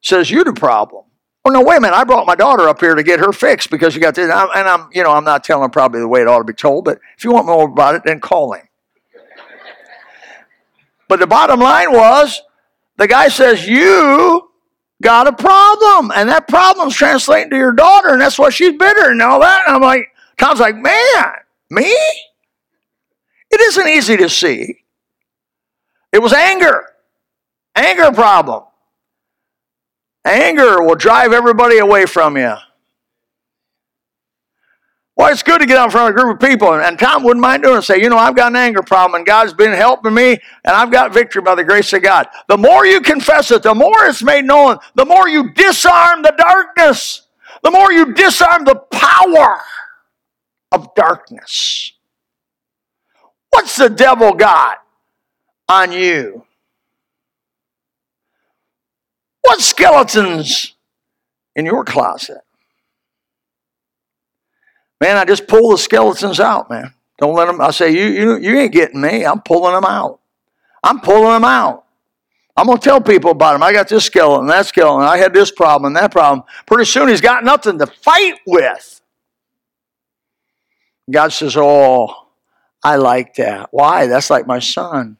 Says 0.00 0.28
you're 0.28 0.44
the 0.44 0.52
problem." 0.52 1.04
Oh 1.44 1.50
no, 1.50 1.62
wait 1.62 1.76
a 1.76 1.80
minute! 1.80 1.94
I 1.94 2.02
brought 2.02 2.26
my 2.26 2.34
daughter 2.34 2.68
up 2.68 2.80
here 2.80 2.96
to 2.96 3.02
get 3.04 3.20
her 3.20 3.32
fixed 3.32 3.70
because 3.70 3.94
you 3.94 4.00
got 4.00 4.16
this, 4.16 4.24
and 4.24 4.32
I'm, 4.32 4.48
and 4.56 4.66
I'm, 4.66 4.88
you 4.92 5.04
know, 5.04 5.12
I'm 5.12 5.24
not 5.24 5.44
telling 5.44 5.70
probably 5.70 6.00
the 6.00 6.08
way 6.08 6.20
it 6.20 6.26
ought 6.26 6.38
to 6.38 6.44
be 6.44 6.52
told. 6.52 6.84
But 6.84 6.98
if 7.16 7.22
you 7.22 7.30
want 7.30 7.46
more 7.46 7.68
about 7.68 7.94
it, 7.94 8.02
then 8.04 8.18
call 8.18 8.54
him. 8.54 8.66
but 11.06 11.20
the 11.20 11.28
bottom 11.28 11.60
line 11.60 11.92
was, 11.92 12.42
the 12.96 13.06
guy 13.06 13.28
says 13.28 13.68
you 13.68 14.50
got 15.02 15.26
a 15.26 15.32
problem, 15.32 16.12
and 16.14 16.28
that 16.28 16.48
problem's 16.48 16.94
translating 16.96 17.50
to 17.50 17.56
your 17.56 17.72
daughter, 17.72 18.08
and 18.08 18.20
that's 18.20 18.38
why 18.38 18.50
she's 18.50 18.76
bitter 18.76 19.10
and 19.10 19.20
all 19.22 19.40
that. 19.40 19.64
And 19.66 19.76
I'm 19.76 19.82
like, 19.82 20.08
Tom's 20.38 20.60
like, 20.60 20.76
man, 20.76 21.32
me? 21.70 21.94
It 23.50 23.60
isn't 23.60 23.88
easy 23.88 24.16
to 24.16 24.28
see. 24.28 24.84
It 26.12 26.22
was 26.22 26.32
anger, 26.32 26.86
anger 27.74 28.12
problem. 28.12 28.64
Anger 30.24 30.82
will 30.82 30.94
drive 30.94 31.32
everybody 31.32 31.78
away 31.78 32.06
from 32.06 32.36
you. 32.36 32.54
Well, 35.16 35.32
it's 35.32 35.44
good 35.44 35.60
to 35.60 35.66
get 35.66 35.76
out 35.76 35.84
in 35.84 35.90
front 35.92 36.10
of 36.10 36.16
a 36.16 36.20
group 36.20 36.42
of 36.42 36.48
people, 36.48 36.74
and 36.74 36.98
Tom 36.98 37.22
wouldn't 37.22 37.40
mind 37.40 37.62
doing 37.62 37.78
it. 37.78 37.82
Say, 37.82 38.02
you 38.02 38.08
know, 38.08 38.16
I've 38.16 38.34
got 38.34 38.50
an 38.50 38.56
anger 38.56 38.82
problem, 38.82 39.20
and 39.20 39.26
God's 39.26 39.54
been 39.54 39.72
helping 39.72 40.12
me, 40.12 40.32
and 40.32 40.40
I've 40.74 40.90
got 40.90 41.14
victory 41.14 41.40
by 41.40 41.54
the 41.54 41.62
grace 41.62 41.92
of 41.92 42.02
God. 42.02 42.26
The 42.48 42.58
more 42.58 42.84
you 42.84 43.00
confess 43.00 43.52
it, 43.52 43.62
the 43.62 43.74
more 43.74 44.06
it's 44.06 44.24
made 44.24 44.44
known, 44.44 44.78
the 44.96 45.04
more 45.04 45.28
you 45.28 45.52
disarm 45.52 46.22
the 46.22 46.34
darkness, 46.36 47.22
the 47.62 47.70
more 47.70 47.92
you 47.92 48.12
disarm 48.12 48.64
the 48.64 48.74
power 48.74 49.60
of 50.72 50.92
darkness. 50.96 51.92
What's 53.50 53.76
the 53.76 53.88
devil 53.88 54.32
got 54.32 54.78
on 55.68 55.92
you? 55.92 56.44
What 59.42 59.60
skeletons 59.60 60.74
in 61.54 61.66
your 61.66 61.84
closet? 61.84 62.40
Man, 65.04 65.18
I 65.18 65.26
just 65.26 65.46
pull 65.46 65.68
the 65.68 65.76
skeletons 65.76 66.40
out, 66.40 66.70
man. 66.70 66.94
Don't 67.18 67.34
let 67.34 67.44
them. 67.44 67.60
I 67.60 67.72
say, 67.72 67.90
you, 67.90 68.06
you, 68.06 68.38
you 68.38 68.58
ain't 68.58 68.72
getting 68.72 69.02
me. 69.02 69.26
I'm 69.26 69.42
pulling 69.42 69.74
them 69.74 69.84
out. 69.84 70.18
I'm 70.82 70.98
pulling 71.00 71.34
them 71.34 71.44
out. 71.44 71.84
I'm 72.56 72.64
going 72.64 72.78
to 72.78 72.82
tell 72.82 73.02
people 73.02 73.32
about 73.32 73.52
them. 73.52 73.62
I 73.62 73.74
got 73.74 73.86
this 73.86 74.06
skeleton, 74.06 74.46
that 74.46 74.64
skeleton. 74.64 75.06
I 75.06 75.18
had 75.18 75.34
this 75.34 75.50
problem 75.50 75.88
and 75.88 75.96
that 75.96 76.10
problem. 76.10 76.46
Pretty 76.64 76.86
soon 76.86 77.08
he's 77.08 77.20
got 77.20 77.44
nothing 77.44 77.78
to 77.80 77.86
fight 77.86 78.36
with. 78.46 79.02
God 81.10 81.34
says, 81.34 81.54
Oh, 81.54 82.28
I 82.82 82.96
like 82.96 83.34
that. 83.34 83.68
Why? 83.72 84.06
That's 84.06 84.30
like 84.30 84.46
my 84.46 84.58
son. 84.58 85.18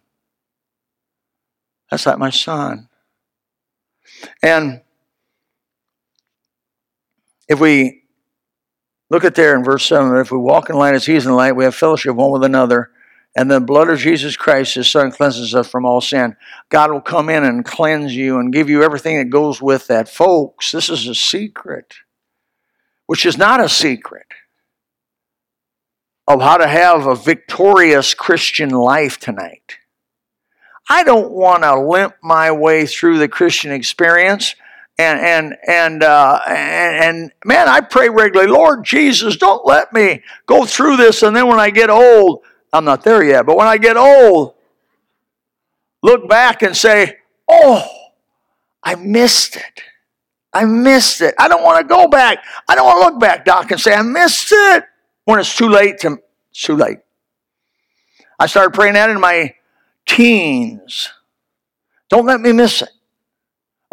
That's 1.91 2.07
like 2.07 2.19
my 2.19 2.31
son. 2.31 2.89
And 4.43 4.81
if 7.51 7.61
we 7.61 8.04
look 9.15 9.25
at 9.25 9.37
there 9.37 9.57
in 9.57 9.63
verse 9.63 9.87
7, 9.87 10.17
if 10.17 10.33
we 10.33 10.39
walk 10.39 10.69
in 10.69 10.77
light 10.77 10.95
as 10.95 11.07
he 11.07 11.15
is 11.15 11.25
in 11.25 11.35
light, 11.35 11.53
we 11.55 11.65
have 11.65 11.75
fellowship 11.75 12.17
one 12.17 12.33
with 12.33 12.45
another. 12.45 12.91
And 13.37 13.51
the 13.51 13.61
blood 13.61 13.89
of 13.89 13.99
Jesus 13.99 14.37
Christ, 14.37 14.75
his 14.75 14.89
son, 14.89 15.13
cleanses 15.13 15.55
us 15.55 15.69
from 15.69 15.85
all 15.85 16.01
sin. 16.01 16.37
God 16.69 16.91
will 16.91 17.01
come 17.01 17.29
in 17.29 17.45
and 17.45 17.65
cleanse 17.65 18.15
you 18.15 18.39
and 18.39 18.53
give 18.53 18.69
you 18.69 18.83
everything 18.83 19.19
that 19.19 19.31
goes 19.31 19.63
with 19.63 19.87
that. 19.87 20.09
Folks, 20.09 20.73
this 20.73 20.89
is 20.89 21.07
a 21.07 21.15
secret, 21.15 21.95
which 23.07 23.25
is 23.25 23.39
not 23.39 23.61
a 23.61 23.69
secret 23.69 24.27
of 26.27 26.41
how 26.41 26.57
to 26.57 26.67
have 26.67 27.07
a 27.07 27.15
victorious 27.15 28.15
Christian 28.15 28.71
life 28.71 29.19
tonight. 29.19 29.79
I 30.89 31.05
don't 31.05 31.31
want 31.31 31.63
to 31.63 31.81
limp 31.81 32.15
my 32.23 32.51
way 32.51 32.87
through 32.87 33.19
the 33.19 33.29
Christian 33.29 33.73
experience. 33.73 34.55
And 34.97 35.19
and 35.19 35.57
and, 35.67 36.03
uh, 36.05 36.41
and 36.47 37.05
and 37.05 37.33
man, 37.45 37.69
I 37.69 37.81
pray 37.81 38.09
regularly, 38.09 38.53
Lord 38.53 38.85
Jesus, 38.85 39.37
don't 39.37 39.67
let 39.67 39.93
me 39.93 40.23
go 40.47 40.65
through 40.65 40.99
this. 40.99 41.25
And 41.25 41.35
then 41.35 41.49
when 41.49 41.59
I 41.59 41.71
get 41.71 41.91
old, 41.91 42.43
I'm 42.73 42.85
not 42.85 43.03
there 43.03 43.25
yet, 43.25 43.45
but 43.45 43.57
when 43.57 43.67
I 43.67 43.77
get 43.77 43.97
old, 43.97 44.55
look 46.01 46.29
back 46.29 46.63
and 46.63 46.77
say, 46.77 47.17
"Oh, 47.49 47.85
I 48.85 48.95
missed 48.95 49.57
it. 49.57 49.83
I 50.53 50.65
missed 50.65 51.21
it. 51.21 51.35
I 51.41 51.49
don't 51.49 51.65
want 51.65 51.79
to 51.79 51.93
go 51.93 52.07
back. 52.07 52.39
I 52.69 52.77
don't 52.77 52.87
want 52.87 53.03
to 53.03 53.11
look 53.11 53.21
back, 53.21 53.45
Doc, 53.45 53.73
and 53.73 53.81
say 53.81 53.95
I 53.95 54.03
missed 54.03 54.53
it 54.53 54.85
when 55.25 55.41
it's 55.41 55.57
too 55.57 55.69
late 55.69 55.99
to 56.01 56.19
it's 56.51 56.63
too 56.63 56.77
late." 56.77 56.99
I 58.39 58.47
started 58.47 58.71
praying 58.75 58.95
that 58.95 59.11
in 59.11 59.21
my 59.21 59.55
teens. 60.07 61.11
Don't 62.09 62.27
let 62.27 62.41
me 62.41 62.53
miss 62.53 62.83
it. 62.83 62.91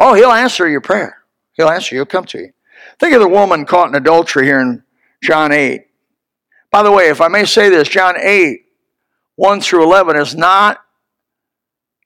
Oh, 0.04 0.14
he'll 0.14 0.32
answer 0.32 0.68
your 0.68 0.80
prayer. 0.80 1.18
He'll 1.52 1.68
answer. 1.68 1.94
He'll 1.94 2.04
come 2.04 2.24
to 2.24 2.38
you. 2.38 2.52
Think 2.98 3.14
of 3.14 3.20
the 3.20 3.28
woman 3.28 3.64
caught 3.64 3.88
in 3.88 3.94
adultery 3.94 4.46
here 4.46 4.58
in 4.58 4.82
John 5.22 5.52
8. 5.52 5.86
By 6.72 6.82
the 6.82 6.90
way, 6.90 7.08
if 7.08 7.20
I 7.20 7.28
may 7.28 7.44
say 7.44 7.68
this, 7.68 7.86
John 7.86 8.16
8, 8.18 8.62
1 9.36 9.60
through 9.60 9.84
11 9.84 10.16
is 10.16 10.34
not 10.34 10.78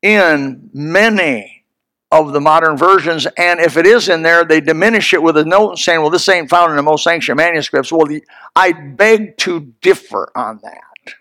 in 0.03 0.69
many 0.75 1.65
of 2.11 2.35
the 2.35 2.41
modern 2.41 2.77
versions. 2.77 3.27
And 3.39 3.61
if 3.61 3.79
it 3.79 3.87
is 3.87 4.11
in 4.11 4.21
there, 4.21 4.45
they 4.45 4.61
diminish 4.61 5.15
it 5.15 5.23
with 5.23 5.39
a 5.39 5.45
note 5.47 5.79
saying, 5.79 6.03
well, 6.03 6.11
this 6.11 6.29
ain't 6.29 6.51
found 6.51 6.69
in 6.69 6.77
the 6.77 6.83
most 6.83 7.07
ancient 7.07 7.39
manuscripts. 7.39 7.91
Well, 7.91 8.05
the, 8.05 8.23
I 8.55 8.73
beg 8.73 9.39
to 9.39 9.73
differ 9.81 10.31
on 10.37 10.61
that. 10.63 11.15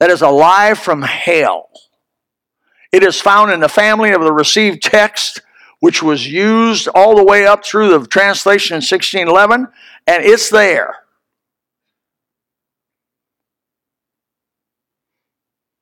That 0.00 0.08
is 0.08 0.22
a 0.22 0.30
lie 0.30 0.72
from 0.72 1.02
hell. 1.02 1.68
It 2.94 3.02
is 3.02 3.20
found 3.20 3.50
in 3.50 3.58
the 3.58 3.68
family 3.68 4.12
of 4.12 4.22
the 4.22 4.32
received 4.32 4.80
text, 4.80 5.42
which 5.80 6.00
was 6.00 6.28
used 6.28 6.86
all 6.94 7.16
the 7.16 7.24
way 7.24 7.44
up 7.44 7.64
through 7.64 7.88
the 7.88 8.06
translation 8.06 8.74
in 8.74 8.82
1611, 8.82 9.66
and 10.06 10.24
it's 10.24 10.48
there. 10.48 10.94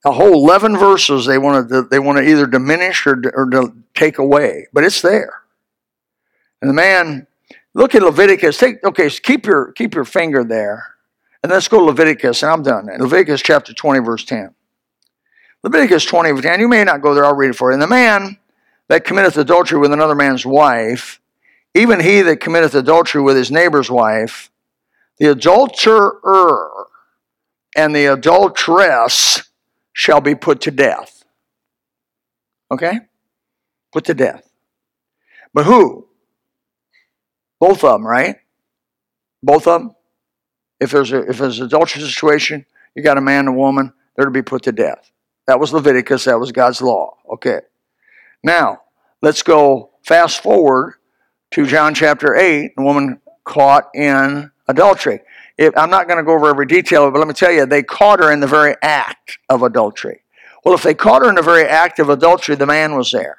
A 0.07 0.13
whole 0.13 0.33
11 0.33 0.79
verses 0.79 1.27
they 1.27 1.37
want 1.37 1.69
to, 1.69 1.83
they 1.83 1.99
want 1.99 2.17
to 2.17 2.27
either 2.27 2.47
diminish 2.47 3.07
or, 3.07 3.21
or 3.35 3.45
to 3.51 3.75
take 3.93 4.17
away, 4.17 4.69
but 4.73 4.83
it's 4.83 5.03
there. 5.03 5.43
And 6.63 6.71
the 6.71 6.75
man, 6.75 7.27
look 7.75 7.95
at 7.95 8.03
Leviticus. 8.03 8.57
Take 8.57 8.83
okay, 8.85 9.11
keep 9.11 9.45
your 9.45 9.73
keep 9.73 9.95
your 9.95 10.07
finger 10.07 10.45
there. 10.45 10.95
And 11.43 11.53
let's 11.53 11.69
go 11.69 11.81
to 11.81 11.85
Leviticus, 11.85 12.43
and 12.43 12.53
I'm 12.53 12.63
done. 12.63 12.87
Leviticus 12.87 13.43
chapter 13.43 13.75
20, 13.75 14.01
verse 14.01 14.25
10. 14.25 14.55
Leviticus 15.63 16.05
20, 16.05 16.33
verse 16.33 16.43
10. 16.43 16.61
You 16.61 16.69
may 16.69 16.85
not 16.85 17.03
go 17.03 17.15
there, 17.15 17.25
I'll 17.25 17.35
read 17.35 17.51
it 17.51 17.57
for 17.57 17.71
you. 17.71 17.75
And 17.75 17.83
the 17.83 17.87
man 17.87 18.39
that 18.89 19.05
committeth 19.05 19.37
adultery 19.37 19.79
with 19.79 19.93
another 19.93 20.15
man's 20.15 20.45
wife, 20.45 21.21
even 21.75 22.01
he 22.01 22.23
that 22.23 22.41
committeth 22.41 22.75
adultery 22.75 23.23
with 23.23 23.37
his 23.37 23.51
neighbor's 23.51 23.91
wife, 23.91 24.51
the 25.19 25.31
adulterer 25.31 26.89
and 27.77 27.95
the 27.95 28.07
adulteress 28.07 29.45
shall 29.93 30.21
be 30.21 30.35
put 30.35 30.61
to 30.63 30.71
death. 30.71 31.25
Okay? 32.71 33.01
Put 33.93 34.05
to 34.07 34.15
death. 34.15 34.49
But 35.55 35.67
who? 35.67 36.09
Both 37.61 37.85
of 37.85 37.93
them, 37.93 38.07
right? 38.07 38.37
Both 39.43 39.67
of 39.67 39.81
them? 39.83 39.95
If 40.81 40.91
there's 40.91 41.13
a 41.13 41.19
if 41.19 41.39
there's 41.39 41.61
an 41.61 41.67
adultery 41.67 42.03
situation, 42.03 42.67
you 42.97 43.05
got 43.05 43.19
a 43.19 43.21
man 43.21 43.41
and 43.41 43.51
a 43.51 43.53
woman, 43.53 43.93
they're 44.17 44.25
to 44.25 44.33
be 44.33 44.43
put 44.43 44.63
to 44.65 44.73
death. 44.73 45.12
That 45.47 45.59
was 45.59 45.73
Leviticus, 45.73 46.25
that 46.25 46.39
was 46.39 46.53
God's 46.53 46.81
law. 46.81 47.17
Okay. 47.35 47.61
Now, 48.43 48.83
let's 49.23 49.43
go 49.43 49.91
fast 50.05 50.43
forward 50.43 50.95
to 51.53 51.67
John 51.67 51.95
chapter 51.95 52.35
8, 52.35 52.73
the 52.77 52.83
woman 52.83 53.21
caught 53.45 53.91
in 53.95 54.51
adultery. 54.69 55.21
If, 55.59 55.77
I'm 55.77 55.91
not 55.91 56.07
going 56.07 56.17
to 56.17 56.25
go 56.25 56.33
over 56.33 56.49
every 56.49 56.67
detail, 56.67 57.11
but 57.11 57.19
let 57.19 57.29
me 57.29 57.35
tell 57.35 57.53
you, 57.53 57.67
they 57.67 57.83
caught 57.83 58.21
her 58.21 58.33
in 58.33 58.41
the 58.41 58.47
very 58.47 58.75
act 58.83 59.39
of 59.49 59.63
adultery. 59.63 60.23
Well, 60.65 60.75
if 60.75 60.83
they 60.83 60.95
caught 60.95 61.23
her 61.23 61.29
in 61.29 61.35
the 61.35 61.43
very 61.43 61.65
act 61.65 61.99
of 61.99 62.09
adultery, 62.09 62.55
the 62.55 62.67
man 62.67 62.97
was 62.97 63.13
there. 63.13 63.37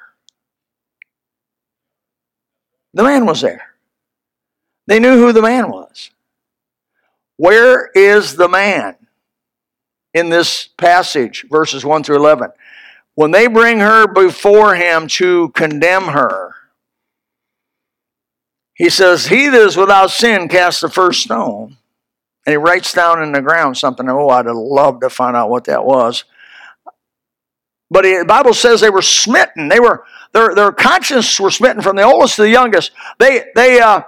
The 2.92 3.02
man 3.02 3.26
was 3.26 3.40
there. 3.40 3.74
They 4.86 5.00
knew 5.00 5.16
who 5.18 5.32
the 5.32 5.42
man 5.42 5.70
was. 5.70 6.10
Where 7.36 7.90
is 7.94 8.36
the 8.36 8.48
man 8.48 8.96
in 10.14 10.30
this 10.30 10.68
passage, 10.78 11.44
verses 11.50 11.84
1 11.84 12.04
through 12.04 12.16
11? 12.16 12.50
when 13.14 13.30
they 13.30 13.46
bring 13.46 13.80
her 13.80 14.06
before 14.06 14.74
him 14.74 15.06
to 15.06 15.50
condemn 15.50 16.04
her, 16.04 16.54
he 18.74 18.90
says, 18.90 19.26
He 19.26 19.48
that 19.48 19.60
is 19.60 19.76
without 19.76 20.10
sin 20.10 20.48
cast 20.48 20.80
the 20.80 20.88
first 20.88 21.22
stone. 21.22 21.76
And 22.46 22.52
he 22.52 22.56
writes 22.56 22.92
down 22.92 23.22
in 23.22 23.32
the 23.32 23.40
ground 23.40 23.76
something. 23.76 24.08
Oh, 24.08 24.28
I'd 24.28 24.46
have 24.46 24.56
loved 24.56 25.00
to 25.02 25.10
find 25.10 25.36
out 25.36 25.48
what 25.48 25.64
that 25.64 25.84
was. 25.84 26.24
But 27.90 28.02
the 28.02 28.24
Bible 28.26 28.52
says 28.52 28.80
they 28.80 28.90
were 28.90 29.02
smitten. 29.02 29.68
They 29.68 29.78
were 29.78 30.04
their 30.32 30.54
their 30.54 30.72
conscience 30.72 31.38
were 31.38 31.50
smitten 31.50 31.80
from 31.80 31.96
the 31.96 32.02
oldest 32.02 32.36
to 32.36 32.42
the 32.42 32.50
youngest. 32.50 32.90
They 33.18 33.44
they 33.54 33.80
uh, 33.80 34.02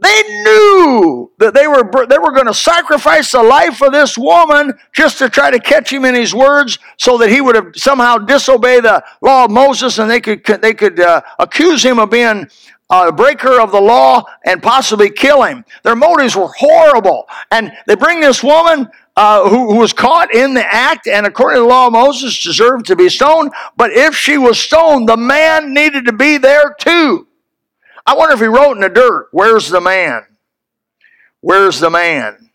they 0.00 0.22
knew 0.44 1.30
that 1.38 1.54
they 1.54 1.66
were, 1.66 2.06
they 2.06 2.18
were 2.18 2.30
going 2.30 2.46
to 2.46 2.54
sacrifice 2.54 3.32
the 3.32 3.42
life 3.42 3.82
of 3.82 3.92
this 3.92 4.16
woman 4.16 4.72
just 4.92 5.18
to 5.18 5.28
try 5.28 5.50
to 5.50 5.58
catch 5.58 5.92
him 5.92 6.04
in 6.04 6.14
his 6.14 6.32
words 6.32 6.78
so 6.98 7.18
that 7.18 7.30
he 7.30 7.40
would 7.40 7.56
have 7.56 7.72
somehow 7.74 8.16
disobeyed 8.18 8.84
the 8.84 9.02
law 9.22 9.44
of 9.44 9.50
Moses 9.50 9.98
and 9.98 10.08
they 10.08 10.20
could, 10.20 10.44
they 10.62 10.74
could 10.74 11.00
uh, 11.00 11.20
accuse 11.40 11.84
him 11.84 11.98
of 11.98 12.10
being 12.10 12.48
a 12.90 13.12
breaker 13.12 13.60
of 13.60 13.72
the 13.72 13.80
law 13.80 14.24
and 14.44 14.62
possibly 14.62 15.10
kill 15.10 15.42
him. 15.42 15.64
Their 15.82 15.96
motives 15.96 16.36
were 16.36 16.48
horrible. 16.56 17.28
And 17.50 17.72
they 17.86 17.96
bring 17.96 18.20
this 18.20 18.42
woman 18.42 18.88
uh, 19.16 19.48
who, 19.48 19.72
who 19.72 19.78
was 19.78 19.92
caught 19.92 20.32
in 20.32 20.54
the 20.54 20.64
act 20.64 21.08
and 21.08 21.26
according 21.26 21.56
to 21.56 21.62
the 21.62 21.68
law 21.68 21.88
of 21.88 21.92
Moses 21.92 22.40
deserved 22.42 22.86
to 22.86 22.96
be 22.96 23.08
stoned. 23.08 23.52
But 23.76 23.90
if 23.92 24.14
she 24.14 24.38
was 24.38 24.60
stoned, 24.60 25.08
the 25.08 25.16
man 25.16 25.74
needed 25.74 26.06
to 26.06 26.12
be 26.12 26.38
there 26.38 26.74
too. 26.78 27.27
I 28.08 28.14
wonder 28.14 28.32
if 28.32 28.40
he 28.40 28.46
wrote 28.46 28.72
in 28.72 28.80
the 28.80 28.88
dirt, 28.88 29.28
Where's 29.32 29.68
the 29.68 29.82
man? 29.82 30.22
Where's 31.42 31.78
the 31.78 31.90
man? 31.90 32.48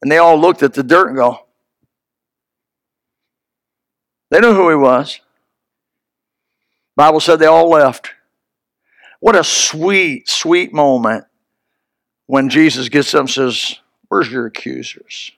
And 0.00 0.10
they 0.10 0.16
all 0.16 0.40
looked 0.40 0.62
at 0.62 0.72
the 0.72 0.82
dirt 0.82 1.08
and 1.08 1.16
go, 1.16 1.40
They 4.30 4.40
knew 4.40 4.54
who 4.54 4.70
he 4.70 4.76
was. 4.76 5.20
Bible 6.96 7.20
said 7.20 7.38
they 7.38 7.44
all 7.44 7.68
left. 7.68 8.12
What 9.20 9.36
a 9.36 9.44
sweet, 9.44 10.26
sweet 10.26 10.72
moment 10.72 11.26
when 12.24 12.48
Jesus 12.48 12.88
gets 12.88 13.12
up 13.12 13.20
and 13.20 13.30
says, 13.30 13.76
Where's 14.08 14.32
your 14.32 14.46
accusers? 14.46 15.32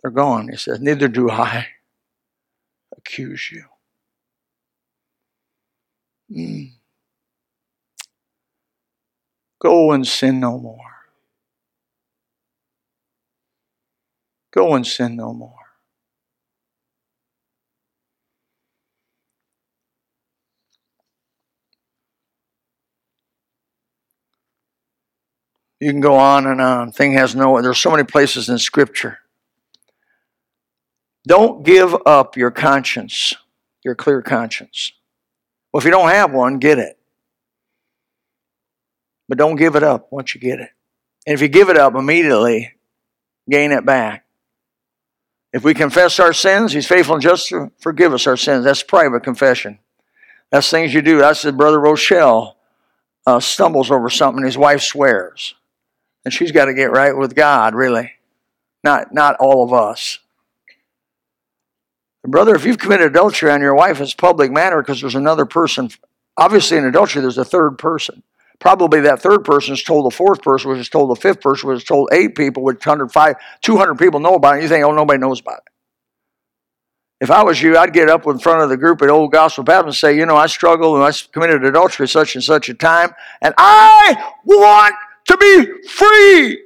They're 0.00 0.10
gone. 0.10 0.48
He 0.48 0.56
says, 0.56 0.80
Neither 0.80 1.08
do 1.08 1.28
I 1.28 1.66
accuse 2.96 3.52
you. 3.52 3.64
Mm. 6.34 6.72
Go 9.62 9.92
and 9.92 10.04
sin 10.04 10.40
no 10.40 10.58
more. 10.58 10.76
Go 14.50 14.74
and 14.74 14.84
sin 14.84 15.14
no 15.14 15.32
more. 15.32 15.54
You 25.78 25.90
can 25.90 26.00
go 26.00 26.16
on 26.16 26.46
and 26.46 26.60
on. 26.60 26.90
Thing 26.90 27.12
has 27.12 27.36
no, 27.36 27.62
there's 27.62 27.78
so 27.78 27.90
many 27.92 28.02
places 28.02 28.48
in 28.48 28.58
Scripture. 28.58 29.18
Don't 31.24 31.64
give 31.64 31.94
up 32.04 32.36
your 32.36 32.50
conscience, 32.50 33.34
your 33.84 33.94
clear 33.94 34.22
conscience. 34.22 34.92
Well, 35.72 35.78
if 35.78 35.84
you 35.84 35.92
don't 35.92 36.08
have 36.08 36.32
one, 36.32 36.58
get 36.58 36.78
it. 36.78 36.98
But 39.28 39.38
don't 39.38 39.56
give 39.56 39.76
it 39.76 39.82
up 39.82 40.08
once 40.10 40.34
you 40.34 40.40
get 40.40 40.60
it. 40.60 40.70
And 41.26 41.34
if 41.34 41.40
you 41.40 41.48
give 41.48 41.68
it 41.68 41.76
up 41.76 41.94
immediately, 41.94 42.74
gain 43.48 43.72
it 43.72 43.84
back. 43.84 44.26
If 45.52 45.64
we 45.64 45.74
confess 45.74 46.18
our 46.18 46.32
sins, 46.32 46.72
He's 46.72 46.86
faithful 46.86 47.14
and 47.14 47.22
just 47.22 47.48
to 47.48 47.70
forgive 47.78 48.12
us 48.12 48.26
our 48.26 48.36
sins. 48.36 48.64
That's 48.64 48.82
private 48.82 49.22
confession. 49.22 49.78
That's 50.50 50.68
things 50.68 50.92
you 50.92 51.02
do. 51.02 51.18
That's 51.18 51.42
the 51.42 51.52
brother 51.52 51.80
Rochelle 51.80 52.56
uh, 53.26 53.40
stumbles 53.40 53.90
over 53.90 54.10
something. 54.10 54.44
His 54.44 54.58
wife 54.58 54.82
swears, 54.82 55.54
and 56.24 56.32
she's 56.32 56.52
got 56.52 56.66
to 56.66 56.74
get 56.74 56.90
right 56.90 57.16
with 57.16 57.34
God. 57.34 57.74
Really, 57.74 58.12
not 58.82 59.14
not 59.14 59.36
all 59.36 59.64
of 59.64 59.72
us. 59.72 60.18
Brother, 62.24 62.54
if 62.54 62.64
you've 62.64 62.78
committed 62.78 63.08
adultery 63.08 63.50
on 63.50 63.60
your 63.60 63.74
wife, 63.74 64.00
it's 64.00 64.14
public 64.14 64.52
matter 64.52 64.80
because 64.80 65.00
there's 65.00 65.16
another 65.16 65.44
person. 65.44 65.90
Obviously, 66.36 66.78
in 66.78 66.84
adultery, 66.84 67.20
there's 67.20 67.38
a 67.38 67.44
third 67.44 67.78
person 67.78 68.22
probably 68.62 69.00
that 69.00 69.20
third 69.20 69.44
person 69.44 69.72
has 69.72 69.82
told 69.82 70.06
the 70.06 70.14
fourth 70.14 70.40
person, 70.40 70.70
which 70.70 70.78
has 70.78 70.88
told 70.88 71.10
the 71.10 71.20
fifth 71.20 71.40
person, 71.40 71.68
which 71.68 71.80
has 71.80 71.84
told 71.84 72.08
eight 72.12 72.36
people, 72.36 72.62
which 72.62 72.76
105, 72.76 73.34
200 73.60 73.98
people 73.98 74.20
know 74.20 74.36
about 74.36 74.58
it. 74.58 74.62
You 74.62 74.68
think, 74.68 74.84
oh, 74.84 74.92
nobody 74.92 75.18
knows 75.18 75.40
about 75.40 75.58
it. 75.58 75.64
If 77.20 77.32
I 77.32 77.42
was 77.42 77.60
you, 77.60 77.76
I'd 77.76 77.92
get 77.92 78.08
up 78.08 78.24
in 78.28 78.38
front 78.38 78.62
of 78.62 78.68
the 78.68 78.76
group 78.76 79.02
at 79.02 79.10
Old 79.10 79.32
Gospel 79.32 79.64
Baptist 79.64 80.02
and 80.04 80.12
say, 80.12 80.16
you 80.16 80.26
know, 80.26 80.36
I 80.36 80.46
struggled 80.46 80.94
and 80.94 81.04
I 81.04 81.10
committed 81.32 81.64
adultery 81.64 82.06
such 82.06 82.36
and 82.36 82.44
such 82.44 82.68
a 82.68 82.74
time, 82.74 83.10
and 83.40 83.52
I 83.58 84.32
want 84.44 84.94
to 85.26 85.36
be 85.36 85.88
free. 85.88 86.62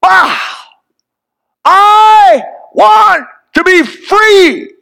Wow. 0.00 0.38
I 1.64 2.42
want 2.72 3.26
to 3.54 3.64
be 3.64 3.82
free. 3.82 4.77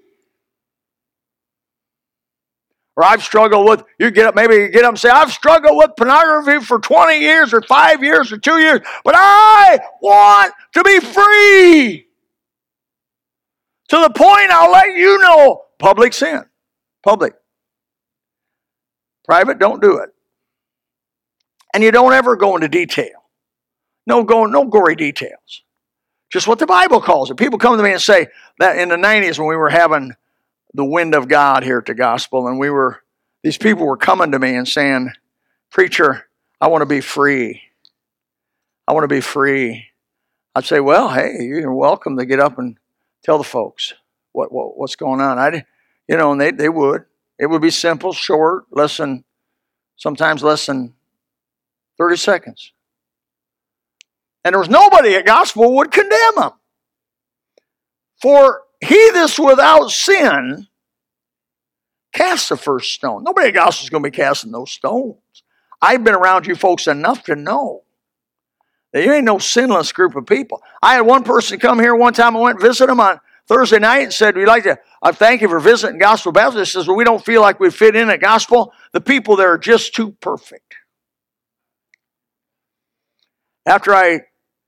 Or 2.96 3.04
I've 3.04 3.22
struggled 3.22 3.68
with, 3.68 3.84
you 3.98 4.10
get 4.10 4.26
up, 4.26 4.34
maybe 4.34 4.54
you 4.54 4.68
get 4.68 4.84
up 4.84 4.90
and 4.90 4.98
say, 4.98 5.10
I've 5.10 5.30
struggled 5.30 5.76
with 5.76 5.90
pornography 5.98 6.64
for 6.64 6.78
20 6.78 7.20
years 7.20 7.52
or 7.52 7.60
five 7.62 8.02
years 8.02 8.32
or 8.32 8.38
two 8.38 8.58
years, 8.58 8.80
but 9.04 9.14
I 9.16 9.80
want 10.00 10.54
to 10.74 10.82
be 10.82 11.00
free. 11.00 12.06
To 13.90 13.96
the 13.98 14.10
point 14.10 14.50
I'll 14.50 14.72
let 14.72 14.96
you 14.96 15.18
know 15.18 15.64
public 15.78 16.14
sin. 16.14 16.44
Public. 17.04 17.34
Private, 19.26 19.58
don't 19.58 19.82
do 19.82 19.98
it. 19.98 20.10
And 21.74 21.84
you 21.84 21.90
don't 21.90 22.14
ever 22.14 22.36
go 22.36 22.54
into 22.54 22.68
detail. 22.68 23.24
No 24.06 24.24
go, 24.24 24.46
no 24.46 24.64
gory 24.64 24.96
details. 24.96 25.62
Just 26.32 26.48
what 26.48 26.58
the 26.58 26.66
Bible 26.66 27.00
calls 27.00 27.30
it. 27.30 27.36
People 27.36 27.58
come 27.58 27.76
to 27.76 27.82
me 27.82 27.92
and 27.92 28.00
say 28.00 28.28
that 28.58 28.78
in 28.78 28.88
the 28.88 28.96
90s 28.96 29.38
when 29.38 29.48
we 29.48 29.56
were 29.56 29.68
having 29.68 30.14
the 30.76 30.84
wind 30.84 31.14
of 31.14 31.26
God 31.26 31.64
here 31.64 31.78
at 31.78 31.86
the 31.86 31.94
gospel, 31.94 32.46
and 32.46 32.58
we 32.58 32.68
were 32.68 33.02
these 33.42 33.56
people 33.56 33.86
were 33.86 33.96
coming 33.96 34.32
to 34.32 34.38
me 34.38 34.54
and 34.54 34.68
saying, 34.68 35.10
Preacher, 35.70 36.26
I 36.60 36.68
want 36.68 36.82
to 36.82 36.86
be 36.86 37.00
free. 37.00 37.62
I 38.86 38.92
want 38.92 39.04
to 39.04 39.08
be 39.08 39.20
free. 39.20 39.86
I'd 40.54 40.64
say, 40.64 40.80
Well, 40.80 41.08
hey, 41.08 41.36
you're 41.40 41.72
welcome 41.72 42.18
to 42.18 42.26
get 42.26 42.40
up 42.40 42.58
and 42.58 42.76
tell 43.24 43.38
the 43.38 43.44
folks 43.44 43.94
what, 44.32 44.52
what 44.52 44.76
what's 44.76 44.96
going 44.96 45.20
on. 45.20 45.38
I 45.38 45.64
you 46.06 46.16
know, 46.16 46.32
and 46.32 46.40
they, 46.40 46.50
they 46.50 46.68
would. 46.68 47.04
It 47.38 47.46
would 47.46 47.62
be 47.62 47.70
simple, 47.70 48.12
short, 48.12 48.66
less 48.70 48.98
than 48.98 49.24
sometimes 49.96 50.42
less 50.42 50.66
than 50.66 50.94
30 51.98 52.16
seconds. 52.16 52.72
And 54.44 54.52
there 54.52 54.60
was 54.60 54.68
nobody 54.68 55.14
at 55.14 55.26
gospel 55.26 55.74
would 55.76 55.90
condemn 55.90 56.34
them. 56.36 56.52
For 58.20 58.62
he 58.86 59.10
that's 59.12 59.38
without 59.38 59.90
sin 59.90 60.68
cast 62.12 62.48
the 62.48 62.56
first 62.56 62.92
stone. 62.92 63.24
Nobody 63.24 63.56
else 63.56 63.82
is 63.82 63.90
going 63.90 64.02
to 64.02 64.10
be 64.10 64.16
casting 64.16 64.52
those 64.52 64.70
stones. 64.70 65.16
I've 65.82 66.04
been 66.04 66.14
around 66.14 66.46
you 66.46 66.54
folks 66.54 66.86
enough 66.86 67.24
to 67.24 67.36
know 67.36 67.82
that 68.92 69.04
you 69.04 69.12
ain't 69.12 69.24
no 69.24 69.38
sinless 69.38 69.92
group 69.92 70.16
of 70.16 70.26
people. 70.26 70.62
I 70.82 70.94
had 70.94 71.02
one 71.02 71.22
person 71.22 71.58
come 71.58 71.78
here 71.78 71.94
one 71.94 72.14
time. 72.14 72.36
I 72.36 72.40
went 72.40 72.60
and 72.60 72.66
visit 72.66 72.88
him 72.88 73.00
on 73.00 73.20
Thursday 73.46 73.78
night 73.78 74.04
and 74.04 74.12
said, 74.12 74.36
We'd 74.36 74.46
like 74.46 74.62
to 74.64 74.78
I 75.02 75.12
thank 75.12 75.42
you 75.42 75.48
for 75.48 75.60
visiting 75.60 75.98
Gospel 75.98 76.32
Baptist. 76.32 76.72
He 76.72 76.78
says, 76.78 76.88
Well, 76.88 76.96
we 76.96 77.04
don't 77.04 77.24
feel 77.24 77.42
like 77.42 77.60
we 77.60 77.70
fit 77.70 77.94
in 77.94 78.08
at 78.08 78.20
gospel. 78.20 78.72
The 78.92 79.00
people 79.00 79.36
there 79.36 79.52
are 79.52 79.58
just 79.58 79.94
too 79.94 80.12
perfect. 80.20 80.74
After 83.66 83.94
I 83.94 84.20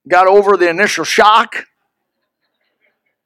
got 0.07 0.27
over 0.27 0.57
the 0.57 0.69
initial 0.69 1.05
shock, 1.05 1.68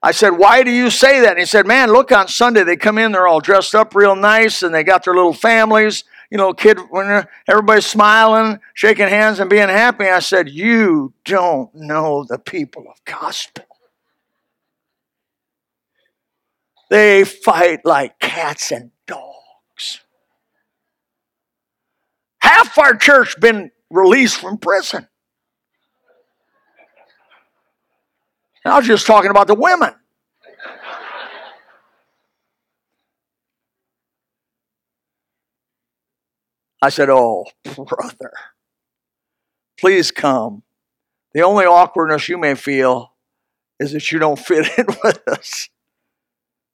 I 0.02 0.10
said, 0.10 0.30
Why 0.30 0.62
do 0.64 0.70
you 0.70 0.90
say 0.90 1.20
that? 1.20 1.30
And 1.30 1.38
he 1.38 1.46
said, 1.46 1.66
Man, 1.66 1.92
look 1.92 2.10
on 2.10 2.26
Sunday, 2.28 2.64
they 2.64 2.76
come 2.76 2.98
in, 2.98 3.12
they're 3.12 3.28
all 3.28 3.40
dressed 3.40 3.74
up 3.74 3.94
real 3.94 4.16
nice, 4.16 4.62
and 4.62 4.74
they 4.74 4.82
got 4.82 5.04
their 5.04 5.14
little 5.14 5.32
families, 5.32 6.04
you 6.30 6.38
know, 6.38 6.52
kid, 6.52 6.78
when 6.90 7.26
everybody's 7.48 7.86
smiling, 7.86 8.58
shaking 8.74 9.08
hands, 9.08 9.38
and 9.38 9.48
being 9.48 9.68
happy. 9.68 10.06
I 10.06 10.18
said, 10.18 10.48
You 10.48 11.12
don't 11.24 11.72
know 11.74 12.24
the 12.28 12.38
people 12.38 12.86
of 12.90 13.04
gospel. 13.04 13.64
They 16.90 17.24
fight 17.24 17.86
like 17.86 18.18
cats 18.18 18.72
and 18.72 18.90
dogs. 19.06 20.00
Half 22.40 22.76
our 22.76 22.96
church 22.96 23.40
been 23.40 23.70
released 23.88 24.40
from 24.40 24.58
prison. 24.58 25.06
I 28.64 28.78
was 28.78 28.86
just 28.86 29.06
talking 29.06 29.30
about 29.30 29.48
the 29.48 29.54
women. 29.54 29.92
I 36.80 36.88
said, 36.88 37.08
Oh, 37.10 37.46
brother, 37.76 38.32
please 39.78 40.10
come. 40.10 40.62
The 41.32 41.42
only 41.42 41.64
awkwardness 41.64 42.28
you 42.28 42.38
may 42.38 42.54
feel 42.54 43.12
is 43.80 43.92
that 43.92 44.10
you 44.12 44.18
don't 44.18 44.38
fit 44.38 44.66
in 44.78 44.86
with 45.04 45.26
us 45.28 45.68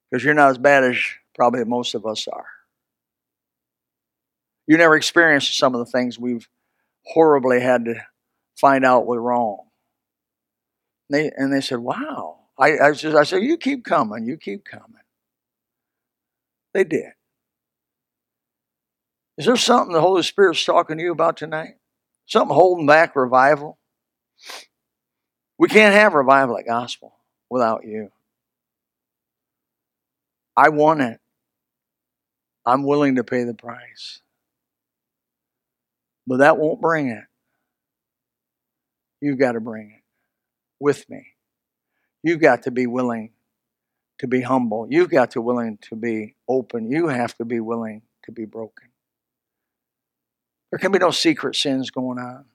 because 0.09 0.23
you're 0.23 0.33
not 0.33 0.49
as 0.49 0.57
bad 0.57 0.83
as 0.83 0.97
probably 1.35 1.63
most 1.63 1.95
of 1.95 2.05
us 2.05 2.27
are. 2.27 2.47
You 4.67 4.77
never 4.77 4.95
experienced 4.95 5.57
some 5.57 5.73
of 5.73 5.79
the 5.79 5.91
things 5.91 6.19
we've 6.19 6.47
horribly 7.05 7.59
had 7.59 7.85
to 7.85 7.95
find 8.59 8.85
out 8.85 9.07
were 9.07 9.21
wrong. 9.21 9.68
And 11.09 11.19
they, 11.19 11.31
and 11.35 11.53
they 11.53 11.61
said, 11.61 11.79
Wow. 11.79 12.37
I, 12.57 12.77
I, 12.79 12.91
just, 12.91 13.15
I 13.15 13.23
said, 13.23 13.43
You 13.43 13.57
keep 13.57 13.83
coming, 13.85 14.25
you 14.25 14.37
keep 14.37 14.65
coming. 14.65 15.01
They 16.73 16.83
did. 16.83 17.13
Is 19.37 19.45
there 19.45 19.55
something 19.55 19.93
the 19.93 20.01
Holy 20.01 20.23
Spirit's 20.23 20.63
talking 20.63 20.97
to 20.97 21.03
you 21.03 21.11
about 21.11 21.37
tonight? 21.37 21.75
Something 22.25 22.53
holding 22.53 22.85
back 22.85 23.15
revival? 23.15 23.77
We 25.57 25.67
can't 25.67 25.95
have 25.95 26.13
revival 26.13 26.57
at 26.57 26.65
gospel 26.65 27.13
without 27.49 27.85
you. 27.85 28.11
I 30.55 30.69
want 30.69 31.01
it. 31.01 31.19
I'm 32.65 32.83
willing 32.83 33.15
to 33.15 33.23
pay 33.23 33.45
the 33.45 33.53
price. 33.53 34.21
But 36.27 36.37
that 36.37 36.57
won't 36.57 36.81
bring 36.81 37.07
it. 37.07 37.23
You've 39.21 39.39
got 39.39 39.53
to 39.53 39.61
bring 39.61 39.91
it 39.91 39.98
with 40.79 41.09
me. 41.09 41.27
You've 42.23 42.41
got 42.41 42.63
to 42.63 42.71
be 42.71 42.87
willing 42.87 43.31
to 44.19 44.27
be 44.27 44.41
humble. 44.41 44.87
You've 44.89 45.09
got 45.09 45.31
to 45.31 45.41
willing 45.41 45.77
to 45.89 45.95
be 45.95 46.35
open. 46.47 46.91
You 46.91 47.07
have 47.07 47.35
to 47.37 47.45
be 47.45 47.59
willing 47.59 48.01
to 48.23 48.31
be 48.31 48.45
broken. 48.45 48.89
There 50.71 50.79
can 50.79 50.91
be 50.91 50.99
no 50.99 51.11
secret 51.11 51.55
sins 51.55 51.89
going 51.89 52.19
on. 52.19 52.45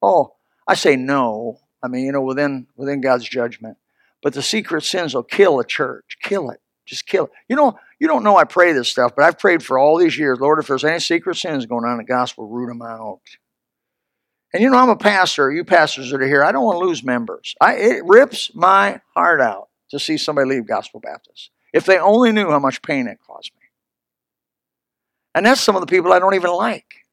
Oh, 0.00 0.34
I 0.66 0.74
say 0.74 0.96
no. 0.96 1.58
I 1.82 1.88
mean, 1.88 2.04
you 2.04 2.12
know, 2.12 2.22
within 2.22 2.66
within 2.76 3.00
God's 3.00 3.28
judgment. 3.28 3.78
But 4.22 4.34
the 4.34 4.42
secret 4.42 4.84
sins 4.84 5.14
will 5.14 5.24
kill 5.24 5.58
a 5.58 5.64
church. 5.64 6.18
Kill 6.22 6.50
it. 6.50 6.60
Just 6.86 7.06
kill 7.06 7.24
it. 7.24 7.30
You 7.48 7.56
know, 7.56 7.78
you 7.98 8.06
don't 8.06 8.22
know 8.22 8.36
I 8.36 8.44
pray 8.44 8.72
this 8.72 8.88
stuff, 8.88 9.12
but 9.16 9.24
I've 9.24 9.38
prayed 9.38 9.62
for 9.62 9.78
all 9.78 9.98
these 9.98 10.16
years. 10.16 10.38
Lord, 10.40 10.58
if 10.60 10.68
there's 10.68 10.84
any 10.84 11.00
secret 11.00 11.36
sins 11.36 11.66
going 11.66 11.84
on 11.84 11.92
in 11.92 11.98
the 11.98 12.04
gospel, 12.04 12.46
root 12.46 12.68
them 12.68 12.82
out. 12.82 13.20
And 14.52 14.62
you 14.62 14.70
know, 14.70 14.78
I'm 14.78 14.90
a 14.90 14.96
pastor. 14.96 15.50
You 15.50 15.64
pastors 15.64 16.10
that 16.10 16.20
are 16.20 16.26
here, 16.26 16.44
I 16.44 16.52
don't 16.52 16.64
want 16.64 16.78
to 16.78 16.86
lose 16.86 17.02
members. 17.02 17.54
I, 17.60 17.74
it 17.74 18.04
rips 18.04 18.54
my 18.54 19.00
heart 19.14 19.40
out 19.40 19.68
to 19.90 19.98
see 19.98 20.18
somebody 20.18 20.48
leave 20.48 20.66
Gospel 20.66 21.00
Baptist. 21.00 21.50
If 21.72 21.86
they 21.86 21.98
only 21.98 22.32
knew 22.32 22.50
how 22.50 22.58
much 22.58 22.82
pain 22.82 23.06
it 23.06 23.18
caused 23.26 23.52
me. 23.54 23.66
And 25.34 25.46
that's 25.46 25.60
some 25.60 25.74
of 25.74 25.80
the 25.80 25.86
people 25.86 26.12
I 26.12 26.18
don't 26.18 26.34
even 26.34 26.50
like. 26.50 27.06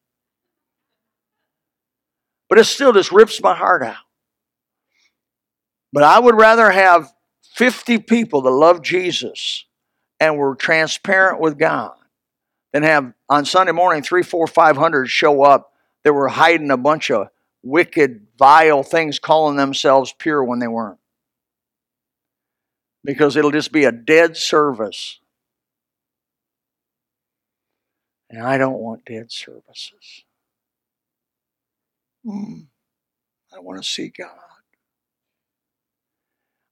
But 2.50 2.60
it 2.60 2.66
still 2.66 2.92
just 2.92 3.12
rips 3.12 3.42
my 3.42 3.56
heart 3.56 3.84
out. 3.84 3.96
But 5.94 6.04
I 6.04 6.20
would 6.20 6.36
rather 6.36 6.70
have 6.72 7.12
50 7.54 8.00
people 8.00 8.42
that 8.42 8.50
love 8.50 8.82
Jesus 8.82 9.66
and 10.20 10.38
were 10.38 10.56
transparent 10.56 11.40
with 11.40 11.58
God 11.58 11.94
than 12.74 12.84
have 12.84 13.14
on 13.30 13.46
Sunday 13.46 13.72
morning 13.72 14.04
three, 14.04 14.24
four, 14.24 14.46
five 14.48 14.78
hundred 14.78 15.10
show 15.10 15.44
up 15.44 15.74
that 16.04 16.14
were 16.14 16.28
hiding 16.28 16.72
a 16.72 16.78
bunch 16.78 17.12
of 17.12 17.30
wicked, 17.64 18.28
vile 18.38 18.84
things, 18.84 19.20
calling 19.20 19.58
themselves 19.58 20.14
pure 20.18 20.44
when 20.44 20.60
they 20.60 20.68
weren't. 20.68 21.00
Because 23.04 23.36
it'll 23.36 23.52
just 23.52 23.72
be 23.72 23.86
a 23.86 23.92
dead 23.92 24.38
service. 24.38 25.20
And 28.30 28.44
I 28.44 28.58
don't 28.58 28.80
want 28.80 29.06
dead 29.06 29.32
services. 29.32 30.24
Mm, 32.26 32.68
I 33.56 33.60
want 33.60 33.82
to 33.82 33.90
see 33.90 34.10
God. 34.10 34.30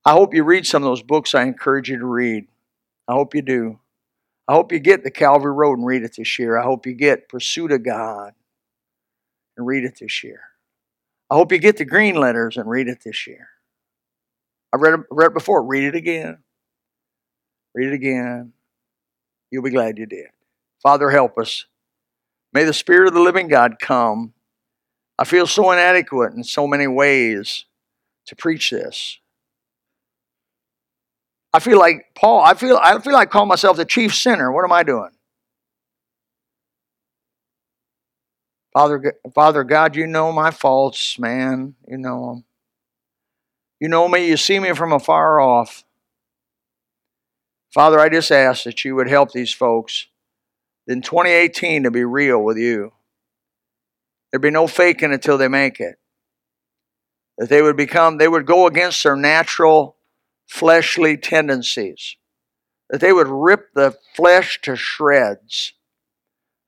I 0.05 0.11
hope 0.11 0.34
you 0.34 0.43
read 0.43 0.65
some 0.65 0.84
of 0.84 0.88
those 0.88 1.01
books 1.01 1.34
I 1.34 1.43
encourage 1.43 1.89
you 1.89 1.97
to 1.97 2.05
read. 2.05 2.47
I 3.07 3.13
hope 3.13 3.34
you 3.34 3.41
do. 3.41 3.80
I 4.47 4.53
hope 4.53 4.71
you 4.71 4.80
get 4.80 5.03
the 5.03 5.11
Calvary 5.11 5.51
Road 5.51 5.78
and 5.78 5.86
read 5.86 6.03
it 6.03 6.15
this 6.15 6.39
year. 6.39 6.57
I 6.57 6.63
hope 6.63 6.86
you 6.86 6.93
get 6.93 7.28
Pursuit 7.28 7.71
of 7.71 7.84
God 7.84 8.34
and 9.57 9.65
read 9.65 9.83
it 9.83 9.97
this 9.99 10.23
year. 10.23 10.41
I 11.29 11.35
hope 11.35 11.51
you 11.51 11.57
get 11.57 11.77
the 11.77 11.85
green 11.85 12.15
letters 12.15 12.57
and 12.57 12.69
read 12.69 12.87
it 12.87 13.03
this 13.03 13.27
year. 13.27 13.49
I 14.73 14.77
read 14.77 15.01
read 15.11 15.27
it 15.27 15.33
before. 15.33 15.63
Read 15.63 15.83
it 15.83 15.95
again. 15.95 16.39
Read 17.73 17.89
it 17.89 17.93
again. 17.93 18.53
You'll 19.51 19.63
be 19.63 19.69
glad 19.69 19.97
you 19.97 20.05
did. 20.05 20.27
Father, 20.81 21.09
help 21.09 21.37
us. 21.37 21.65
May 22.53 22.63
the 22.63 22.73
Spirit 22.73 23.07
of 23.07 23.13
the 23.13 23.19
living 23.19 23.47
God 23.47 23.77
come. 23.79 24.33
I 25.19 25.25
feel 25.25 25.47
so 25.47 25.71
inadequate 25.71 26.33
in 26.33 26.43
so 26.43 26.67
many 26.67 26.87
ways 26.87 27.65
to 28.27 28.35
preach 28.35 28.69
this. 28.69 29.19
I 31.53 31.59
feel 31.59 31.79
like 31.79 32.13
Paul, 32.13 32.41
I 32.41 32.53
feel 32.53 32.77
I 32.77 32.99
feel 32.99 33.13
like 33.13 33.29
I 33.29 33.31
call 33.31 33.45
myself 33.45 33.77
the 33.77 33.85
chief 33.85 34.13
sinner. 34.13 34.51
What 34.51 34.63
am 34.63 34.71
I 34.71 34.83
doing? 34.83 35.09
Father, 38.78 39.15
Father 39.34 39.63
God, 39.63 39.95
you 39.95 40.05
know 40.05 40.32
my 40.32 40.51
faults, 40.51 41.17
man. 41.17 41.73
You 41.88 41.97
know 41.97 42.28
them. 42.28 42.43
You 43.80 43.88
know 43.89 44.07
me. 44.07 44.28
You 44.28 44.38
see 44.38 44.59
me 44.59 44.71
from 44.73 44.93
afar 44.93 45.39
off. 45.39 45.84
Father, 47.73 47.99
I 47.99 48.07
just 48.09 48.32
ask 48.32 48.65
that 48.65 48.86
you 48.86 48.93
would 48.93 49.09
help 49.09 49.32
these 49.32 49.51
folks 49.51 50.05
in 50.86 51.01
2018 51.01 51.86
to 51.86 51.89
be 51.89 52.05
real 52.05 52.39
with 52.43 52.59
you. 52.59 52.91
There'd 54.32 54.43
be 54.43 54.51
no 54.51 54.67
faking 54.67 55.11
until 55.11 55.39
they 55.39 55.47
make 55.47 55.80
it. 55.80 55.95
That 57.39 57.49
they 57.49 57.63
would 57.63 57.78
become, 57.78 58.19
they 58.19 58.28
would 58.28 58.45
go 58.45 58.67
against 58.67 59.01
their 59.01 59.15
natural 59.15 59.95
fleshly 60.45 61.17
tendencies, 61.17 62.15
that 62.91 63.01
they 63.01 63.11
would 63.11 63.28
rip 63.28 63.73
the 63.73 63.97
flesh 64.15 64.61
to 64.61 64.75
shreds, 64.75 65.73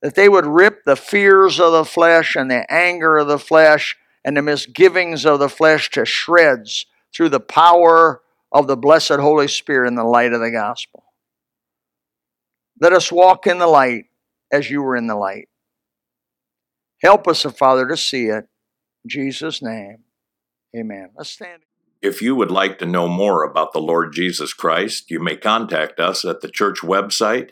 that 0.02 0.16
they 0.16 0.30
would 0.30 0.46
rip 0.46 0.84
the 0.86 0.96
fears 0.96 1.60
of 1.60 1.72
the 1.72 1.86
flesh 1.86 2.36
and 2.36 2.50
the 2.50 2.72
anger 2.72 3.18
of 3.18 3.28
the 3.28 3.40
flesh 3.40 3.98
and 4.24 4.38
the 4.38 4.42
misgivings 4.42 5.26
of 5.26 5.40
the 5.40 5.50
flesh 5.50 5.90
to 5.92 6.06
shreds 6.06 6.86
through 7.14 7.30
the 7.30 7.40
power 7.40 8.22
of 8.52 8.68
the 8.68 8.78
blessed 8.78 9.14
Holy 9.14 9.48
Spirit 9.48 9.88
in 9.88 9.96
the 9.96 10.04
light 10.04 10.34
of 10.34 10.42
the 10.42 10.52
gospel. 10.52 11.04
Let 12.80 12.94
us 12.94 13.12
walk 13.12 13.46
in 13.46 13.58
the 13.58 13.68
light 13.68 14.06
as 14.52 14.70
you 14.70 14.82
were 14.82 14.96
in 14.96 15.08
the 15.08 15.16
light. 15.16 15.50
Help 17.02 17.28
us, 17.28 17.46
O 17.46 17.50
Father, 17.50 17.88
to 17.88 17.98
see 17.98 18.26
it. 18.26 18.48
In 19.04 19.10
Jesus' 19.10 19.62
name, 19.62 20.04
amen. 20.76 21.10
Let's 21.16 21.30
stand. 21.30 21.64
If 22.02 22.22
you 22.22 22.36
would 22.36 22.52
like 22.52 22.80
to 22.80 22.86
know 22.86 23.08
more 23.08 23.44
about 23.44 23.74
the 23.74 23.82
Lord 23.82 24.14
Jesus 24.14 24.54
Christ, 24.54 25.12
you 25.12 25.20
may 25.20 25.36
contact 25.36 26.00
us 26.00 26.24
at 26.24 26.42
the 26.42 26.50
church 26.50 26.80
website, 26.80 27.52